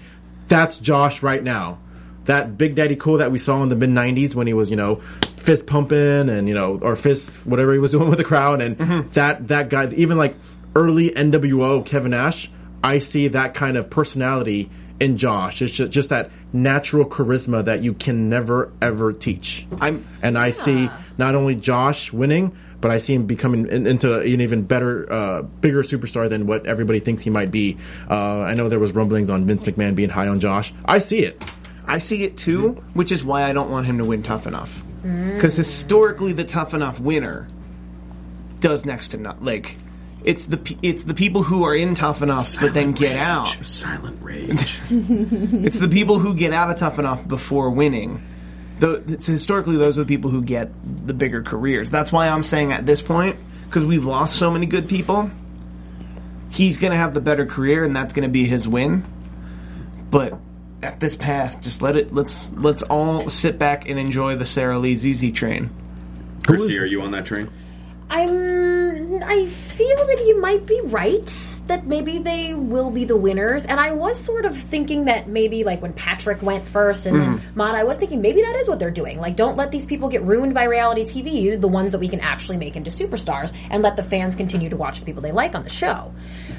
that's 0.48 0.78
Josh 0.78 1.22
right 1.22 1.42
now. 1.42 1.78
That 2.24 2.58
Big 2.58 2.74
Daddy 2.74 2.96
Cool 2.96 3.18
that 3.18 3.30
we 3.30 3.38
saw 3.38 3.62
in 3.62 3.68
the 3.68 3.76
mid 3.76 3.90
'90s 3.90 4.34
when 4.34 4.46
he 4.46 4.52
was, 4.52 4.70
you 4.70 4.76
know, 4.76 4.96
fist 5.36 5.66
pumping 5.66 6.28
and 6.28 6.48
you 6.48 6.54
know, 6.54 6.78
or 6.82 6.96
fist 6.96 7.46
whatever 7.46 7.72
he 7.72 7.78
was 7.78 7.92
doing 7.92 8.08
with 8.10 8.18
the 8.18 8.24
crowd, 8.24 8.60
and 8.60 8.76
mm-hmm. 8.76 9.08
that 9.10 9.48
that 9.48 9.68
guy, 9.70 9.88
even 9.94 10.18
like 10.18 10.36
early 10.74 11.10
NWO 11.10 11.84
Kevin 11.84 12.10
Nash, 12.10 12.50
I 12.84 12.98
see 12.98 13.28
that 13.28 13.54
kind 13.54 13.76
of 13.76 13.90
personality 13.90 14.70
in 15.00 15.16
Josh. 15.16 15.62
It's 15.62 15.72
just, 15.72 15.92
just 15.92 16.08
that 16.10 16.30
natural 16.52 17.04
charisma 17.04 17.64
that 17.64 17.82
you 17.82 17.92
can 17.94 18.28
never 18.28 18.72
ever 18.82 19.12
teach. 19.12 19.66
I'm- 19.80 20.04
and 20.22 20.36
I 20.38 20.50
see 20.50 20.90
not 21.18 21.34
only 21.34 21.54
Josh 21.54 22.12
winning, 22.12 22.52
but 22.80 22.90
I 22.90 22.98
see 22.98 23.14
him 23.14 23.26
becoming 23.26 23.66
in, 23.68 23.86
into 23.86 24.20
an 24.20 24.40
even 24.40 24.62
better, 24.62 25.12
uh, 25.12 25.42
bigger 25.42 25.82
superstar 25.82 26.28
than 26.28 26.46
what 26.46 26.66
everybody 26.66 26.98
thinks 27.00 27.22
he 27.22 27.28
might 27.30 27.50
be. 27.50 27.76
Uh, 28.08 28.40
I 28.40 28.54
know 28.54 28.68
there 28.68 28.78
was 28.78 28.92
rumblings 28.94 29.28
on 29.28 29.44
Vince 29.46 29.64
McMahon 29.64 29.94
being 29.94 30.08
high 30.08 30.28
on 30.28 30.40
Josh. 30.40 30.72
I 30.84 30.98
see 30.98 31.18
it. 31.20 31.42
I 31.86 31.98
see 31.98 32.22
it 32.24 32.36
too, 32.36 32.82
which 32.94 33.12
is 33.12 33.22
why 33.24 33.42
I 33.44 33.52
don't 33.52 33.70
want 33.70 33.86
him 33.86 33.98
to 33.98 34.04
win 34.04 34.22
Tough 34.22 34.46
Enough. 34.46 34.82
Because 35.02 35.56
historically, 35.56 36.32
the 36.32 36.44
Tough 36.44 36.72
Enough 36.74 37.00
winner 37.00 37.48
does 38.60 38.84
next 38.84 39.08
to 39.08 39.16
not 39.18 39.42
like. 39.44 39.76
It's 40.22 40.44
the 40.44 40.76
it's 40.82 41.04
the 41.04 41.14
people 41.14 41.42
who 41.42 41.64
are 41.64 41.74
in 41.74 41.94
Tough 41.94 42.22
Enough 42.22 42.60
but 42.60 42.74
then 42.74 42.92
get 42.92 43.16
out. 43.16 43.48
Silent 43.62 44.22
rage. 44.22 44.80
It's 44.90 45.78
the 45.78 45.88
people 45.88 46.18
who 46.18 46.34
get 46.34 46.52
out 46.52 46.70
of 46.70 46.76
Tough 46.76 46.98
Enough 46.98 47.26
before 47.26 47.70
winning. 47.70 48.22
Though 48.78 49.02
so 49.18 49.32
historically, 49.32 49.76
those 49.76 49.98
are 49.98 50.04
the 50.04 50.08
people 50.08 50.30
who 50.30 50.42
get 50.42 50.70
the 51.06 51.14
bigger 51.14 51.42
careers. 51.42 51.90
That's 51.90 52.10
why 52.12 52.28
I'm 52.28 52.42
saying 52.42 52.72
at 52.72 52.86
this 52.86 53.02
point, 53.02 53.36
because 53.66 53.84
we've 53.84 54.04
lost 54.04 54.36
so 54.36 54.50
many 54.50 54.66
good 54.66 54.88
people, 54.88 55.30
he's 56.50 56.78
going 56.78 56.92
to 56.92 56.96
have 56.96 57.14
the 57.14 57.20
better 57.20 57.46
career, 57.46 57.84
and 57.84 57.94
that's 57.94 58.12
going 58.12 58.28
to 58.28 58.32
be 58.32 58.46
his 58.46 58.66
win. 58.66 59.04
But 60.10 60.34
at 60.82 60.98
this 60.98 61.14
path, 61.14 61.60
just 61.60 61.82
let 61.82 61.96
it. 61.96 62.12
Let's 62.14 62.50
let's 62.52 62.82
all 62.82 63.28
sit 63.28 63.58
back 63.58 63.88
and 63.88 63.98
enjoy 63.98 64.36
the 64.36 64.46
Sara 64.46 64.78
Lee 64.78 64.96
ZZ 64.96 65.30
train. 65.32 65.70
Chrissy, 66.46 66.78
are 66.78 66.84
you 66.84 67.02
on 67.02 67.12
that 67.12 67.26
train? 67.26 67.50
I'm. 68.10 69.22
I 69.22 69.46
feel 69.46 69.96
that 69.96 70.24
you 70.26 70.40
might 70.40 70.66
be 70.66 70.80
right. 70.84 71.56
That 71.68 71.86
maybe 71.86 72.18
they 72.18 72.52
will 72.52 72.90
be 72.90 73.04
the 73.04 73.16
winners. 73.16 73.64
And 73.64 73.78
I 73.78 73.92
was 73.92 74.18
sort 74.22 74.44
of 74.44 74.56
thinking 74.56 75.04
that 75.04 75.28
maybe 75.28 75.62
like 75.62 75.80
when 75.80 75.92
Patrick 75.92 76.42
went 76.42 76.66
first 76.66 77.06
and 77.06 77.20
then 77.20 77.42
Mada, 77.54 77.78
I 77.78 77.84
was 77.84 77.96
thinking 77.96 78.20
maybe 78.20 78.42
that 78.42 78.56
is 78.56 78.68
what 78.68 78.80
they're 78.80 78.90
doing. 78.90 79.20
Like, 79.20 79.36
don't 79.36 79.56
let 79.56 79.70
these 79.70 79.86
people 79.86 80.08
get 80.08 80.22
ruined 80.22 80.52
by 80.52 80.64
reality 80.64 81.04
TV. 81.04 81.60
The 81.60 81.68
ones 81.68 81.92
that 81.92 82.00
we 82.00 82.08
can 82.08 82.20
actually 82.20 82.56
make 82.56 82.76
into 82.76 82.90
superstars, 82.90 83.56
and 83.70 83.82
let 83.82 83.94
the 83.94 84.02
fans 84.02 84.34
continue 84.34 84.68
to 84.70 84.76
watch 84.76 84.98
the 84.98 85.06
people 85.06 85.22
they 85.22 85.32
like 85.32 85.54
on 85.54 85.62
the 85.62 85.70
show. 85.70 86.12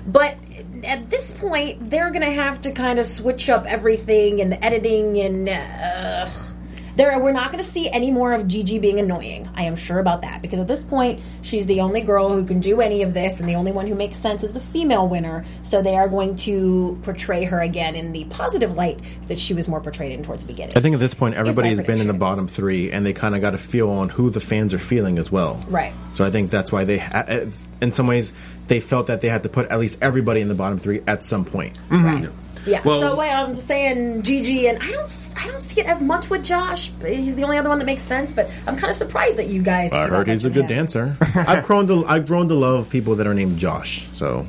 But 0.07 0.37
at 0.85 1.09
this 1.09 1.31
point, 1.31 1.89
they're 1.89 2.11
going 2.11 2.25
to 2.25 2.31
have 2.31 2.61
to 2.61 2.71
kind 2.71 2.97
of 2.97 3.05
switch 3.05 3.49
up 3.49 3.65
everything 3.65 4.39
and 4.39 4.51
the 4.51 4.63
editing 4.63 5.19
and. 5.19 5.49
Uh, 5.49 6.50
there, 6.95 7.17
we're 7.19 7.31
not 7.31 7.51
going 7.51 7.63
to 7.63 7.69
see 7.69 7.89
any 7.89 8.11
more 8.11 8.33
of 8.33 8.47
Gigi 8.47 8.79
being 8.79 8.99
annoying. 8.99 9.49
I 9.55 9.63
am 9.63 9.75
sure 9.75 9.99
about 9.99 10.21
that 10.21 10.41
because 10.41 10.59
at 10.59 10.67
this 10.67 10.83
point, 10.83 11.21
she's 11.41 11.65
the 11.65 11.81
only 11.81 12.01
girl 12.01 12.29
who 12.29 12.45
can 12.45 12.59
do 12.59 12.81
any 12.81 13.03
of 13.03 13.13
this, 13.13 13.39
and 13.39 13.47
the 13.47 13.55
only 13.55 13.71
one 13.71 13.87
who 13.87 13.95
makes 13.95 14.17
sense 14.17 14.43
is 14.43 14.53
the 14.53 14.59
female 14.59 15.07
winner. 15.07 15.45
So 15.63 15.81
they 15.81 15.95
are 15.95 16.07
going 16.07 16.35
to 16.37 16.99
portray 17.03 17.45
her 17.45 17.61
again 17.61 17.95
in 17.95 18.11
the 18.11 18.25
positive 18.25 18.73
light 18.73 18.99
that 19.27 19.39
she 19.39 19.53
was 19.53 19.67
more 19.67 19.81
portrayed 19.81 20.11
in 20.11 20.23
towards 20.23 20.45
the 20.45 20.51
beginning. 20.51 20.77
I 20.77 20.81
think 20.81 20.93
at 20.93 20.99
this 20.99 21.13
point, 21.13 21.35
everybody 21.35 21.69
has 21.69 21.81
been 21.81 22.01
in 22.01 22.07
the 22.07 22.13
bottom 22.13 22.47
three, 22.47 22.91
and 22.91 23.05
they 23.05 23.13
kind 23.13 23.35
of 23.35 23.41
got 23.41 23.55
a 23.55 23.57
feel 23.57 23.89
on 23.89 24.09
who 24.09 24.29
the 24.29 24.39
fans 24.39 24.73
are 24.73 24.79
feeling 24.79 25.17
as 25.17 25.31
well. 25.31 25.63
Right. 25.67 25.93
So 26.13 26.25
I 26.25 26.31
think 26.31 26.49
that's 26.49 26.71
why 26.71 26.83
they, 26.83 26.97
ha- 26.97 27.25
uh, 27.27 27.45
in 27.81 27.91
some 27.91 28.07
ways, 28.07 28.33
they 28.67 28.79
felt 28.79 29.07
that 29.07 29.21
they 29.21 29.29
had 29.29 29.43
to 29.43 29.49
put 29.49 29.69
at 29.69 29.79
least 29.79 29.97
everybody 30.01 30.41
in 30.41 30.47
the 30.47 30.55
bottom 30.55 30.79
three 30.79 31.01
at 31.07 31.23
some 31.23 31.45
point. 31.45 31.77
Right. 31.89 32.29
Yeah. 32.65 32.81
Well- 32.83 33.01
so 33.01 33.15
well, 33.15 33.45
I'm 33.47 33.53
just 33.53 33.67
saying 33.67 34.21
Gigi, 34.23 34.67
and 34.67 34.81
I 34.81 34.91
don't, 34.91 35.29
I 35.35 35.47
don't 35.47 35.61
see 35.61 35.81
it 35.81 35.87
as 35.87 36.01
much 36.01 36.29
with 36.29 36.43
Josh. 36.43 36.89
But 36.89 37.13
he's 37.13 37.35
the 37.35 37.43
only 37.43 37.57
other 37.57 37.69
one 37.69 37.79
that 37.79 37.85
makes 37.85 38.01
sense. 38.03 38.33
But 38.33 38.49
I'm 38.67 38.75
kind 38.77 38.89
of 38.91 38.95
surprised 38.95 39.37
that 39.37 39.47
you 39.47 39.61
guys. 39.61 39.91
I 39.91 40.05
see 40.05 40.09
heard 40.11 40.27
he's 40.27 40.45
a 40.45 40.49
good 40.49 40.63
him. 40.63 40.69
dancer. 40.69 41.17
I've 41.35 41.65
grown 41.65 41.87
to 41.87 42.05
I've 42.05 42.27
grown 42.27 42.47
to 42.49 42.55
love 42.55 42.89
people 42.89 43.15
that 43.15 43.27
are 43.27 43.33
named 43.33 43.57
Josh. 43.59 44.07
So 44.13 44.47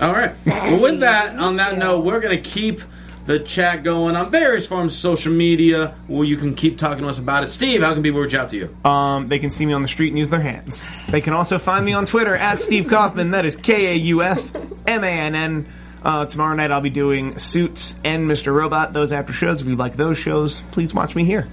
All 0.00 0.12
right. 0.12 0.34
Well, 0.46 0.80
with 0.80 1.00
that, 1.00 1.36
on 1.36 1.56
that 1.56 1.76
note, 1.78 2.04
we're 2.04 2.20
going 2.20 2.36
to 2.36 2.42
keep 2.42 2.80
the 3.26 3.38
chat 3.38 3.84
going 3.84 4.16
on 4.16 4.30
various 4.30 4.66
forms 4.66 4.92
of 4.92 4.98
social 4.98 5.32
media 5.32 5.94
where 6.08 6.24
you 6.24 6.36
can 6.36 6.54
keep 6.54 6.78
talking 6.78 7.04
to 7.04 7.08
us 7.08 7.18
about 7.18 7.44
it. 7.44 7.48
Steve, 7.48 7.82
how 7.82 7.92
can 7.92 8.02
people 8.02 8.18
reach 8.18 8.34
out 8.34 8.48
to 8.48 8.56
you? 8.56 8.76
Um, 8.90 9.28
they 9.28 9.38
can 9.38 9.50
see 9.50 9.66
me 9.66 9.72
on 9.74 9.82
the 9.82 9.88
street 9.88 10.08
and 10.08 10.18
use 10.18 10.30
their 10.30 10.40
hands. 10.40 10.82
They 11.10 11.20
can 11.20 11.34
also 11.34 11.58
find 11.58 11.84
me 11.84 11.92
on 11.92 12.06
Twitter 12.06 12.34
at 12.34 12.58
Steve 12.60 12.88
Kaufmann. 12.88 13.32
That 13.32 13.44
is 13.44 13.56
K 13.56 13.92
A 13.92 13.94
U 13.96 14.22
F 14.22 14.50
M 14.86 15.04
A 15.04 15.06
N 15.06 15.34
N. 15.34 15.72
Uh, 16.02 16.24
tomorrow 16.26 16.54
night 16.54 16.70
I'll 16.70 16.80
be 16.80 16.90
doing 16.90 17.36
Suits 17.38 17.94
and 18.04 18.28
Mr. 18.28 18.54
Robot. 18.54 18.92
Those 18.92 19.12
after 19.12 19.32
shows. 19.32 19.60
If 19.60 19.66
you 19.66 19.76
like 19.76 19.96
those 19.96 20.18
shows, 20.18 20.62
please 20.70 20.94
watch 20.94 21.14
me 21.14 21.24
here. 21.24 21.48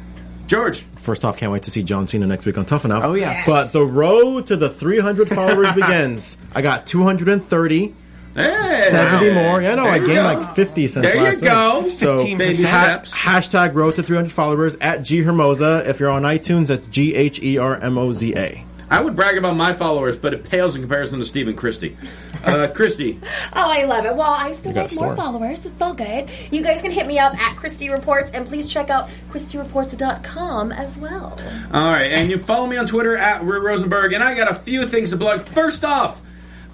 George. 0.47 0.79
first 0.99 1.25
off, 1.25 1.35
can't 1.35 1.51
wait 1.51 1.63
to 1.63 1.71
see 1.71 1.83
John 1.83 2.07
Cena 2.07 2.25
next 2.25 2.45
week 2.45 2.57
on 2.57 2.63
Tough 2.65 2.85
Enough. 2.85 3.03
Oh, 3.03 3.13
yeah. 3.15 3.31
Yes. 3.31 3.45
But 3.47 3.73
the 3.73 3.83
road 3.85 4.47
to 4.47 4.55
the 4.55 4.69
300 4.69 5.27
followers 5.27 5.73
begins. 5.73 6.37
I 6.55 6.61
got 6.61 6.87
230. 6.87 7.93
Hey, 8.33 8.87
70 8.91 9.33
more. 9.33 9.61
Yeah, 9.61 9.75
no, 9.75 9.83
There 9.83 9.91
I 9.93 9.97
gained 9.97 10.07
go. 10.13 10.23
like 10.23 10.55
50 10.55 10.87
since 10.87 11.05
There 11.05 11.15
you 11.17 11.23
last 11.23 11.41
go. 11.41 11.79
week. 11.81 11.87
So 11.89 12.15
15%. 12.17 12.37
Baby 12.37 12.63
ha- 12.63 13.01
steps. 13.03 13.17
hashtag 13.17 13.73
road 13.73 13.95
to 13.95 14.03
300 14.03 14.31
followers 14.31 14.77
at 14.79 15.01
G 15.03 15.21
Hermoza. 15.23 15.85
If 15.87 15.99
you're 15.99 16.11
on 16.11 16.21
iTunes, 16.21 16.67
that's 16.67 16.87
G 16.87 17.13
H 17.15 17.41
E 17.41 17.57
R 17.57 17.75
M 17.75 17.97
O 17.97 18.11
Z 18.13 18.33
A. 18.37 18.63
I 18.89 19.01
would 19.01 19.15
brag 19.15 19.37
about 19.37 19.55
my 19.55 19.73
followers, 19.73 20.17
but 20.17 20.33
it 20.33 20.43
pales 20.43 20.75
in 20.75 20.81
comparison 20.81 21.19
to 21.19 21.25
Steve 21.25 21.53
Christie. 21.55 21.97
Christy. 21.97 21.97
Uh, 22.45 22.67
Christy, 22.73 23.19
Oh, 23.53 23.61
I 23.61 23.83
love 23.83 24.05
it. 24.05 24.15
Well, 24.15 24.29
I 24.31 24.53
still 24.53 24.71
got 24.73 24.89
like 24.91 24.99
a 24.99 25.03
more 25.03 25.15
followers. 25.15 25.65
It's 25.65 25.81
all 25.81 25.93
good. 25.93 26.29
You 26.51 26.61
guys 26.63 26.81
can 26.81 26.91
hit 26.91 27.05
me 27.07 27.19
up 27.19 27.35
at 27.35 27.57
Christy 27.57 27.89
Reports, 27.89 28.31
and 28.33 28.47
please 28.47 28.67
check 28.69 28.89
out 28.89 29.09
ChristyReports.com 29.31 30.71
as 30.71 30.97
well. 30.97 31.39
All 31.73 31.91
right, 31.91 32.11
and 32.11 32.29
you 32.29 32.39
follow 32.39 32.67
me 32.67 32.77
on 32.77 32.87
Twitter 32.87 33.15
at 33.15 33.43
Rue 33.43 33.59
Rosenberg, 33.59 34.13
and 34.13 34.23
I 34.23 34.33
got 34.35 34.49
a 34.49 34.55
few 34.55 34.85
things 34.85 35.09
to 35.11 35.17
plug. 35.17 35.41
First 35.49 35.83
off, 35.83 36.21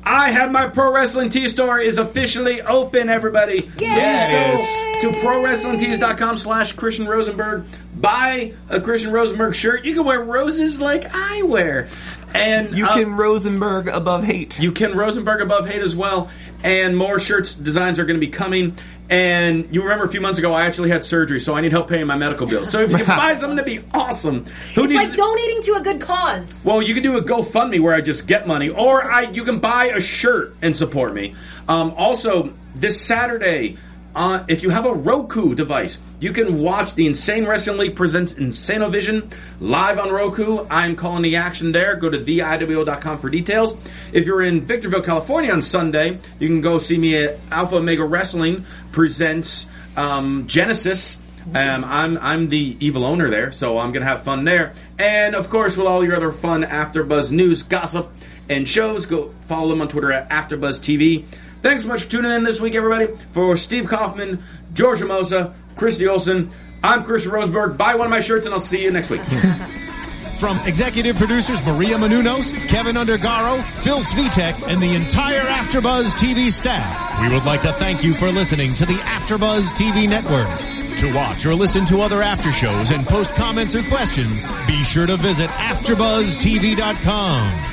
I 0.06 0.32
have 0.32 0.52
my 0.52 0.68
pro 0.68 0.94
wrestling 0.94 1.30
tee 1.30 1.48
store 1.48 1.80
is 1.80 1.98
officially 1.98 2.62
open. 2.62 3.10
Everybody, 3.10 3.62
please 3.62 3.80
go 3.80 5.10
to 5.12 5.20
prowrestlingtees.com 5.20 6.38
slash 6.38 6.74
Christian 6.74 7.08
Rosenberg. 7.08 7.66
Buy 7.96 8.54
a 8.70 8.82
Christian 8.82 9.12
Rosenberg 9.12 9.56
shirt. 9.56 9.86
You 9.86 9.94
can 9.94 10.04
wear 10.04 10.22
roses 10.22 10.80
like 10.80 11.06
I 11.14 11.44
wear, 11.44 11.88
and 12.34 12.76
You 12.76 12.86
uh, 12.86 12.94
can 12.96 13.16
Rosenberg 13.16 13.88
above 13.88 14.26
hate. 14.26 14.60
you 14.60 14.74
can 14.74 14.96
Rosenberg 14.98 15.42
above 15.42 15.68
hate 15.68 15.82
as 15.82 15.96
well, 15.96 16.30
and 16.64 16.98
more 16.98 17.20
shirts 17.20 17.54
designs 17.54 17.98
are 17.98 18.06
going 18.06 18.20
to 18.20 18.26
be 18.26 18.32
coming. 18.32 18.76
And 19.10 19.68
you 19.74 19.84
remember 19.84 20.06
a 20.06 20.10
few 20.10 20.22
months 20.22 20.40
ago, 20.40 20.54
I 20.54 20.66
actually 20.66 20.90
had 20.90 21.04
surgery, 21.04 21.40
so 21.40 21.54
I 21.54 21.62
need 21.62 21.72
help 21.72 21.90
paying 21.90 22.08
my 22.08 22.16
medical 22.18 22.48
bills. 22.48 22.70
So 22.72 22.82
if 22.82 22.92
you 22.92 22.98
can 23.04 23.06
buy 23.06 23.36
something 23.36 23.58
to 23.58 23.64
be 23.64 23.84
awesome, 23.94 24.46
who 24.76 24.86
It's 24.86 24.94
needs? 24.94 25.10
like 25.10 25.16
donating 25.16 25.62
to 25.64 25.72
a 25.76 25.82
good 25.82 26.02
cause. 26.02 26.62
well, 26.64 26.82
you 26.82 26.94
can 26.94 27.04
do 27.04 27.18
a 27.18 27.22
GoFundMe 27.22 27.80
where 27.82 27.94
I 27.94 28.02
just 28.02 28.28
get 28.28 28.48
money, 28.48 28.70
or 28.70 29.04
I 29.04 29.24
you 29.30 29.44
can 29.44 29.60
buy 29.60 29.88
a 29.88 30.00
shirt 30.02 30.56
and 30.62 30.76
support 30.76 31.14
me. 31.14 31.36
Um, 31.68 31.94
also, 31.98 32.54
this 32.76 33.00
Saturday, 33.00 33.78
uh, 34.16 34.46
if 34.48 34.62
you 34.62 34.70
have 34.70 34.86
a 34.86 34.94
Roku 34.94 35.56
device, 35.56 35.98
you 36.20 36.32
can 36.32 36.60
watch 36.60 36.96
the 36.96 37.08
Insane 37.08 37.46
Wrestling 37.46 37.78
League 37.78 37.96
presents 37.96 38.34
Insanovision 38.34 39.32
live 39.60 39.98
on 39.98 40.12
Roku. 40.12 40.66
I'm 40.70 40.96
calling 40.96 41.24
the 41.24 41.36
action 41.38 41.72
there. 41.72 41.96
Go 41.96 42.10
to 42.10 42.20
theiwo.com 42.20 43.20
for 43.20 43.30
details. 43.30 43.76
If 44.12 44.26
you're 44.26 44.42
in 44.42 44.62
Victorville, 44.62 45.02
California 45.02 45.52
on 45.52 45.62
Sunday, 45.62 46.20
you 46.40 46.48
can 46.48 46.62
go 46.62 46.78
see 46.78 46.98
me 46.98 47.16
at 47.18 47.40
Alpha 47.52 47.78
Omega 47.78 48.06
Wrestling 48.06 48.66
presents 48.92 49.68
um, 49.98 50.48
Genesis. 50.48 51.18
Um, 51.54 51.84
I'm 51.84 52.18
I'm 52.20 52.48
the 52.48 52.78
evil 52.80 53.04
owner 53.04 53.30
there, 53.30 53.52
so 53.52 53.78
I'm 53.78 53.92
gonna 53.92 54.06
have 54.06 54.24
fun 54.24 54.46
there. 54.46 54.74
And 54.98 55.36
of 55.36 55.50
course, 55.50 55.76
with 55.76 55.88
all 55.88 56.04
your 56.06 56.16
other 56.16 56.32
fun 56.32 56.64
AfterBuzz 56.64 57.32
news, 57.32 57.64
gossip, 57.64 58.12
and 58.48 58.68
shows, 58.68 59.06
go 59.06 59.34
follow 59.42 59.70
them 59.70 59.82
on 59.82 59.90
Twitter 59.90 60.12
at 60.12 60.30
AfterBuzz 60.30 60.80
TV. 60.80 61.26
Thanks 61.64 61.84
so 61.84 61.90
much 61.90 62.04
for 62.04 62.12
tuning 62.12 62.32
in 62.32 62.44
this 62.44 62.60
week, 62.60 62.76
everybody. 62.76 63.08
For 63.32 63.56
Steve 63.56 63.88
Kaufmann, 63.88 64.44
George 64.74 65.00
Hermoza, 65.00 65.54
Christy 65.78 66.06
Olson, 66.08 66.52
I'm 66.84 67.06
Chris 67.06 67.26
Rosenberg. 67.26 67.78
Buy 67.78 67.96
one 67.96 68.06
of 68.06 68.12
my 68.12 68.20
shirts, 68.20 68.46
and 68.46 68.54
I'll 68.54 68.60
see 68.60 68.84
you 68.84 68.92
next 68.92 69.10
week. 69.10 69.22
From 70.40 70.60
executive 70.68 71.16
producers 71.16 71.62
Maria 71.62 71.96
Menounos, 71.96 72.52
Kevin 72.68 72.98
Undergaro, 72.98 73.64
Phil 73.82 74.00
Svitek, 74.00 74.62
and 74.68 74.84
the 74.84 74.94
entire 74.94 75.40
AfterBuzz 75.40 76.12
TV 76.16 76.52
staff, 76.52 77.22
we 77.22 77.30
would 77.34 77.46
like 77.46 77.62
to 77.62 77.72
thank 77.74 78.04
you 78.04 78.14
for 78.16 78.30
listening 78.30 78.74
to 78.74 78.86
the 78.86 78.96
AfterBuzz 78.96 79.70
TV 79.70 80.10
network. 80.10 80.50
To 80.98 81.14
watch 81.14 81.46
or 81.46 81.56
listen 81.56 81.86
to 81.86 82.02
other 82.02 82.22
after 82.22 82.52
shows 82.52 82.92
and 82.92 83.08
post 83.08 83.34
comments 83.36 83.74
or 83.74 83.84
questions, 83.84 84.44
be 84.68 84.84
sure 84.84 85.06
to 85.06 85.16
visit 85.16 85.50
AfterBuzzTV.com. 85.50 87.73